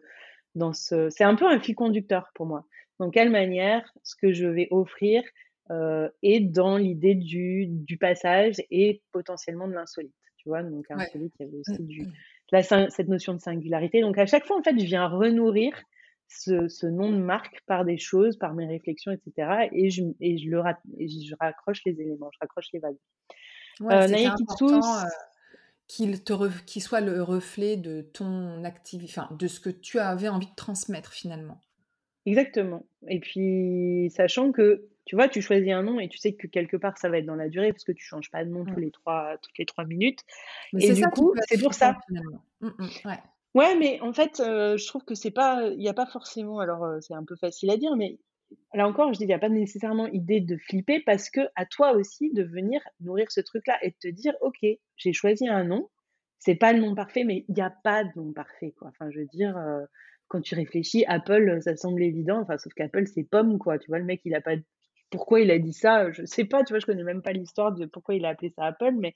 [0.56, 2.66] dans ce, c'est un peu un fil conducteur pour moi.
[3.00, 5.24] Dans quelle manière ce que je vais offrir
[5.72, 10.14] euh, est dans l'idée du, du passage et potentiellement de l'insolite.
[10.38, 12.08] Tu vois, donc insolite, il y avait aussi du,
[12.52, 14.02] la, cette notion de singularité.
[14.02, 15.74] Donc à chaque fois, en fait, je viens renourrir
[16.28, 19.70] ce, ce, nom de marque par des choses, par mes réflexions, etc.
[19.72, 20.62] Et je, et je, le,
[20.98, 22.98] et je raccroche les éléments, je raccroche les vagues.
[23.80, 24.08] Ouais, euh,
[25.90, 26.34] qu'il te
[26.80, 31.12] soit le reflet de ton activité, enfin de ce que tu avais envie de transmettre
[31.12, 31.60] finalement.
[32.26, 32.86] Exactement.
[33.08, 36.78] Et puis sachant que tu vois, tu choisis un nom et tu sais que quelque
[36.78, 38.80] part ça va être dans la durée parce que tu changes pas de nom tous
[38.80, 40.20] les trois, toutes les trois minutes.
[40.78, 41.98] et du coup, c'est pour ça.
[42.10, 43.20] Mmh, mmh, ouais.
[43.56, 43.76] ouais.
[43.76, 46.60] mais en fait, euh, je trouve que c'est pas, il n'y a pas forcément.
[46.60, 48.20] Alors, euh, c'est un peu facile à dire, mais
[48.74, 51.66] là encore, je dis, il n'y a pas nécessairement idée de flipper parce que à
[51.66, 54.66] toi aussi de venir nourrir ce truc-là et de te dire, OK,
[54.96, 55.90] j'ai choisi un nom.
[56.40, 58.90] C'est pas le nom parfait, mais il n'y a pas de nom parfait, quoi.
[58.90, 59.84] Enfin, je veux dire, euh,
[60.30, 62.40] quand tu réfléchis, Apple, ça semble évident.
[62.42, 63.78] Enfin, sauf qu'Apple, c'est pomme, quoi.
[63.78, 64.56] Tu vois, le mec, il a pas,
[65.10, 67.74] pourquoi il a dit ça, je sais pas, tu vois, je connais même pas l'histoire
[67.74, 69.14] de pourquoi il a appelé ça Apple, mais,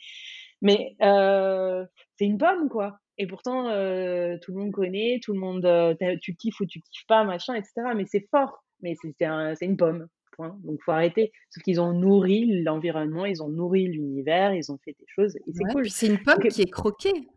[0.61, 1.85] mais, euh,
[2.17, 2.99] c'est une pomme, quoi.
[3.17, 7.07] Et pourtant, euh, tout le monde connaît, tout le monde, tu kiffes ou tu kiffes
[7.07, 7.73] pas, machin, etc.
[7.95, 10.07] Mais c'est fort mais c'est une pomme.
[10.33, 10.57] point.
[10.63, 11.31] Donc, faut arrêter.
[11.49, 15.41] Sauf qu'ils ont nourri l'environnement, ils ont nourri l'univers, ils ont fait des choses et
[15.53, 15.89] c'est cool.
[15.89, 17.27] c'est une pomme qui est croquée.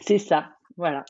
[0.00, 1.04] C'est ça, voilà,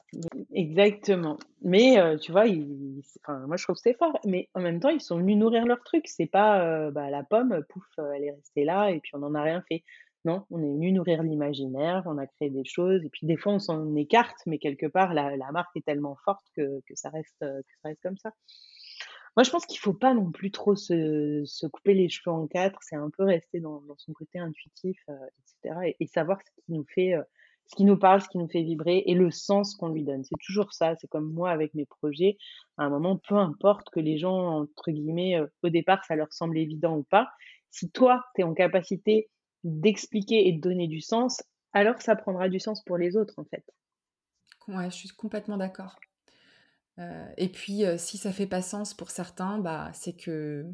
[0.53, 1.39] exactement.
[1.63, 4.19] Mais euh, tu vois, ils, enfin, moi je trouve que c'est fort.
[4.27, 6.07] Mais en même temps, ils sont venus nourrir leur truc.
[6.07, 7.85] C'est pas euh, bah, la pomme, pouf,
[8.15, 9.83] elle est restée là et puis on n'en a rien fait.
[10.27, 13.53] Non, on est venu nourrir l'imaginaire, on a créé des choses, et puis des fois
[13.53, 17.73] on s'en écarte, mais quelque part la, marque est tellement forte que, ça reste, que
[17.83, 18.33] ça reste comme ça.
[19.37, 22.79] Moi, je pense qu'il faut pas non plus trop se, couper les cheveux en quatre,
[22.83, 25.17] c'est un peu rester dans, son côté intuitif, euh,
[25.65, 25.95] etc.
[25.99, 27.23] Et, savoir ce qui nous fait, euh,
[27.67, 30.23] ce qui nous parle, ce qui nous fait vibrer et le sens qu'on lui donne.
[30.23, 30.95] C'est toujours ça.
[30.97, 32.37] C'est comme moi avec mes projets.
[32.77, 36.33] À un moment, peu importe que les gens, entre guillemets, euh, au départ, ça leur
[36.33, 37.29] semble évident ou pas.
[37.71, 39.29] Si toi, tu es en capacité
[39.65, 41.43] d'expliquer et de donner du sens,
[41.73, 43.65] alors ça prendra du sens pour les autres, en fait.
[44.69, 45.97] Ouais, je suis complètement d'accord.
[46.99, 50.65] Euh, et puis, euh, si ça fait pas sens pour certains, bah, c'est que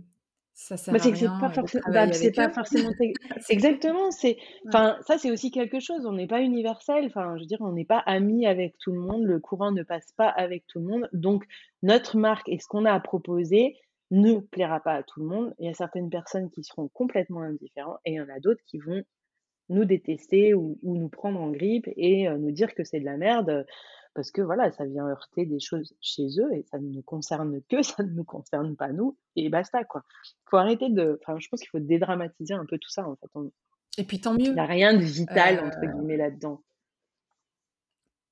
[0.52, 2.90] ça sert bah, à rien pas, bah, c'est pas forcément
[3.48, 4.10] exactement.
[4.10, 4.36] C'est,
[4.68, 6.05] enfin, ça c'est aussi quelque chose.
[6.05, 7.06] On n'est pas universel.
[7.06, 9.24] Enfin, je veux dire, on n'est pas amis avec tout le monde.
[9.24, 11.09] Le courant ne passe pas avec tout le monde.
[11.14, 11.44] Donc,
[11.82, 13.76] notre marque et ce qu'on a à proposer
[14.10, 15.55] ne plaira pas à tout le monde.
[15.59, 18.62] Il y a certaines personnes qui seront complètement indifférentes et il y en a d'autres
[18.66, 19.02] qui vont
[19.70, 23.16] nous détester ou, nous prendre en grippe et euh, nous dire que c'est de la
[23.16, 23.64] merde
[24.15, 27.61] parce que voilà, ça vient heurter des choses chez eux et ça ne nous concerne
[27.69, 30.03] que, ça ne nous concerne pas nous et basta quoi.
[30.47, 33.28] Faut arrêter de, enfin, je pense qu'il faut dédramatiser un peu tout ça en fait.
[33.99, 34.47] Et puis tant mieux.
[34.47, 36.62] Il n'y a rien de vital entre euh, guillemets là-dedans.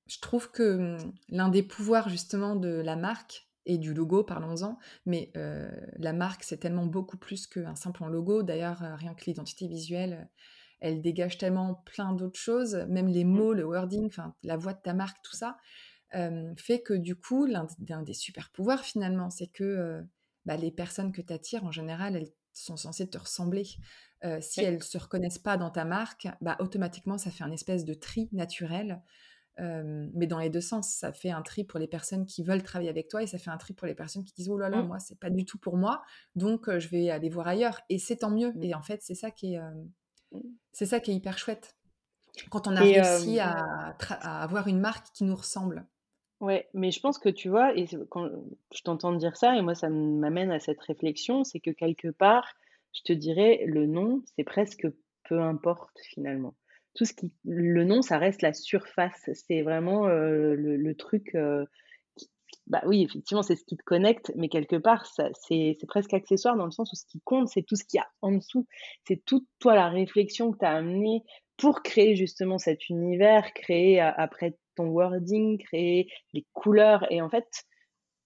[0.07, 4.79] Je trouve que hum, l'un des pouvoirs justement de la marque et du logo, parlons-en,
[5.05, 8.43] mais euh, la marque c'est tellement beaucoup plus qu'un simple logo.
[8.43, 10.29] D'ailleurs, euh, rien que l'identité visuelle
[10.81, 13.29] elle dégage tellement plein d'autres choses, même les mmh.
[13.29, 14.11] mots, le wording,
[14.43, 15.57] la voix de ta marque, tout ça,
[16.13, 20.03] fait que du coup, l'un des super pouvoirs finalement, c'est que
[20.47, 23.65] bah, les personnes que tu attires, en général, elles sont censées te ressembler.
[24.41, 27.85] si elles ne se reconnaissent pas dans ta marque, bah, automatiquement, ça fait un espèce
[27.85, 29.03] de tri naturel.
[29.59, 32.91] mais dans les deux sens, ça fait un tri pour les personnes qui veulent travailler
[32.91, 34.83] avec toi et ça fait un tri pour les personnes qui disent oh là là,
[34.83, 34.87] mmh.
[34.87, 36.03] moi c'est pas du tout pour moi,
[36.37, 38.53] donc je vais aller voir ailleurs et c'est tant mieux.
[38.53, 38.63] Mmh.
[38.63, 39.61] Et en fait, c'est ça qui est,
[40.73, 41.77] c'est ça qui est hyper chouette.
[42.51, 45.87] Quand on a réussi à, avoir une marque qui nous ressemble.
[46.41, 48.29] Ouais, mais je pense que tu vois, et quand
[48.73, 52.55] je t'entends dire ça, et moi ça m'amène à cette réflexion, c'est que quelque part,
[52.93, 54.87] je te dirais, le nom, c'est presque
[55.29, 56.55] peu importe finalement.
[56.95, 59.31] Tout ce qui, le nom, ça reste la surface.
[59.35, 61.37] C'est vraiment le, truc
[62.69, 66.67] bah oui, effectivement, c'est ce qui te connecte, mais quelque part, c'est presque accessoire dans
[66.67, 68.67] le sens où ce qui compte, c'est tout ce qu'il y a en dessous.
[69.07, 71.23] C'est toute, toi, la réflexion que tu as amenée
[71.57, 77.11] pour créer justement cet univers, créer après ton wording, créer les couleurs.
[77.11, 77.49] Et en fait,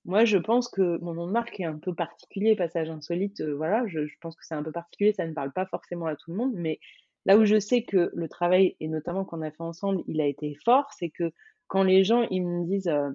[0.05, 3.41] moi, je pense que mon nom de marque est un peu particulier, passage insolite.
[3.41, 6.07] Euh, voilà, je, je pense que c'est un peu particulier, ça ne parle pas forcément
[6.07, 6.81] à tout le monde, mais
[7.27, 10.27] là où je sais que le travail, et notamment qu'on a fait ensemble, il a
[10.27, 11.33] été fort, c'est que
[11.69, 12.89] quand les gens, ils me disent...
[12.89, 13.11] Euh,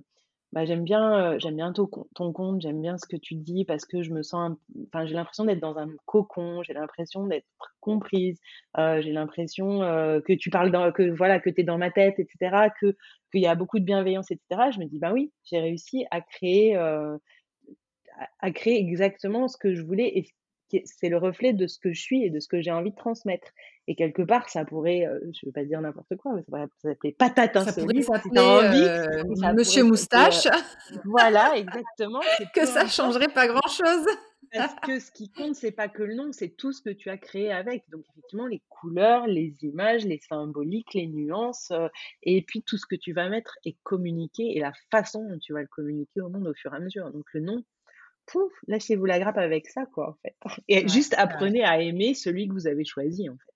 [0.54, 3.86] bah, j'aime bien, j'aime bien ton, ton compte, j'aime bien ce que tu dis parce
[3.86, 4.58] que je me sens,
[4.88, 7.46] enfin, j'ai l'impression d'être dans un cocon, j'ai l'impression d'être
[7.82, 8.40] comprise,
[8.78, 12.70] j'ai l'impression que tu parles dans, que voilà, que tu es dans ma tête, etc.,
[12.80, 12.96] que
[13.32, 14.72] qu'il y a beaucoup de bienveillance, etc.
[14.74, 16.76] Je me dis, bah oui, j'ai réussi à créer,
[18.40, 20.26] à créer exactement ce que je voulais et
[20.86, 22.96] c'est le reflet de ce que je suis et de ce que j'ai envie de
[22.96, 23.48] transmettre.
[23.88, 26.48] Et quelque part, ça pourrait, euh, je ne veux pas dire n'importe quoi, mais ça
[26.48, 30.48] pourrait s'appeler patate ça pourrait s'appeler euh, Monsieur Moustache.
[31.06, 32.20] voilà, exactement.
[32.54, 34.06] que ça changerait pas grand-chose.
[34.54, 37.10] Parce que ce qui compte, c'est pas que le nom, c'est tout ce que tu
[37.10, 37.84] as créé avec.
[37.90, 41.88] Donc effectivement, les couleurs, les images, les symboliques, les nuances, euh,
[42.24, 45.54] et puis tout ce que tu vas mettre et communiquer et la façon dont tu
[45.54, 47.12] vas le communiquer au monde au fur et à mesure.
[47.12, 47.64] Donc le nom,
[48.28, 50.36] pouf, lâchez-vous la grappe avec ça, quoi, en fait.
[50.68, 53.54] Et juste apprenez à aimer celui que vous avez choisi, en fait.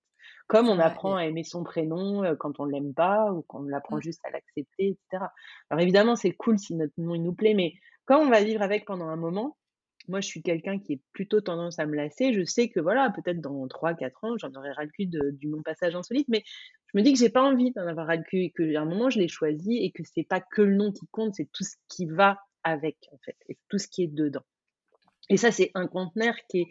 [0.48, 3.64] Comme on apprend à aimer son prénom euh, quand on ne l'aime pas ou quand
[3.64, 4.02] on apprend mmh.
[4.02, 5.24] juste à l'accepter, etc.
[5.70, 7.74] Alors évidemment, c'est cool si notre nom il nous plaît, mais
[8.04, 9.56] quand on va vivre avec pendant un moment,
[10.08, 12.32] moi je suis quelqu'un qui est plutôt tendance à me lasser.
[12.34, 15.62] Je sais que voilà, peut-être dans 3-4 ans, j'en aurai ras le cul du non
[15.62, 16.42] passage insolite, mais
[16.92, 18.84] je me dis que j'ai pas envie d'en avoir ras le cul et qu'à un
[18.84, 21.64] moment je l'ai choisi et que c'est pas que le nom qui compte, c'est tout
[21.64, 24.44] ce qui va avec en fait et tout ce qui est dedans.
[25.28, 26.68] Et ça, c'est un conteneur qui est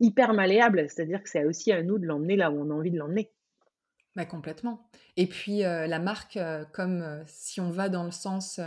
[0.00, 2.90] hyper malléable, c'est-à-dire que c'est aussi à nous de l'emmener là où on a envie
[2.90, 3.30] de l'emmener.
[4.16, 4.88] Bah, complètement.
[5.16, 8.60] Et puis euh, la marque, euh, comme euh, si on va dans le sens,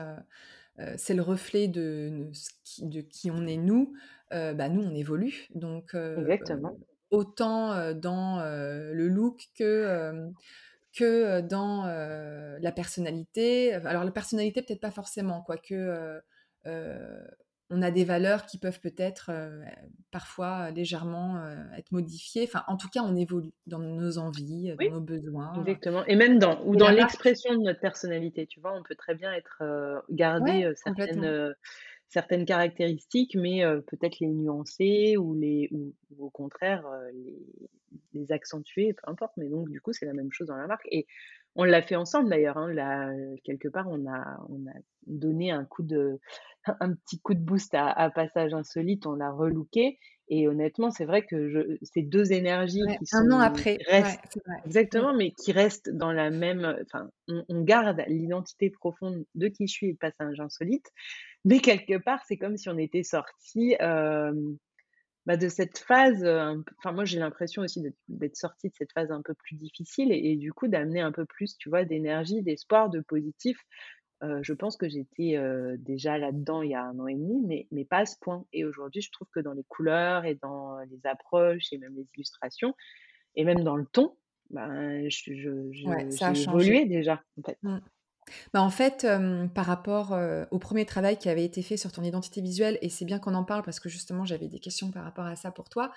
[0.97, 2.31] c'est le reflet de,
[2.79, 3.93] de, qui on est nous,
[4.31, 5.47] bah, nous on évolue.
[5.53, 6.75] Donc Exactement.
[7.11, 10.31] autant dans le look que,
[10.97, 13.73] que dans la personnalité.
[13.73, 16.21] Alors la personnalité peut-être pas forcément, quoique
[17.73, 19.31] on a des valeurs qui peuvent peut-être
[20.11, 21.43] parfois légèrement
[21.77, 22.43] être modifiées.
[22.43, 25.53] Enfin, en tout cas, on évolue dans nos envies, dans nos besoins.
[25.59, 26.05] Exactement.
[26.05, 29.33] Et même dans, ou dans l'expression de notre personnalité, tu vois, on peut très bien
[29.33, 29.63] être
[30.09, 31.55] garder certaines
[32.09, 37.39] certaines caractéristiques, mais peut-être les nuancer ou les ou, au contraire les,
[38.13, 39.33] les, accentuer, peu importe.
[39.37, 40.87] Mais donc du coup, c'est la même chose dans la marque.
[40.91, 41.07] Et
[41.55, 42.57] on l'a fait ensemble d'ailleurs.
[42.57, 43.11] Hein, là,
[43.43, 44.73] quelque part, on a on a
[45.05, 46.19] donné un coup de
[46.79, 49.05] un petit coup de boost à, Passage Insolite.
[49.05, 49.99] On l'a relooké.
[50.29, 54.39] Et honnêtement, c'est vrai que je, ces deux énergies qui sont un an après, restent,
[54.65, 56.77] exactement, mais qui restent dans la même.
[56.85, 60.89] Enfin, on, garde l'identité profonde de qui je suis et Passage Insolite,
[61.43, 63.75] mais quelque part, c'est comme si on était sorti
[65.25, 66.23] bah, de cette phase.
[66.77, 70.35] Enfin, moi, j'ai l'impression aussi d'être sorti de cette phase un peu plus difficile et,
[70.35, 73.57] du coup d'amener un peu plus, tu vois, d'énergie, d'espoir, de positif.
[74.21, 75.37] je pense que j'étais
[75.77, 78.45] déjà là-dedans il y a un an et demi, mais, mais pas à ce point.
[78.53, 82.07] Et aujourd'hui, je trouve que dans les couleurs et dans les approches et même les
[82.15, 82.75] illustrations,
[83.35, 84.15] et même dans le ton,
[84.49, 85.33] ben, je,
[85.71, 87.23] j'ai évolué déjà.
[87.39, 87.57] En fait.
[88.53, 89.07] Bah, en fait,
[89.53, 90.17] par rapport,
[90.51, 93.33] au premier travail qui avait été fait sur ton identité visuelle et c'est bien qu'on
[93.33, 95.91] en parle parce que justement j'avais des questions par rapport à ça pour toi,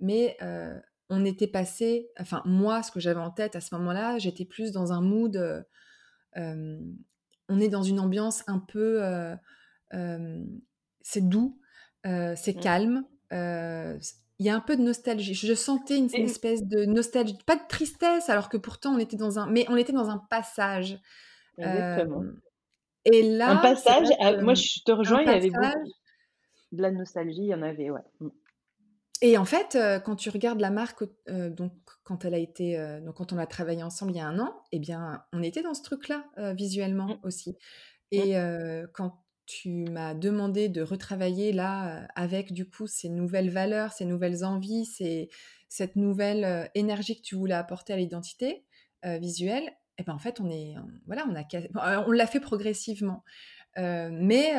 [0.00, 0.36] mais
[1.10, 4.72] on était passé enfin moi, ce que j'avais en tête à ce moment-là, j'étais plus
[4.72, 5.66] dans un mood,
[6.36, 9.02] on est dans une ambiance un peu,
[11.02, 11.58] c'est doux,
[12.04, 12.60] c'est mmh.
[12.60, 13.04] calme,
[14.38, 15.34] il y a un peu de nostalgie.
[15.34, 19.38] Je sentais une, espèce de nostalgie, pas de tristesse, alors que pourtant on était dans
[19.38, 20.98] un, mais on était dans un passage.
[21.58, 22.22] Exactement.
[23.04, 24.08] et là, un passage.
[24.42, 25.22] moi, je te rejoins.
[25.22, 25.92] Il y avait beaucoup
[26.72, 27.42] de la nostalgie.
[27.42, 28.04] Il y en avait, ouais.
[28.20, 28.28] Mm.
[29.20, 31.72] Et en fait, quand tu regardes la marque, donc
[32.04, 34.62] quand elle a été, donc quand on a travaillé ensemble il y a un an,
[34.70, 36.24] eh bien, on était dans ce truc-là
[36.54, 37.20] visuellement mmh.
[37.24, 37.58] aussi.
[38.12, 38.34] Et
[38.94, 39.18] quand
[39.48, 44.84] tu m'as demandé de retravailler là avec du coup ces nouvelles valeurs, ces nouvelles envies,
[44.84, 45.30] ces,
[45.70, 48.66] cette nouvelle énergie que tu voulais apporter à l'identité
[49.02, 49.64] visuelle.
[49.64, 50.74] Et eh ben en fait on est
[51.06, 53.24] voilà on a on l'a fait progressivement.
[53.76, 54.52] mais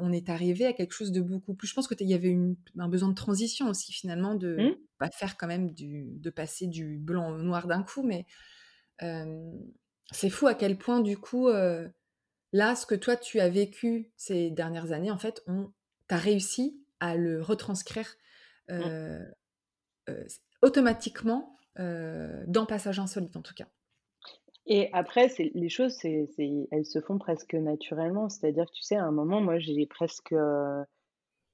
[0.00, 1.68] on est arrivé à quelque chose de beaucoup plus.
[1.68, 2.34] Je pense que il y avait
[2.78, 4.76] un besoin de transition aussi finalement de mmh.
[4.98, 8.24] pas faire quand même du, de passer du blanc au noir d'un coup, mais
[10.10, 11.50] c'est fou à quel point du coup
[12.52, 15.72] Là, ce que toi, tu as vécu ces dernières années, en fait, on
[16.08, 18.16] tu as réussi à le retranscrire
[18.68, 19.24] mmh.
[20.60, 23.66] automatiquement dans Passage Insolite, en tout cas.
[24.66, 26.28] Et après, les choses, c'est,
[26.70, 28.28] elles se font presque naturellement.
[28.28, 30.34] C'est-à-dire que, tu sais, à un moment, moi, j'ai presque,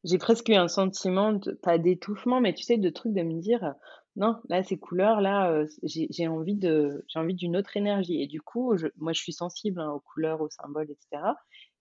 [0.05, 3.75] j'ai presque eu un sentiment, pas d'étouffement, mais tu sais, de truc de me dire,
[4.19, 8.21] non, là, ces couleurs-là, j'ai envie de, j'ai envie d'une autre énergie.
[8.21, 11.23] Et du coup, je, moi, je suis sensible hein, aux couleurs, aux symboles, etc.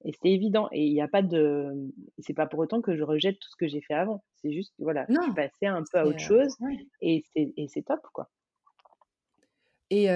[0.06, 0.70] Et c'est évident.
[0.72, 1.74] Et il n'y a pas de,
[2.20, 4.24] c'est pas pour autant que je rejette tout ce que j'ai fait avant.
[4.36, 6.56] C'est juste, voilà, je suis passée un peu à autre chose.
[7.02, 8.30] Et c'est top, quoi.
[9.90, 10.08] Et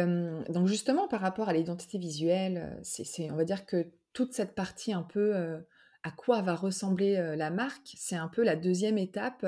[0.50, 4.94] donc justement, par rapport à l'identité visuelle, c'est, on va dire que toute cette partie
[4.94, 5.34] un peu
[6.04, 9.44] à quoi va ressembler la marque, c'est un peu la deuxième étape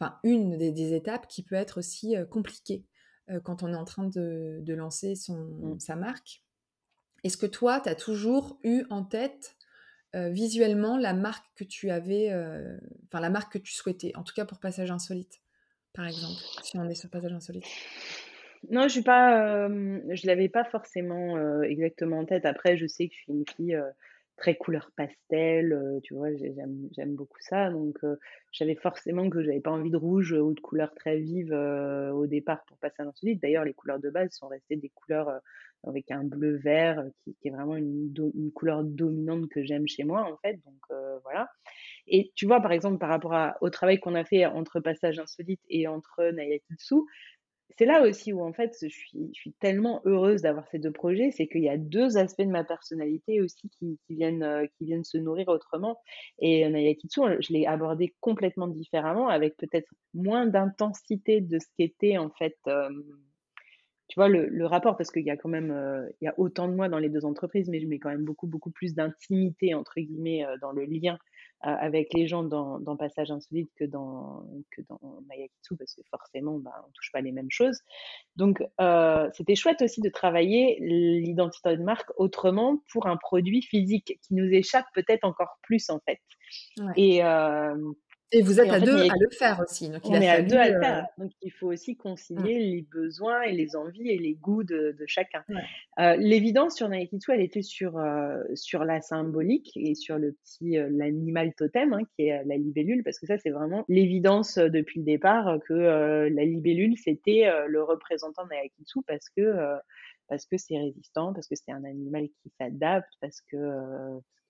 [0.00, 2.84] enfin une des, étapes qui peut être aussi compliquée
[3.44, 5.80] quand on est en train de, lancer son, mmh.
[5.80, 6.42] sa marque.
[7.22, 9.56] Est-ce que toi, tu as toujours eu en tête
[10.14, 12.34] visuellement la marque que tu avais,
[13.06, 15.40] enfin la marque que tu souhaitais, en tout cas pour Passage Insolite,
[15.92, 17.66] par exemple, si on est sur Passage Insolite?
[18.70, 22.46] Non, je pas, je l'avais pas forcément exactement en tête.
[22.46, 23.78] Après, je sais que je suis une fille
[24.40, 27.70] très couleur pastel, euh, tu vois, j'aime beaucoup ça.
[27.70, 28.16] Donc, euh,
[28.52, 32.26] j'avais forcément que j'avais pas envie de rouge ou de couleurs très vives euh, au
[32.26, 33.38] départ pour passer à.
[33.40, 35.40] D'ailleurs, les couleurs de base sont restées des couleurs
[35.86, 40.22] avec un bleu vert qui, est vraiment une, une couleur dominante que j'aime chez moi,
[40.22, 40.58] en fait.
[40.64, 41.48] Donc, voilà.
[42.06, 45.60] Et tu vois, par exemple, par rapport au travail qu'on a fait entre Passage Insolite
[45.68, 47.02] et entre Nayakitsu,
[47.76, 51.46] c'est là aussi où en fait je suis, tellement heureuse d'avoir ces deux projets, c'est
[51.46, 55.18] qu'il y a deux aspects de ma personnalité aussi qui, viennent, euh, qui viennent se
[55.18, 55.98] nourrir autrement.
[56.38, 62.30] Et Nayakitsu, je l'ai abordé complètement différemment, avec peut-être moins d'intensité de ce qu'était en
[62.30, 62.88] fait, euh,
[64.10, 66.34] tu vois, le, le rapport, parce qu'il y a quand même, euh, il y a
[66.36, 68.92] autant de moi dans les deux entreprises, mais je mets quand même beaucoup, beaucoup plus
[68.94, 71.16] d'intimité, entre guillemets, dans le lien
[71.62, 76.58] avec les gens dans, dans, Passage Insolite que dans, que dans Mayakitsu, parce que forcément,
[76.58, 77.80] bah, on ne touche pas les mêmes choses.
[78.36, 84.18] Donc, euh, c'était chouette aussi de travailler l'identité de marque autrement pour un produit physique
[84.22, 86.20] qui nous échappe peut-être encore plus, en fait.
[86.96, 87.76] Et, euh,
[88.32, 89.88] Et vous êtes à deux à le faire aussi.
[89.88, 91.06] Donc, on est à deux à le euh, faire.
[91.18, 92.72] Donc, il faut aussi concilier mmh.
[92.72, 95.44] les besoins et les envies et les goûts de, chacun.
[95.98, 100.76] Euh, l'évidence sur Naikitsu, elle était sur, euh, sur la symbolique et sur le petit,
[100.90, 105.06] l'animal totem, hein, qui est la libellule, parce que ça, c'est vraiment l'évidence depuis le
[105.06, 109.80] départ que la libellule, c'était le représentant de Naikitsu parce que
[110.30, 113.58] parce que c'est résistant, parce que c'est un animal qui s'adapte, parce que,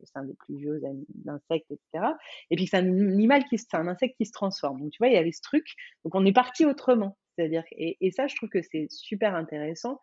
[0.05, 0.81] c'est un des plus vieux
[1.27, 2.13] insectes, etc.
[2.51, 4.81] Et puis c'est un animal qui, c'est un insecte qui se transforme.
[4.81, 5.75] Donc tu vois, il y avait ce truc.
[6.05, 7.19] Donc on est parti autrement.
[7.37, 10.01] C'est-à-dire, et, ça, je trouve que c'est super intéressant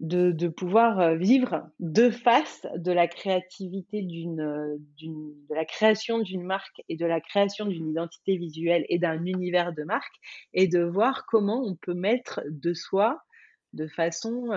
[0.00, 6.82] de, pouvoir vivre de face de la créativité d'une, d'une, de la création d'une marque
[6.88, 10.14] et de la création d'une identité visuelle et d'un univers de marque
[10.54, 13.22] et de voir comment on peut mettre de soi
[13.72, 14.48] de façon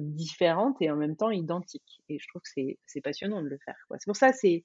[0.00, 2.00] différente et en même temps identique.
[2.08, 2.48] Et je trouve que
[2.86, 3.76] c'est passionnant de le faire.
[3.98, 4.64] C'est pour ça, c'est,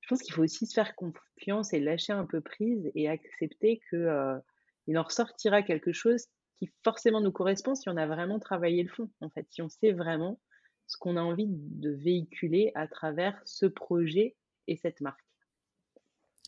[0.00, 3.80] je pense qu'il faut aussi se faire confiance et lâcher un peu prise et accepter
[3.90, 4.40] que
[4.86, 6.26] il en ressortira quelque chose
[6.58, 9.10] qui forcément nous correspond si on a vraiment travaillé le fond.
[9.20, 10.40] En fait, si on sait vraiment
[10.86, 14.34] ce qu'on a envie de véhiculer à travers ce projet
[14.66, 15.24] et cette marque.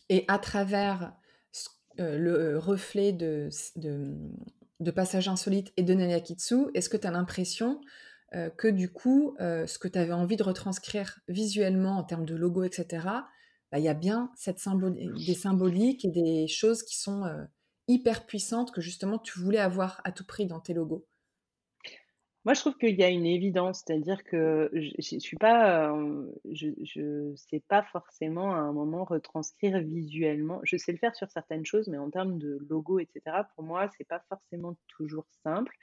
[0.09, 1.13] Et à travers
[1.97, 3.49] le reflet de
[4.89, 7.79] Passage Insolite et de Nanakitsu, est-ce que tu as l'impression
[8.33, 12.25] euh, que du coup, euh, ce que tu avais envie de retranscrire visuellement en termes
[12.25, 13.05] de logo, etc.,
[13.71, 17.43] bah, il y a bien cette des symboliques et des choses qui sont euh,
[17.87, 21.05] hyper puissantes que justement tu voulais avoir à tout prix dans tes logos?
[22.43, 25.95] Moi, je trouve qu'il y a une évidence, c'est-à-dire que je, ne suis pas,
[26.51, 30.59] je, je sais pas forcément à un moment retranscrire visuellement.
[30.63, 33.21] Je sais le faire sur certaines choses, mais en termes de logo, etc.,
[33.55, 35.75] pour moi, c'est pas forcément toujours simple.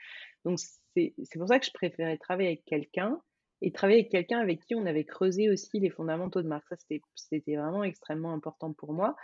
[0.43, 3.21] Donc, c'est pour ça que je préférais travailler avec quelqu'un
[3.61, 6.67] et travailler avec quelqu'un avec qui on avait creusé aussi les fondamentaux de marque.
[6.67, 6.75] Ça,
[7.15, 9.15] c'était vraiment extrêmement important pour moi.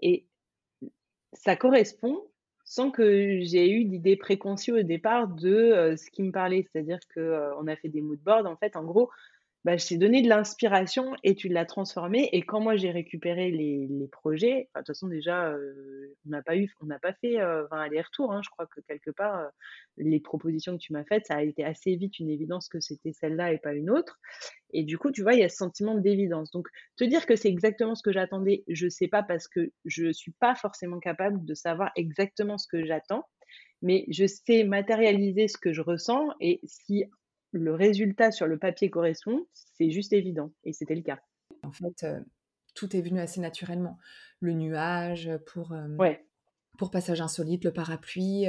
[0.00, 0.26] Et
[1.32, 2.22] ça correspond
[2.64, 6.66] sans que j'ai eu d'idées préconçues au départ de ce qui me parlait.
[6.72, 8.46] C'est-à-dire qu'on a fait des mood boards.
[8.46, 9.10] En fait, en gros,
[9.64, 12.28] bah, je t'ai donné de l'inspiration et tu l'as transformé.
[12.32, 16.42] Et quand moi j'ai récupéré les, les projets, de toute façon déjà, euh, on n'a
[16.42, 18.32] pas eu, on n'a pas fait euh, 20 allers-retours.
[18.32, 18.40] Hein.
[18.44, 19.48] je crois que quelque part, euh,
[19.98, 23.12] les propositions que tu m'as faites, ça a été assez vite une évidence que c'était
[23.12, 24.18] celle-là et pas une autre.
[24.72, 26.50] Et du coup, tu vois, il y a ce sentiment d'évidence.
[26.50, 26.66] Donc,
[26.96, 30.32] te dire que c'est exactement ce que j'attendais, je sais pas parce que je suis
[30.32, 33.24] pas forcément capable de savoir exactement ce que j'attends
[33.82, 37.04] mais je sais matérialiser ce que je ressens et si
[37.52, 40.52] le résultat sur le papier correspond, c'est juste évident.
[40.64, 41.20] Et c'était le cas.
[41.62, 42.20] En fait, euh,
[42.74, 43.98] tout est venu assez naturellement.
[44.40, 46.14] Le nuage pour, euh,
[46.78, 48.46] pour passage insolite, le parapluie.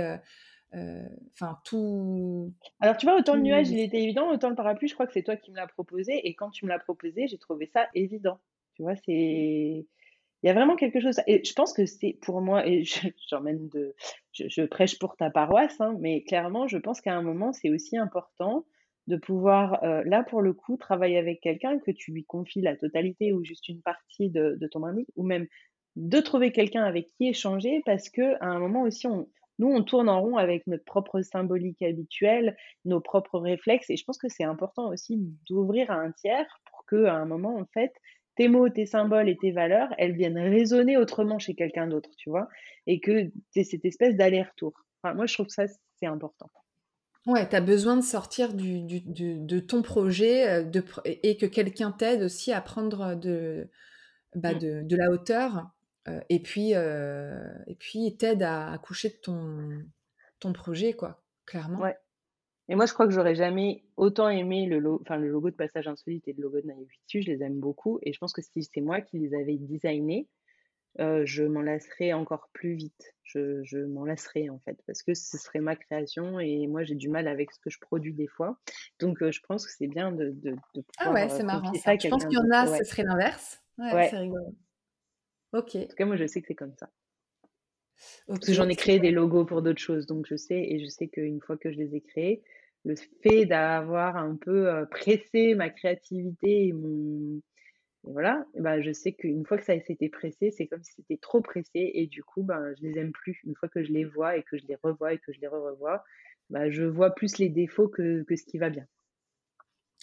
[0.75, 2.53] Euh, enfin, tout.
[2.79, 5.13] Alors, tu vois, autant le nuage, il était évident, autant le parapluie, je crois que
[5.13, 6.27] c'est toi qui me l'as proposé.
[6.27, 8.39] Et quand tu me l'as proposé, j'ai trouvé ça évident.
[8.75, 9.85] Tu vois, c'est.
[10.41, 11.21] Il y a vraiment quelque chose.
[11.27, 12.83] Et je pense que c'est pour moi, et
[13.29, 13.95] j'emmène de.
[14.33, 17.97] Je, prêche pour ta paroisse, hein, mais clairement, je pense qu'à un moment, c'est aussi
[17.97, 18.65] important
[19.07, 22.75] de pouvoir, euh, là pour le coup, travailler avec quelqu'un que tu lui confies la
[22.75, 25.47] totalité ou juste une partie de, ton marque, ou même
[25.95, 29.07] de trouver quelqu'un avec qui échanger, parce que à un moment aussi,
[29.59, 32.55] nous, on tourne en rond avec notre propre symbolique habituelle,
[32.85, 35.17] nos propres réflexes, et je pense que c'est important aussi
[35.47, 37.93] d'ouvrir à un tiers pour que à un moment, en fait,
[38.35, 42.29] tes mots, tes symboles et tes valeurs, elles viennent résonner autrement chez quelqu'un d'autre, tu
[42.29, 42.47] vois,
[42.87, 44.73] et que c'est cette espèce d'aller-retour.
[45.03, 45.65] Moi, je trouve que ça,
[45.99, 46.49] c'est important.
[47.25, 51.91] Ouais, tu as besoin de sortir du, de ton projet euh, de, et que quelqu'un
[51.91, 53.69] t'aide aussi à prendre de,
[54.35, 54.87] bah, mmh.
[54.87, 55.69] de, la hauteur
[56.09, 59.83] euh, et puis euh, et puis t'aide à accoucher de ton,
[60.39, 61.79] ton projet, quoi, clairement.
[61.79, 61.95] Ouais.
[62.69, 66.27] Et moi, je crois que j'aurais jamais autant aimé le, le logo de Passage Insolite
[66.27, 67.21] et le logo de Naïvitu.
[67.21, 67.99] Je les aime beaucoup.
[68.03, 70.27] Et je pense que si c'est moi qui les avais designés,
[70.97, 73.15] je m'en lasserais encore plus vite.
[73.23, 77.09] Je, je m'en en fait, parce que ce serait ma création et moi j'ai du
[77.09, 78.59] mal avec ce que je produis des fois.
[78.99, 81.73] Donc je pense que c'est bien de, de, de Ah ouais, c'est marrant.
[81.73, 81.95] Ça.
[81.97, 83.63] Je pense qu'il y en a, ce serait l'inverse.
[83.79, 84.55] Ouais, c'est rigolo.
[85.53, 85.75] Ok.
[85.75, 86.91] En tout cas, moi je sais que c'est comme ça.
[88.27, 90.87] Parce que j'en ai créé des logos pour d'autres choses, donc je sais, et je
[90.87, 92.43] sais qu'une fois que je les ai créés,
[92.85, 97.41] le fait d'avoir un peu pressé ma créativité et mon,
[98.07, 100.93] et voilà, et ben, je sais qu'une fois que ça s'était pressé, c'est comme si
[100.93, 103.39] c'était trop pressé et du coup, ben, je les aime plus.
[103.45, 105.47] Une fois que je les vois et que je les revois et que je les
[105.47, 106.03] re-revois,
[106.49, 108.85] ben, je vois plus les défauts que, que ce qui va bien.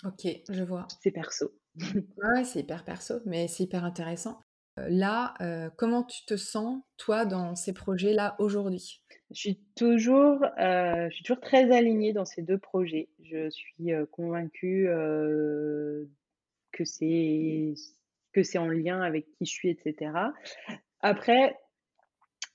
[0.04, 0.88] Ok, je vois.
[1.02, 1.52] C'est perso.
[1.76, 4.40] ouais, c'est hyper perso, mais c'est hyper intéressant.
[4.78, 9.02] Euh, là, euh, comment tu te sens, toi, dans ces projets-là aujourd'hui?
[9.30, 13.10] Je suis, toujours, euh, je suis toujours très alignée dans ces deux projets.
[13.22, 14.88] Je suis convaincue
[16.72, 17.74] que c'est
[18.32, 20.12] que c'est en lien avec qui je suis, etc.
[21.00, 21.56] Après,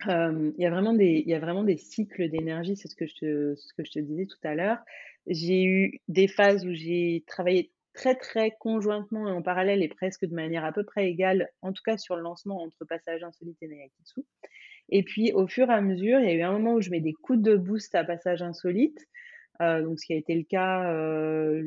[0.06, 3.16] il y a vraiment des y a vraiment des cycles d'énergie, c'est ce que je
[3.16, 4.80] te ce que je te disais tout à l'heure.
[5.28, 10.26] J'ai eu des phases où j'ai travaillé très, très conjointement et en parallèle et presque
[10.26, 13.58] de manière à peu près égale, en tout cas sur le lancement entre Passage Insolite
[13.62, 14.22] et Nayakitsu.
[14.90, 16.92] Et puis au fur et à mesure, il y a eu un moment où je
[16.92, 19.00] mets des coups de boost à Passage Insolite,
[19.62, 21.64] euh, donc ce qui a été le cas euh,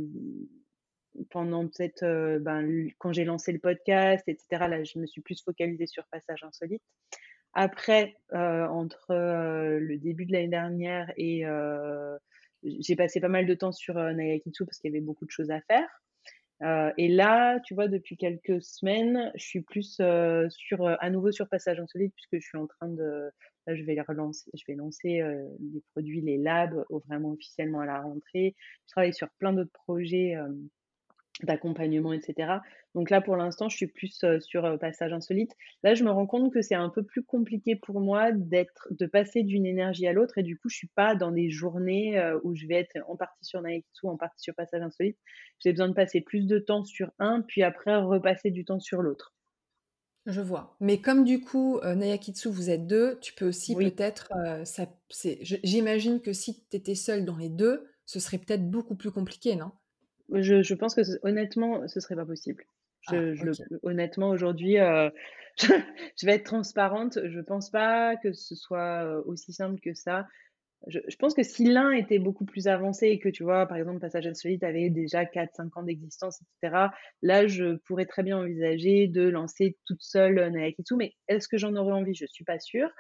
[1.30, 4.46] pendant peut-être euh, ben, quand j'ai lancé le podcast, etc.
[4.68, 6.82] Là, je me suis plus focalisée sur Passage Insolite.
[7.54, 11.44] Après, entre le début de l'année dernière et
[12.62, 15.50] j'ai passé pas mal de temps sur Nayakitsu parce qu'il y avait beaucoup de choses
[15.50, 15.88] à faire.
[16.62, 21.10] Euh, et là, tu vois, depuis quelques semaines, je suis plus euh, sur, euh, à
[21.10, 23.30] nouveau sur Passage Insolite puisque je suis en train de,
[23.66, 25.22] là, je vais relancer, je vais lancer
[25.60, 28.56] les produits, les labs, vraiment officiellement à la rentrée.
[28.86, 30.36] Je travaille sur plein d'autres projets
[31.42, 32.58] d'accompagnement, etc.
[32.94, 35.52] Donc là, pour l'instant, je suis plus sur passage insolite.
[35.82, 39.06] Là, je me rends compte que c'est un peu plus compliqué pour moi d'être, de
[39.06, 42.54] passer d'une énergie à l'autre, et du coup, je suis pas dans des journées où
[42.54, 45.18] je vais être en partie sur Naekitsu, en partie sur passage insolite.
[45.60, 49.02] J'ai besoin de passer plus de temps sur un, puis après repasser du temps sur
[49.02, 49.34] l'autre.
[50.26, 50.76] Je vois.
[50.80, 54.28] Mais comme du coup, Nayakitsu, vous êtes deux, tu peux aussi peut-être.
[55.40, 59.56] J'imagine que si tu étais seule dans les deux, ce serait peut-être beaucoup plus compliqué,
[59.56, 59.70] non?
[60.32, 62.64] Je, je pense que honnêtement, ce serait pas possible.
[63.10, 65.10] Je, ah, honnêtement, aujourd'hui, euh,
[65.58, 67.18] je, vais être transparente.
[67.24, 70.26] Je pense pas que ce soit euh, aussi simple que ça.
[70.86, 73.76] Je, je pense que si l'un était beaucoup plus avancé et que tu vois, par
[73.76, 76.88] exemple, Passage Insolite avait déjà 4-5 ans d'existence, etc.,
[77.22, 80.94] là, je pourrais très bien envisager de lancer toute seule euh, Nayakitsu.
[80.96, 82.14] Mais est-ce que j'en aurais envie?
[82.14, 82.90] Je suis pas sûre.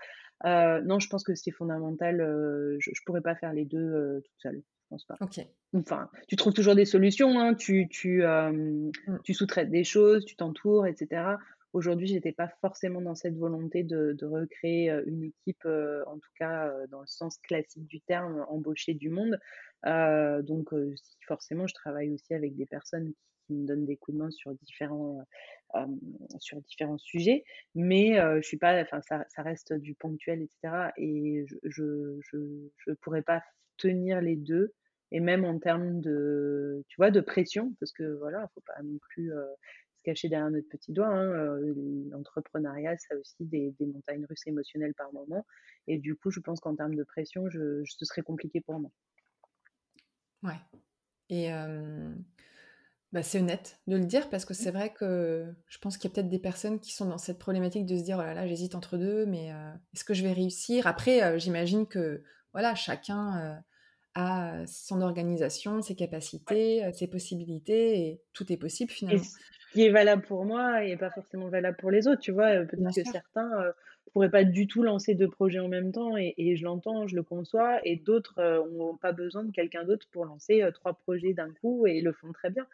[0.44, 2.20] Euh, non, je pense que c'est fondamental.
[2.20, 5.16] Euh, je, je pourrais pas faire les deux toute seule pense pas.
[5.20, 5.40] Ok.
[5.74, 9.20] Enfin, tu trouves toujours des solutions, hein, tu, tu, euh, mm.
[9.24, 11.36] tu sous-traites des choses, tu t'entoures, etc.
[11.74, 16.18] Aujourd'hui, j'étais pas forcément dans cette volonté de, de recréer euh, une équipe, euh, en
[16.18, 19.38] tout cas dans le sens classique du terme, embaucher du monde.
[19.84, 20.70] donc,
[21.26, 24.52] forcément, je travaille aussi avec des personnes qui, me donnent des coups de main sur
[24.56, 25.24] différents,
[26.38, 27.44] sur différents sujets,
[27.74, 30.90] mais je suis pas, enfin, ça, ça, reste du ponctuel, etc.
[30.98, 32.38] Et je, je, je,
[32.76, 33.42] je pourrais pas
[33.78, 34.74] tenir les deux
[35.10, 38.98] et même en termes de, tu vois, de pression, parce que voilà, faut pas non
[39.10, 39.44] plus euh,
[39.96, 41.08] se cacher derrière notre petit doigt.
[41.08, 41.74] Hein, euh,
[42.10, 45.46] L'entrepreneuriat, ça a aussi des, des, montagnes russes émotionnelles par moment.
[45.86, 48.90] Et du coup, je pense qu'en termes de pression, je, ce serait compliqué pour moi.
[50.42, 50.60] Ouais.
[51.30, 52.12] Et euh,
[53.12, 56.12] bah, c'est honnête de le dire parce que c'est vrai que je pense qu'il y
[56.12, 58.46] a peut-être des personnes qui sont dans cette problématique de se dire oh là là,
[58.46, 59.48] j'hésite entre deux, mais
[59.94, 60.86] est-ce que je vais réussir?
[60.86, 62.22] Après, j'imagine que
[62.52, 63.62] voilà, chacun
[64.14, 69.22] a son organisation, ses capacités, ses possibilités, et tout est possible finalement.
[69.22, 72.64] ce qui est valable pour moi n'est pas forcément valable pour les autres, tu vois.
[72.64, 76.56] Peut-être que certains ne pourraient pas du tout lancer deux projets en même temps, et,
[76.56, 78.40] je l'entends, je le conçois, et d'autres
[78.72, 82.32] n'ont pas besoin de quelqu'un d'autre pour lancer trois projets d'un coup et le font
[82.32, 82.66] très bien.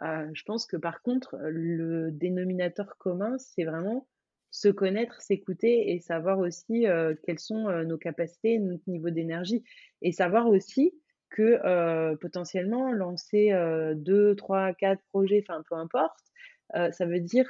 [0.00, 4.06] je pense que par contre, le dénominateur commun, c'est vraiment
[4.56, 9.62] se connaître, s'écouter et savoir aussi euh, quelles sont euh, nos capacités, notre niveau d'énergie.
[10.00, 10.94] Et savoir aussi
[11.28, 13.52] que euh, potentiellement lancer
[13.96, 16.18] deux, trois, quatre projets, enfin peu importe,
[16.72, 17.46] ça veut dire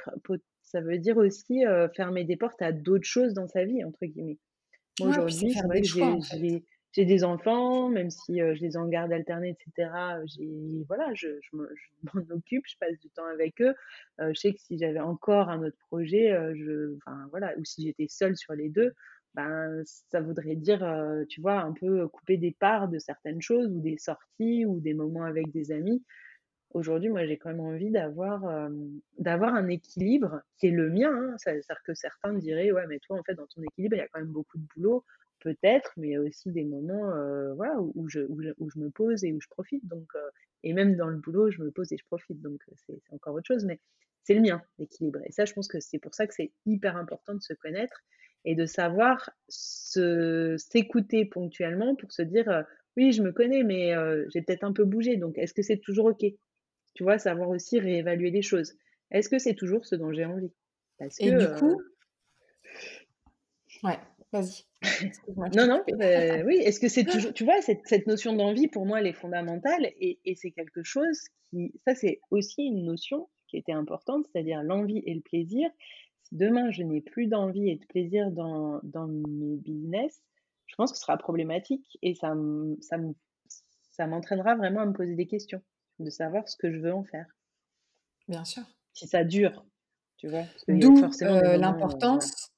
[0.63, 1.63] ça veut dire aussi
[1.95, 4.39] fermer des portes à d'autres choses dans sa vie entre guillemets.
[4.99, 6.63] aujourd'hui, c'est vrai que j'ai
[6.97, 9.91] j'ai des enfants, même si je les en garde alternée, etc.
[10.25, 13.75] J'ai, voilà, je, m'en occupe, je passe du temps avec eux.
[14.17, 16.97] je sais que si j'avais encore un autre projet, je,
[17.29, 18.93] voilà, ou si j'étais seule sur les deux,
[19.35, 20.79] ben ça voudrait dire,
[21.29, 24.95] tu vois, un peu couper des parts de certaines choses ou des sorties ou des
[24.95, 26.03] moments avec des amis.
[26.71, 28.69] Aujourd'hui, moi, j'ai quand même envie d'avoir
[29.19, 31.13] d'avoir un équilibre qui est le mien.
[31.13, 31.35] Hein.
[31.37, 34.07] C'est-à-dire que certains diraient, ouais, mais toi, en fait, dans ton équilibre, il y a
[34.07, 35.05] quand même beaucoup de boulot
[35.39, 38.69] peut-être, mais il y a aussi des moments euh, voilà, où, je, où, je, où,
[38.69, 39.85] je, me pose et où je profite.
[39.87, 40.29] Donc, euh,
[40.63, 42.41] et même dans le boulot, je me pose et je profite.
[42.41, 43.79] Donc, euh, c'est encore autre chose, mais
[44.23, 45.19] c'est le mien, l'équilibre.
[45.25, 48.03] Et ça, je pense que c'est pour ça que c'est hyper important de se connaître
[48.45, 52.65] et de savoir s'écouter ponctuellement pour se dire
[52.95, 53.93] oui, je me connais, mais
[54.29, 55.17] j'ai peut-être un peu bougé.
[55.17, 56.25] Donc, est-ce que c'est toujours OK?
[56.93, 58.73] Tu vois, savoir aussi réévaluer les choses.
[59.11, 60.51] Est-ce que c'est toujours ce dont j'ai envie?
[60.97, 61.81] Parce Et du coup,
[63.83, 63.99] ouais,
[64.31, 64.65] vas-y.
[65.55, 68.85] non, non, euh, oui, est-ce que c'est toujours, tu vois, cette, cette notion d'envie, pour
[68.85, 73.29] moi, elle est fondamentale et, et c'est quelque chose qui, ça, c'est aussi une notion
[73.47, 75.69] qui était importante, c'est-à-dire l'envie et le plaisir.
[76.23, 80.21] Si demain, je n'ai plus d'envie et de plaisir dans, dans mes business,
[80.65, 82.35] je pense que ce sera problématique et ça,
[82.81, 82.97] ça,
[83.91, 85.61] ça m'entraînera vraiment à me poser des questions,
[85.99, 87.25] de savoir ce que je veux en faire.
[88.27, 88.63] Bien sûr.
[88.93, 89.65] Si ça dure,
[90.17, 90.43] tu vois.
[90.67, 92.51] D'où euh, l'importance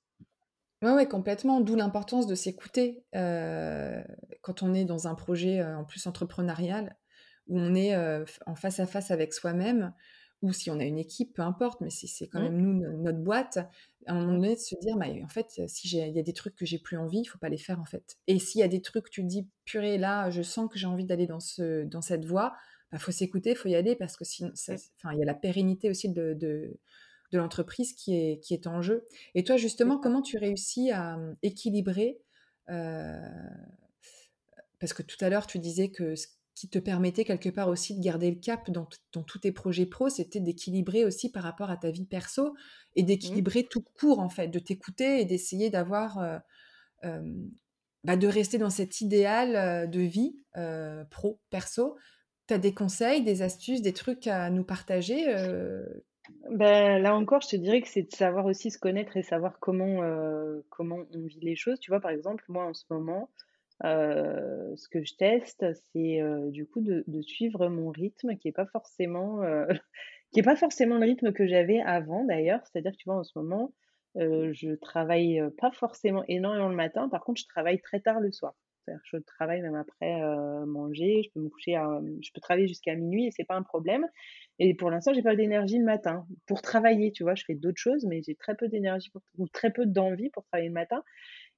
[0.81, 4.01] Ouais, ouais, complètement, d'où l'importance de s'écouter, heu,
[4.41, 6.97] quand on est dans un projet, heu, en plus entrepreneurial,
[7.47, 9.93] où on est, heu, f en face à face avec soi-même
[10.41, 12.73] ou si on a une équipe, peu importe, mais si c'est quand Mmh, même nous,
[12.73, 13.57] no notre boîte,
[14.07, 16.19] à un moment mmh, donné de se dire: «Bah, en fait, si j'ai il y
[16.19, 18.39] a des trucs que j'ai plus envie, il faut pas les faire, en fait» et
[18.39, 21.03] s'il y a des trucs, tu te dis: «Purée, là, je sens que j'ai envie
[21.05, 22.53] d'aller dans ce dans cette voie»,
[22.93, 24.79] bah, faut s'écouter, faut y aller parce que sinon mmh,
[25.13, 26.79] il y a la pérennité aussi de de
[27.31, 31.17] de l'entreprise qui est qui est en jeu et toi, justement, comment tu réussis à,
[31.17, 32.19] mmh, équilibrer,
[32.69, 33.19] heu,
[34.79, 37.97] parce que tout à l'heure, tu disais que ce qui te permettait quelque part aussi
[37.97, 41.69] de garder le cap dans dans tous tes projets pro, c'était d'équilibrer aussi par rapport
[41.69, 42.55] à ta vie perso
[42.95, 43.43] et Mmh.
[43.43, 46.39] d'équilibrer tout court, en fait, de t'écouter et d'essayer d'avoir, heu,
[47.03, 47.51] hem,
[48.05, 50.37] bah, de rester dans cet idéal, de vie,
[51.11, 51.97] pro, perso.
[52.47, 55.25] Tu as des conseils, des astuces, des trucs à nous partager?
[56.51, 59.59] Ben, là encore, je te dirais que c'est de savoir aussi se connaître et savoir
[59.59, 61.79] comment, heu, comment on vit les choses.
[61.79, 63.29] Tu vois, par exemple, moi, en ce moment,
[63.85, 68.51] heu, ce que je teste, c'est, heu, du coup, de suivre mon rythme qui est
[68.51, 69.41] pas forcément,
[70.45, 72.61] pas forcément le rythme que j'avais avant d'ailleurs.
[72.67, 73.73] C'est-à-dire que, tu vois, en ce moment,
[74.15, 77.09] je travaille, pas forcément énormément le matin.
[77.09, 78.55] Par contre, je travaille très tard le soir.
[78.85, 81.21] C'est-à-dire je travaille même après, heu, manger.
[81.23, 81.73] Je peux me coucher
[82.21, 84.05] je peux travailler jusqu'à minuit et c'est pas un problème.
[84.59, 87.35] Et pour l'instant, j'ai pas d'énergie le matin pour travailler, tu vois?
[87.35, 90.69] Je fais d'autres choses, mais j'ai très peu d'énergie ou très peu d'envie pour travailler
[90.69, 91.03] le matin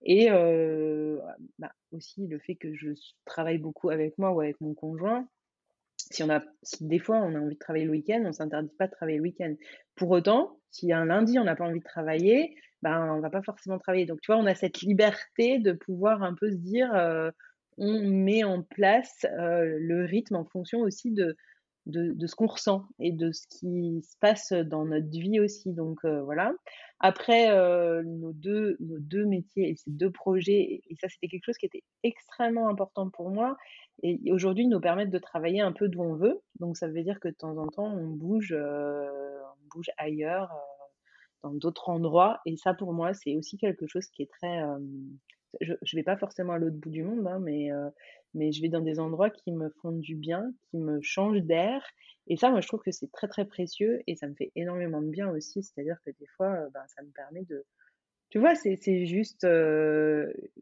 [0.03, 1.21] et heu,
[1.59, 2.89] bah, aussi le fait que je
[3.25, 5.27] travaille beaucoup avec moi ou avec mon conjoint,
[6.13, 6.41] si on a
[6.81, 9.23] des fois on a envie de travailler le week-end, on s'interdit pas de travailler le
[9.23, 9.53] week-end.
[9.95, 13.43] Pour autant, si un lundi on n'a pas envie de travailler, ben, on va pas
[13.43, 14.05] forcément travailler.
[14.05, 17.31] Donc tu vois, on a cette liberté de pouvoir un peu se dire, heu,
[17.77, 21.35] on met en place, heu, le rythme en fonction aussi de
[21.87, 25.73] de ce qu'on ressent et de ce qui se passe dans notre vie aussi.
[25.73, 26.53] Donc heu, voilà.
[26.99, 31.45] Après, heu, nos deux nos 2 métiers et ces 2 projets et ça, c'était quelque
[31.45, 33.57] chose qui était extrêmement important pour moi
[34.03, 36.39] et aujourd'hui nous permettent de travailler un peu d'où on veut.
[36.59, 39.07] Donc ça veut dire que de temps en temps, on bouge, heu,
[39.63, 40.51] on bouge ailleurs,
[41.43, 44.61] dans d'autres endroits et ça pour moi, c'est aussi quelque chose qui est très,
[45.59, 47.89] je je vais pas forcément à l'autre bout du monde, hein, mais heu,
[48.33, 51.83] mais je vais dans des endroits qui me font du bien, qui me changent d'air
[52.27, 55.01] et ça, moi, je trouve que c'est très, très précieux et ça me fait énormément
[55.01, 55.63] de bien aussi.
[55.63, 57.65] C'est-à-dire que des fois, heu, ben, ça me permet de
[58.31, 59.45] tu vois, c'est juste,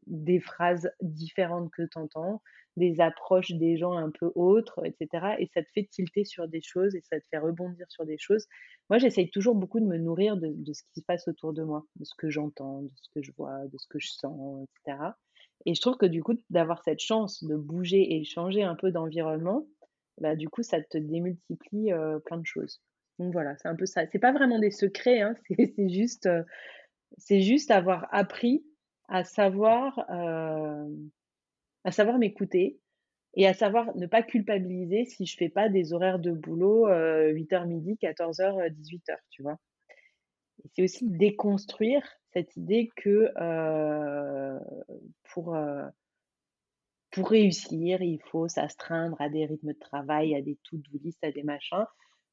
[0.07, 2.41] des phrases différentes que tu entends,
[2.77, 6.47] des approches des gens un peu autres et cetera et ça te fait tilter sur
[6.47, 8.47] des choses et ça te fait rebondir sur des choses.
[8.89, 11.63] Moi, j'essaye toujours beaucoup de me nourrir de de ce qui se passe autour de
[11.63, 14.63] moi, de ce que j'entends, de ce que je vois, de ce que je sens
[14.63, 15.17] et cetera
[15.65, 18.91] et je trouve que du coup, d'avoir cette chance de bouger et changer un peu
[18.91, 19.67] d'environnement,
[20.21, 21.91] bah, du coup, ça te démultiplie,
[22.25, 22.81] plein de choses.
[23.19, 24.03] Donc voilà, c'est un peu ça.
[24.11, 25.35] C'est pas vraiment des secrets, hein,
[25.75, 26.29] c'est juste,
[27.17, 28.63] c'est juste avoir appris
[29.07, 31.09] à savoir, hem,
[31.85, 32.79] à savoir m'écouter
[33.35, 37.31] et à savoir ne pas culpabiliser si je fais pas des horaires de boulot, heu,
[37.33, 39.57] 08:00-12:00, 14:00, 18:00, tu vois?
[40.73, 42.03] C'est aussi déconstruire
[42.33, 43.31] cette idée que,
[45.33, 45.55] pour,
[47.11, 51.43] pour réussir, il faut s'astreindre à des rythmes de travail, à des to-do à des
[51.43, 51.85] machins.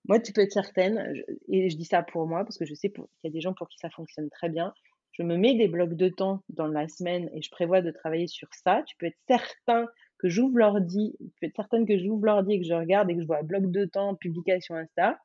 [0.08, 1.14] Moi, tu peux être certaine,
[1.48, 3.54] et je dis ça pour moi parce que je sais qu'il y a des gens
[3.54, 4.72] pour qui ça fonctionne très bien.
[5.12, 8.26] Je me mets des blocs de temps dans la semaine et je prévois de travailler
[8.28, 8.82] sur ça.
[8.86, 9.86] Tu peux être certain
[10.18, 13.14] que j'ouvre l'ordi tu peux être certaine que j'ouvre l'ordi et que je regarde et
[13.16, 15.18] que je vois bloc de temps, publication Insta.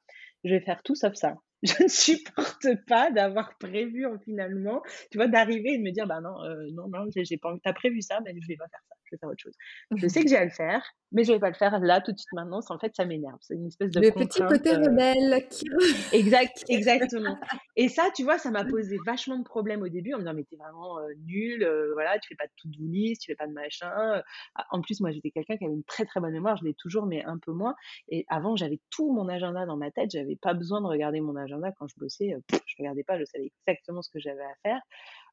[0.43, 1.35] Je vais faire tout sauf ça.
[1.63, 4.81] Je ne supporte pas d'avoir prévu en finalement,
[5.11, 7.61] tu vois, d'arriver et de me dire: «Bah non, heu, non, non, j'ai pas envie.
[7.61, 9.53] Tu as prévu ça, mais je vais pas faire ça, vais faire autre chose».
[9.95, 12.11] Je sais que j'ai à le faire, mais je vais pas le faire là, tout
[12.11, 13.37] de suite, maintenant, en fait, ça m'énerve.
[13.41, 15.65] C'est une espèce de Le petit côté heu rebelle qui
[16.11, 17.39] exact, exactement
[17.75, 20.33] et ça, tu vois, ça m'a posé vachement de problèmes au début en me disant:
[20.33, 23.31] «Mais tu es vraiment, heu, nulle, heu, voilà, tu fais pas de to-do list, tu
[23.31, 24.21] fais pas de machin, heu».
[24.55, 26.73] Ah, en plus, moi, j'étais quelqu'un qui avait une très, très bonne mémoire, je l'ai
[26.73, 27.75] toujours, mais un peu moins
[28.09, 31.35] et avant, j'avais tout mon agenda dans ma tête, j'avais pas besoin de regarder mon
[31.35, 34.55] agenda quand je bossais, heu, je regardais pas, je savais exactement ce que j'avais à
[34.63, 34.81] faire.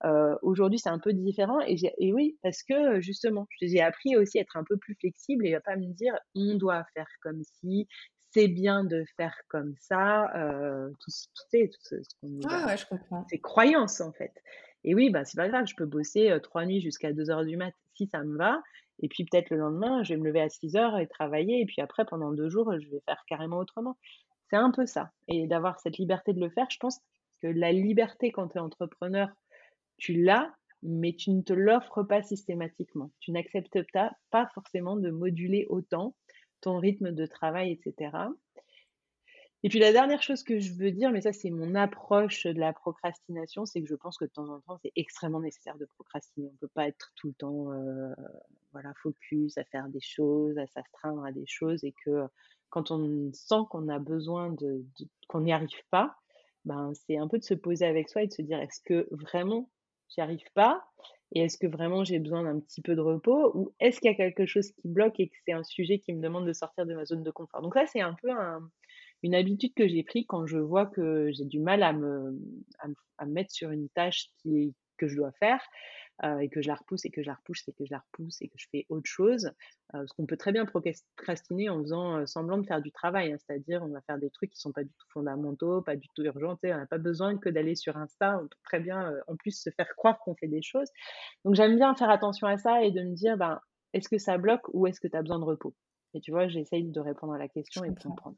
[0.05, 4.43] Heu, aujourd'hui, c'est un peu différent et oui, parce que, justement, j'ai appris aussi à
[4.43, 7.89] être un peu plus flexible et à pas me dire: «On doit faire comme ci,
[8.33, 11.11] c'est bien de faire comme ça», heu, tout
[11.51, 13.31] sais, tout ce ce qu'on nous ah ouais, je comprends.
[13.31, 14.33] ces croyances, en fait
[14.85, 17.45] et oui, bah, c'est pas grave, je peux bosser, heu, 3 nuits jusqu'à deux heures
[17.45, 18.63] du mat si ça me va
[19.01, 21.67] et puis peut-être le lendemain, je vais me lever à six heures et travailler et
[21.67, 23.99] puis après pendant 2 jours, je vais faire carrément autrement.
[24.51, 27.01] C'est un peu ça et d'avoir cette liberté de le faire, je pense
[27.43, 29.31] que la liberté quand tu es entrepreneur
[29.99, 33.11] tu l'as, mais tu ne te l'offres pas systématiquement.
[33.21, 33.79] Tu n'acceptes
[34.31, 36.17] pas forcément de moduler autant
[36.61, 38.31] ton rythme de travail et cetera
[39.65, 42.59] Et puis la dernière chose que je veux dire, mais ça c'est mon approche de
[42.61, 45.87] la procrastination, c'est que je pense que de temps en temps, c'est extrêmement nécessaire de
[45.97, 46.49] procrastiner.
[46.53, 48.15] On peut pas être tout le temps, heu,
[48.73, 52.25] voilà, focus à faire des choses, à s'astreindre à des choses et que
[52.71, 54.55] quand on sent qu'on a besoin
[55.29, 56.15] qu'on n'y arrive pas,
[56.65, 59.09] ben, c'est un peu de se poser avec soi et de se dire: «Est-ce que
[59.11, 59.71] vraiment
[60.09, 60.85] j'y arrive pas?
[61.33, 63.53] Et est-ce que vraiment j'ai besoin d'un petit peu de repos?
[63.55, 66.13] Ou est-ce qu'il y a quelque chose qui bloque et que c'est un sujet qui
[66.15, 68.61] me demande de sortir de ma zone de confort?» donc là, c'est un peu un
[69.25, 72.39] une habitude que j'ai pris quand je vois que j'ai du mal à me
[73.27, 74.31] mettre sur une tâche
[74.97, 75.61] que je dois faire,
[76.25, 77.99] heu, et que je la repousse et que je la repousse et que je la
[78.01, 79.51] repousse et que je fais autre chose.
[79.93, 83.37] Parce qu'on peut très bien procrastiner en faisant, heu, semblant de faire du travail, hein.
[83.39, 86.23] C'est-à-dire, on va faire des trucs qui sont pas du tout fondamentaux, pas du tout
[86.23, 86.59] urgents?
[86.63, 89.71] On n'a pas besoin que d'aller sur Insta, on peut très bien, en plus se
[89.71, 90.89] faire croire qu'on fait des choses.
[91.45, 93.61] Donc j'aime bien faire attention à ça et de me dire: «Ben,
[93.95, 95.75] est-ce que ça bloque ou est-ce que tu as besoin de repos?»
[96.15, 98.37] et tu vois, j'essaye de répondre à la question et de comprendre.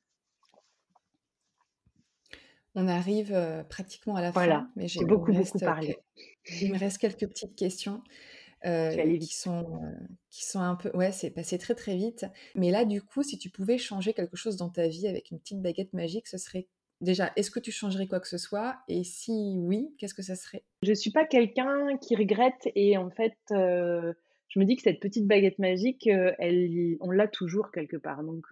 [2.74, 3.36] On arrive,
[3.68, 5.96] pratiquement à la Voilà, fin, mais j'ai beaucoup, beaucoup reste, que parlé.
[6.60, 8.02] il me reste quelques petites questions,
[8.62, 9.80] qui sont,
[10.30, 12.26] qui sont un peu ouais, c'est passé très, très vite.
[12.54, 15.40] Mais là, du coup, si tu pouvais changer quelque chose dans ta vie avec une
[15.40, 16.68] petite baguette magique, ce serait
[17.00, 18.78] déjà, est-ce que tu changerais quoi que ce soit?
[18.86, 20.64] Et si oui, qu'est-ce que ça serait?
[20.82, 25.26] Je suis pas quelqu'un qui regrette et en fait, je me dis que cette petite
[25.26, 28.22] baguette magique, elle on l'a toujours quelque part.
[28.22, 28.44] Donc,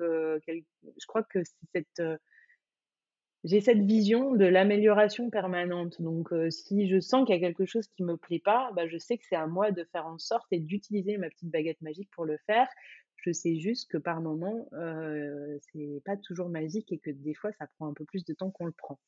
[0.45, 2.21] quel je crois que c'est cette,
[3.45, 6.01] j'ai cette vision de l'amélioration permanente.
[6.03, 8.89] Donc, heu, si je sens qu'il y a quelque chose qui me plaît pas, bah,
[8.89, 11.81] je sais que c'est à moi de faire en sorte et d'utiliser ma petite baguette
[11.83, 12.69] magique pour le faire.
[13.17, 17.53] Je sais juste que par moment, heu, c'est pas toujours magique et que des fois,
[17.53, 18.99] ça prend un peu plus de temps qu'on le prend.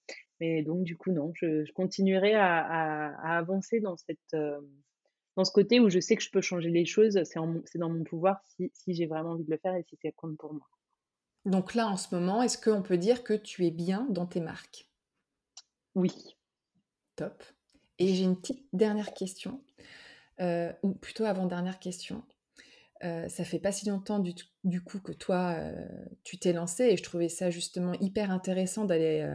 [0.40, 3.80] Mais donc du coup, non, je continuerai à avancer
[4.32, 4.66] hem,
[5.36, 7.20] dans ce côté où je sais que je peux changer les choses.
[7.24, 7.40] C'est
[7.80, 10.38] dans mon pouvoir si si j'ai vraiment envie de le faire et si ça compte
[10.38, 10.66] pour moi.
[11.46, 14.40] Donc là, en ce moment, est-ce qu'on peut dire que tu es bien dans tes
[14.40, 14.90] marques?
[15.94, 16.12] Oui.
[17.16, 17.44] Top.
[17.98, 19.64] Et j'ai une petite dernière question,
[20.40, 22.24] heu, ou plutôt avant-dernière question.
[23.04, 24.20] Heu, ça fait pas si longtemps
[24.64, 25.88] du coup que toi, heu,
[26.24, 29.26] tu t'es lancée et je trouvais ça justement hyper intéressant d'aller,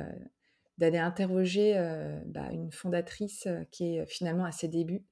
[0.82, 1.76] interroger,
[2.27, 5.06] bah, une fondatrice, qui est finalement à ses débuts.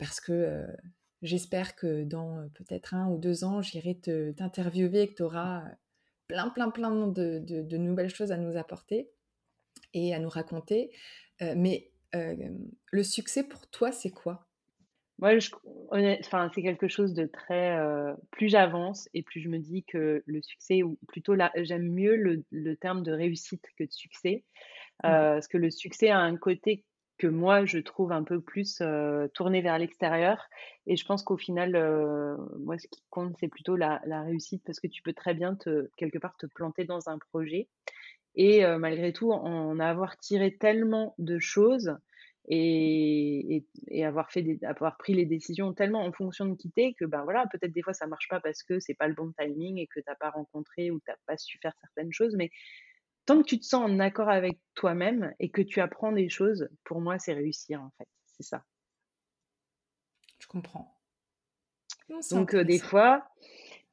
[0.00, 0.66] Parce que,
[1.22, 5.64] j'espère que dans, peut-être un ou 2 ans, j'irai te t'interviewer et que tu auras,
[6.28, 9.10] plein, plein, plein de de de nouvelles choses à nous apporter
[9.94, 10.92] et à nous raconter.
[11.42, 14.48] Heu, mais, hem, le succès pour toi, c'est quoi?
[15.20, 15.32] Moi,
[16.22, 20.22] enfin, c'est quelque chose de très, heu, plus j'avance et plus je me dis que
[20.26, 24.44] le succès ou plutôt la j'aime mieux le le terme de réussite que de succès.
[25.02, 26.86] Parce que le succès a un côté
[27.18, 30.44] que moi je trouve un peu plus, heu, tourné vers l'extérieur.
[30.86, 31.72] Et je pense qu'au final,
[32.58, 35.56] moi ce qui compte c'est plutôt la réussite parce que tu peux très bien
[35.96, 37.68] quelque part te planter dans un projet.
[38.36, 41.96] Et malgré tout en avoir tiré tellement de choses
[42.50, 43.64] et
[44.04, 47.22] avoir fait avoir pris les décisions tellement en fonction de qui tu es que, ben,
[47.24, 49.86] voilà, peut-être des fois ça marche pas parce que c'est pas le bon timing et
[49.86, 52.50] que tu as pas rencontré ou tu as pas su faire certaines choses, mais
[53.28, 56.68] tant que tu te sens en accord avec toi-même et que tu apprends des choses,
[56.84, 58.64] pour moi, c'est réussir, en fait, c'est ça.
[60.40, 61.00] Je comprends.
[62.08, 63.26] Non, Donc heu, des fois,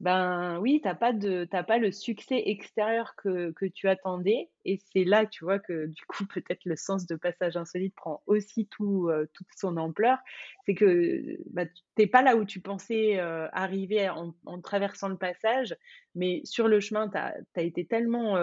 [0.01, 4.77] ben, oui, tu as pas de pas le succès extérieur que que tu attendais et
[4.93, 8.67] c'est là, tu vois, que du coup, peut-être le sens de Passage insolite prend aussi
[8.67, 10.19] tout, heu, toute son ampleur.
[10.65, 15.09] C'est que, bah, tu es pas là où tu pensais, heu, arriver en en traversant
[15.09, 15.75] le passage,
[16.15, 18.37] mais sur le chemin, tu as été tellement,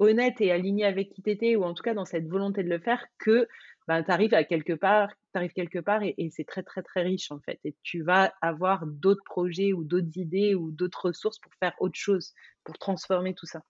[0.00, 2.68] honnête et aligné avec qui tu étais ou en tout cas dans cette volonté de
[2.68, 3.46] le faire que,
[3.86, 5.10] ben, tu arrives à quelque part
[5.54, 9.22] quelque part et c'est très, très, très riche, en fait et tu vas avoir d'autres
[9.24, 12.32] projets ou d'autres idées ou d'autres ressources pour faire autre chose,
[12.64, 13.62] pour transformer tout ça.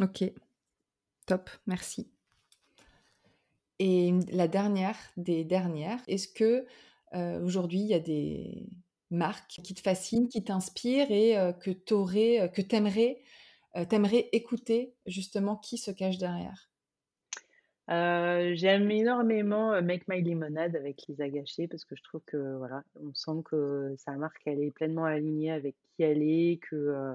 [0.00, 0.32] OK,
[1.26, 2.10] top, merci.
[3.80, 6.66] Et la dernière des dernières, est-ce que,
[7.14, 8.68] heu, aujourd'hui, il y a des
[9.10, 13.22] marques qui te fascinent, qui t'inspirent et heu, que tu aurais, que tu aimerais,
[13.76, 16.68] heu, tu aimerais écouter justement qui se cache derrière?
[17.88, 22.56] Heu, j'aime énormément, heu, Make My Lemonade avec Lisa Gachet parce que je trouve que,
[22.56, 27.14] voilà, on sent que sa marque, elle est pleinement alignée avec qui elle est, que,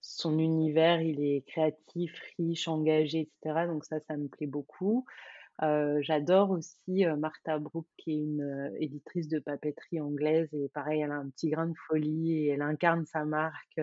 [0.00, 5.06] son univers, il est créatif, riche, engagé et cetera donc ça, ça me plaît beaucoup.
[5.60, 11.16] J'adore aussi, Martha Brooke qui est une, éditrice de papeterie anglaise et pareil, elle a
[11.16, 13.80] un petit grain de folie et elle incarne sa marque,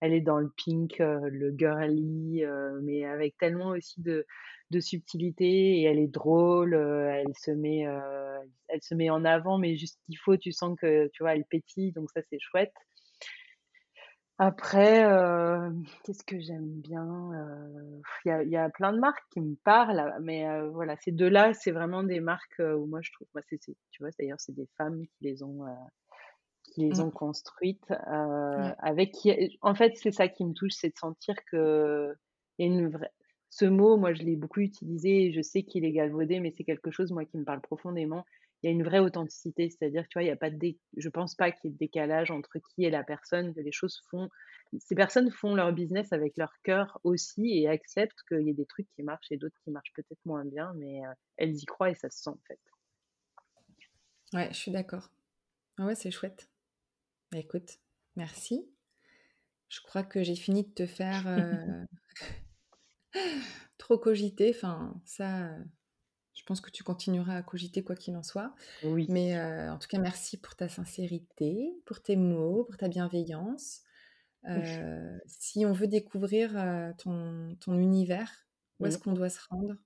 [0.00, 2.42] elle est dans le pink, le girly,
[2.82, 4.24] mais avec tellement aussi de
[4.70, 7.86] de subtilité et elle est drôle, elle se met,
[8.68, 11.44] elle se met en avant, mais juste qu'il faut, tu sens que, tu vois, elle
[11.44, 12.74] pétille, donc ça, c'est chouette.
[14.38, 15.72] Après, heu,
[16.04, 17.06] qu'est-ce que j'aime bien?
[17.32, 20.68] Heu, il y a il y a plein de marques qui me parlent, mais heu,
[20.68, 23.74] voilà, ces 2-là, c'est vraiment des marques, heu, où moi je trouve bah, c'est c'est
[23.90, 25.70] tu vois, d'ailleurs, c'est des femmes qui les ont, heu,
[26.64, 27.12] qui les ont Mmh.
[27.12, 27.96] construites, heu,
[28.56, 28.76] Ouais.
[28.80, 32.16] avec qui en fait, c'est ça qui me touche, c'est de sentir qu'il
[32.60, 33.12] y a une vraie
[33.50, 36.64] ce mot, moi, je l'ai beaucoup utilisé et je sais qu'il est galvaudé, mais c'est
[36.64, 38.24] quelque chose, moi, qui me parle profondément.
[38.66, 40.80] Il y a une vraie authenticité, c'est-à-dire, tu vois, il y a pas de dé
[40.96, 43.70] je pense pas qu'il y ait de décalage entre qui est la personne, que les
[43.72, 44.28] choses font
[44.80, 48.66] ces personnes font leur business avec leur cœur aussi et acceptent qu'il y ait des
[48.66, 51.90] trucs qui marchent et d'autres qui marchent peut-être moins bien, mais heu, elles y croient
[51.90, 52.58] et ça se sent, en fait.
[54.32, 55.10] Ouais, je suis d'accord.
[55.78, 56.50] Ah ouais, c'est chouette.
[57.32, 57.78] Bah, écoute,
[58.16, 58.68] merci.
[59.68, 61.86] Je crois que j'ai fini de te faire, heu,
[63.78, 64.52] trop cogiter.
[64.54, 65.64] Enfin, ça, heu,
[66.36, 68.54] je pense que tu continueras à cogiter quoi qu'il en soit.
[68.82, 69.08] Oui.
[69.08, 73.82] Mais heu, en tout cas, merci pour ta sincérité, pour tes mots, pour ta bienveillance.
[74.48, 78.46] Heu, si on veut découvrir, heu, ton ton univers,
[78.80, 79.76] où est-ce qu'on doit se rendre?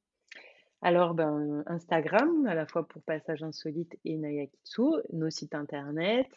[0.83, 4.83] Alors, ben, Instagram, à la fois pour Passage Insolite et Naya Kitsu,
[5.13, 6.29] nos sites internet,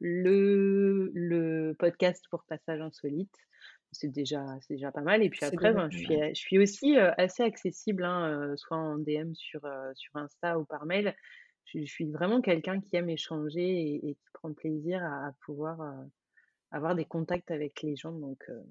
[0.00, 3.36] le le podcast pour Passage Insolite,
[3.92, 6.96] c'est déjà c'est déjà pas mal et puis après, ben, je suis je suis aussi,
[6.96, 9.60] assez accessible, hein, soit en DM sur,
[9.94, 11.14] sur Insta ou par mail.
[11.66, 15.32] Je je suis vraiment quelqu'un qui aime échanger et et qui prend plaisir à à
[15.44, 15.78] pouvoir,
[16.70, 18.62] avoir des contacts avec les gens donc heu,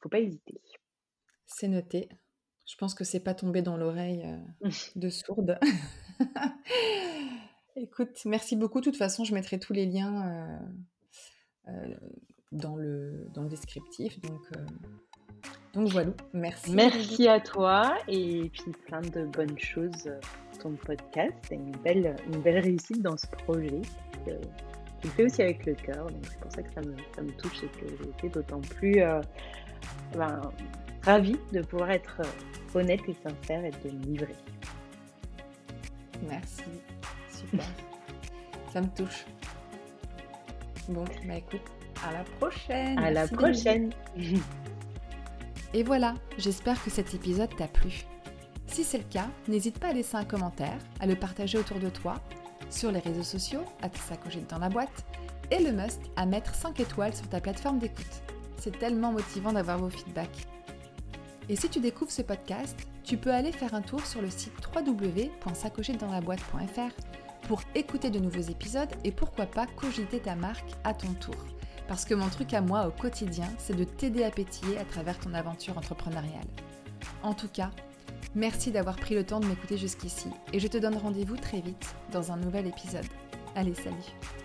[0.00, 0.60] faut pas hésiter.
[1.46, 2.08] C'est noté.
[2.66, 4.24] Je pense que c'est pas tombé dans l'oreille,
[4.96, 5.58] de sourde.
[7.76, 8.80] Écoute, merci beaucoup.
[8.80, 10.60] De toute façon, je mettrai tous les liens,
[12.52, 14.64] dans le dans le descriptif donc heu,
[15.74, 16.12] donc voilou.
[16.34, 16.74] Merci.
[16.74, 20.10] Merci à toi et puis plein de bonnes choses,
[20.50, 23.80] pour ton podcast et une belle, une belle réussite dans ce projet.
[24.24, 27.22] Tu le fais aussi avec le cœur, donc c'est pour ça que ça me ça
[27.22, 29.20] me touche et que j'ai été d'autant plus, heu,
[30.14, 30.40] ben,
[31.02, 34.36] ravie de pouvoir être, heu, honnête et sincère et de me livrer.
[36.28, 36.62] Merci,
[37.32, 37.66] super.
[38.72, 39.24] Ça me touche.
[40.88, 41.68] Bon, bah, écoute,
[42.06, 42.98] à la prochaine.
[42.98, 43.92] À la prochaine.
[45.74, 48.04] Et voilà, j'espère que cet épisode t'a plu.
[48.66, 51.88] Si c'est le cas, n'hésite pas à laisser un commentaire, à le partager autour de
[51.88, 52.20] toi,
[52.70, 55.06] sur les réseaux sociaux, à te s'accrocher dans la boîte,
[55.50, 58.22] et le must à mettre 5 étoiles sur ta plateforme d'écoute.
[58.56, 60.46] C'est tellement motivant d'avoir vos feedbacks.
[61.48, 64.54] Et si tu découvres ce podcast, tu peux aller faire un tour sur le site
[64.74, 66.92] www.s'accrocherdanslaboîte.fr
[67.48, 71.34] pour écouter de nouveaux épisodes et pourquoi pas cogiter ta marque à ton tour.
[71.92, 75.18] Parce que mon truc à moi au quotidien, c'est de t'aider à pétiller à travers
[75.18, 76.46] ton aventure entrepreneuriale.
[77.22, 77.70] En tout cas,
[78.34, 81.94] merci d'avoir pris le temps de m'écouter jusqu'ici et je te donne rendez-vous très vite
[82.10, 83.04] dans un nouvel épisode.
[83.54, 84.41] Allez, salut